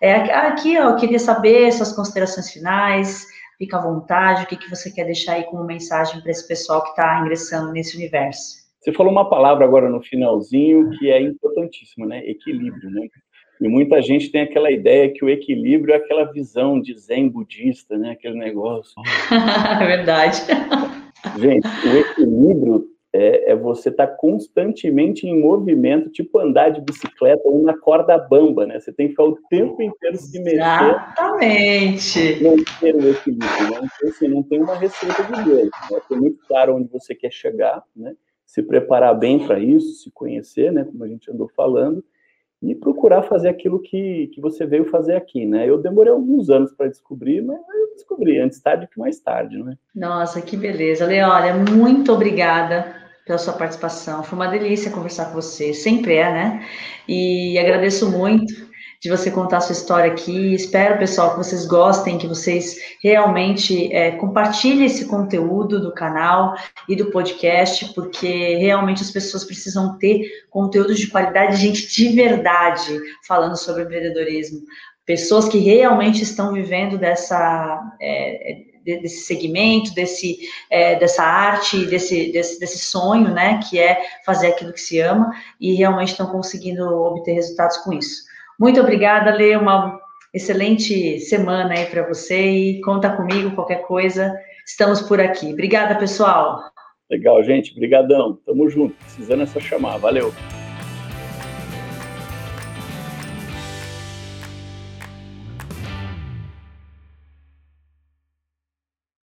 É, 0.00 0.14
aqui, 0.14 0.78
ó, 0.78 0.90
eu 0.90 0.96
queria 0.96 1.18
saber 1.18 1.70
suas 1.72 1.92
considerações 1.92 2.50
finais, 2.50 3.26
fica 3.58 3.76
à 3.76 3.82
vontade, 3.82 4.44
o 4.44 4.46
que, 4.46 4.56
que 4.56 4.70
você 4.70 4.90
quer 4.90 5.04
deixar 5.04 5.34
aí 5.34 5.44
como 5.44 5.64
mensagem 5.64 6.20
para 6.22 6.30
esse 6.30 6.46
pessoal 6.48 6.82
que 6.82 6.90
está 6.90 7.20
ingressando 7.20 7.72
nesse 7.72 7.96
universo. 7.96 8.66
Você 8.80 8.92
falou 8.92 9.12
uma 9.12 9.28
palavra 9.28 9.64
agora 9.64 9.88
no 9.88 10.00
finalzinho 10.00 10.90
que 10.98 11.10
é 11.10 11.20
importantíssima, 11.20 12.06
né? 12.06 12.22
Equilíbrio, 12.26 12.90
né? 12.90 13.08
E 13.60 13.68
muita 13.68 14.00
gente 14.00 14.30
tem 14.30 14.42
aquela 14.42 14.70
ideia 14.70 15.12
que 15.12 15.24
o 15.24 15.28
equilíbrio 15.28 15.94
é 15.94 15.96
aquela 15.96 16.30
visão 16.30 16.80
de 16.80 16.96
zen 16.96 17.28
budista, 17.28 17.98
né? 17.98 18.12
Aquele 18.12 18.38
negócio. 18.38 18.94
É 19.80 19.86
verdade. 19.86 20.42
Gente, 21.38 21.66
o 21.66 21.96
equilíbrio 21.96 22.86
é, 23.12 23.52
é 23.52 23.56
você 23.56 23.88
estar 23.88 24.06
tá 24.06 24.14
constantemente 24.14 25.26
em 25.26 25.40
movimento, 25.40 26.10
tipo 26.10 26.38
andar 26.38 26.70
de 26.70 26.80
bicicleta 26.80 27.42
ou 27.44 27.62
na 27.62 27.76
corda 27.76 28.18
bamba, 28.18 28.66
né? 28.66 28.78
Você 28.78 28.92
tem 28.92 29.06
que 29.06 29.12
ficar 29.12 29.24
o 29.24 29.38
tempo 29.48 29.82
inteiro 29.82 30.16
se 30.16 30.38
mexer. 30.38 30.56
Exatamente. 30.56 32.42
Manter 32.42 32.94
o 32.94 33.10
equilíbrio, 33.10 33.70
né? 33.70 33.88
Então, 33.96 34.08
assim, 34.10 34.28
não 34.28 34.42
tem 34.42 34.62
uma 34.62 34.74
receita 34.74 35.22
de 35.22 35.32
bolo. 35.44 35.64
Né? 35.64 36.00
Tem 36.08 36.18
muito 36.18 36.38
claro 36.46 36.76
onde 36.76 36.88
você 36.90 37.14
quer 37.14 37.32
chegar, 37.32 37.82
né? 37.94 38.14
Se 38.44 38.62
preparar 38.62 39.18
bem 39.18 39.46
para 39.46 39.58
isso, 39.58 40.02
se 40.02 40.10
conhecer, 40.10 40.70
né? 40.70 40.84
Como 40.84 41.02
a 41.02 41.08
gente 41.08 41.30
andou 41.30 41.48
falando 41.56 42.04
e 42.62 42.74
procurar 42.74 43.22
fazer 43.22 43.48
aquilo 43.48 43.80
que, 43.80 44.28
que 44.34 44.40
você 44.40 44.64
veio 44.64 44.86
fazer 44.86 45.14
aqui, 45.14 45.44
né? 45.44 45.68
Eu 45.68 45.78
demorei 45.78 46.12
alguns 46.12 46.48
anos 46.48 46.72
para 46.72 46.88
descobrir, 46.88 47.42
mas 47.42 47.58
eu 47.58 47.94
descobri 47.94 48.38
antes 48.38 48.60
tarde 48.60 48.88
que 48.88 48.98
mais 48.98 49.20
tarde, 49.20 49.62
né? 49.62 49.76
Nossa, 49.94 50.40
que 50.40 50.56
beleza. 50.56 51.06
Leólia, 51.06 51.54
muito 51.54 52.12
obrigada 52.12 52.94
pela 53.26 53.38
sua 53.38 53.52
participação. 53.54 54.22
Foi 54.22 54.38
uma 54.38 54.46
delícia 54.46 54.90
conversar 54.90 55.26
com 55.26 55.34
você, 55.34 55.74
sempre 55.74 56.14
é, 56.14 56.32
né? 56.32 56.66
E 57.06 57.58
agradeço 57.58 58.10
muito 58.10 58.65
de 59.06 59.10
você 59.10 59.30
contar 59.30 59.58
a 59.58 59.60
sua 59.60 59.72
história 59.72 60.10
aqui. 60.10 60.52
Espero, 60.52 60.98
pessoal, 60.98 61.30
que 61.30 61.36
vocês 61.36 61.64
gostem, 61.64 62.18
que 62.18 62.26
vocês 62.26 62.76
realmente 63.00 63.92
é, 63.94 64.10
compartilhem 64.10 64.84
esse 64.84 65.06
conteúdo 65.06 65.80
do 65.80 65.94
canal 65.94 66.56
e 66.88 66.96
do 66.96 67.12
podcast, 67.12 67.94
porque 67.94 68.56
realmente 68.56 69.02
as 69.02 69.12
pessoas 69.12 69.44
precisam 69.44 69.96
ter 69.96 70.28
conteúdo 70.50 70.92
de 70.92 71.06
qualidade, 71.06 71.56
gente 71.56 71.86
de 71.86 72.08
verdade 72.08 73.00
falando 73.28 73.56
sobre 73.56 73.84
empreendedorismo. 73.84 74.62
Pessoas 75.04 75.48
que 75.48 75.58
realmente 75.58 76.24
estão 76.24 76.52
vivendo 76.52 76.98
dessa. 76.98 77.80
É, 78.02 78.56
desse 78.84 79.24
segmento, 79.24 79.92
desse, 79.94 80.38
é, 80.70 80.94
dessa 80.96 81.24
arte, 81.24 81.86
desse, 81.86 82.30
desse, 82.30 82.60
desse 82.60 82.78
sonho, 82.78 83.34
né, 83.34 83.58
que 83.68 83.80
é 83.80 84.00
fazer 84.24 84.46
aquilo 84.46 84.72
que 84.72 84.80
se 84.80 85.00
ama, 85.00 85.28
e 85.60 85.74
realmente 85.74 86.12
estão 86.12 86.26
conseguindo 86.28 86.84
obter 86.84 87.32
resultados 87.32 87.78
com 87.78 87.92
isso. 87.92 88.25
Muito 88.58 88.80
obrigada, 88.80 89.34
Lê, 89.34 89.56
uma 89.56 90.00
excelente 90.32 91.18
semana 91.20 91.74
aí 91.74 91.86
para 91.86 92.06
você 92.06 92.50
e 92.50 92.80
conta 92.80 93.10
comigo 93.10 93.54
qualquer 93.54 93.82
coisa, 93.82 94.34
estamos 94.66 95.02
por 95.02 95.20
aqui. 95.20 95.52
Obrigada, 95.52 95.94
pessoal. 95.94 96.60
Legal, 97.10 97.42
gente, 97.44 97.74
brigadão. 97.74 98.38
Tamo 98.44 98.68
junto. 98.68 98.94
Precisando 98.96 99.42
essa 99.42 99.60
chamar. 99.60 99.98
Valeu. 99.98 100.32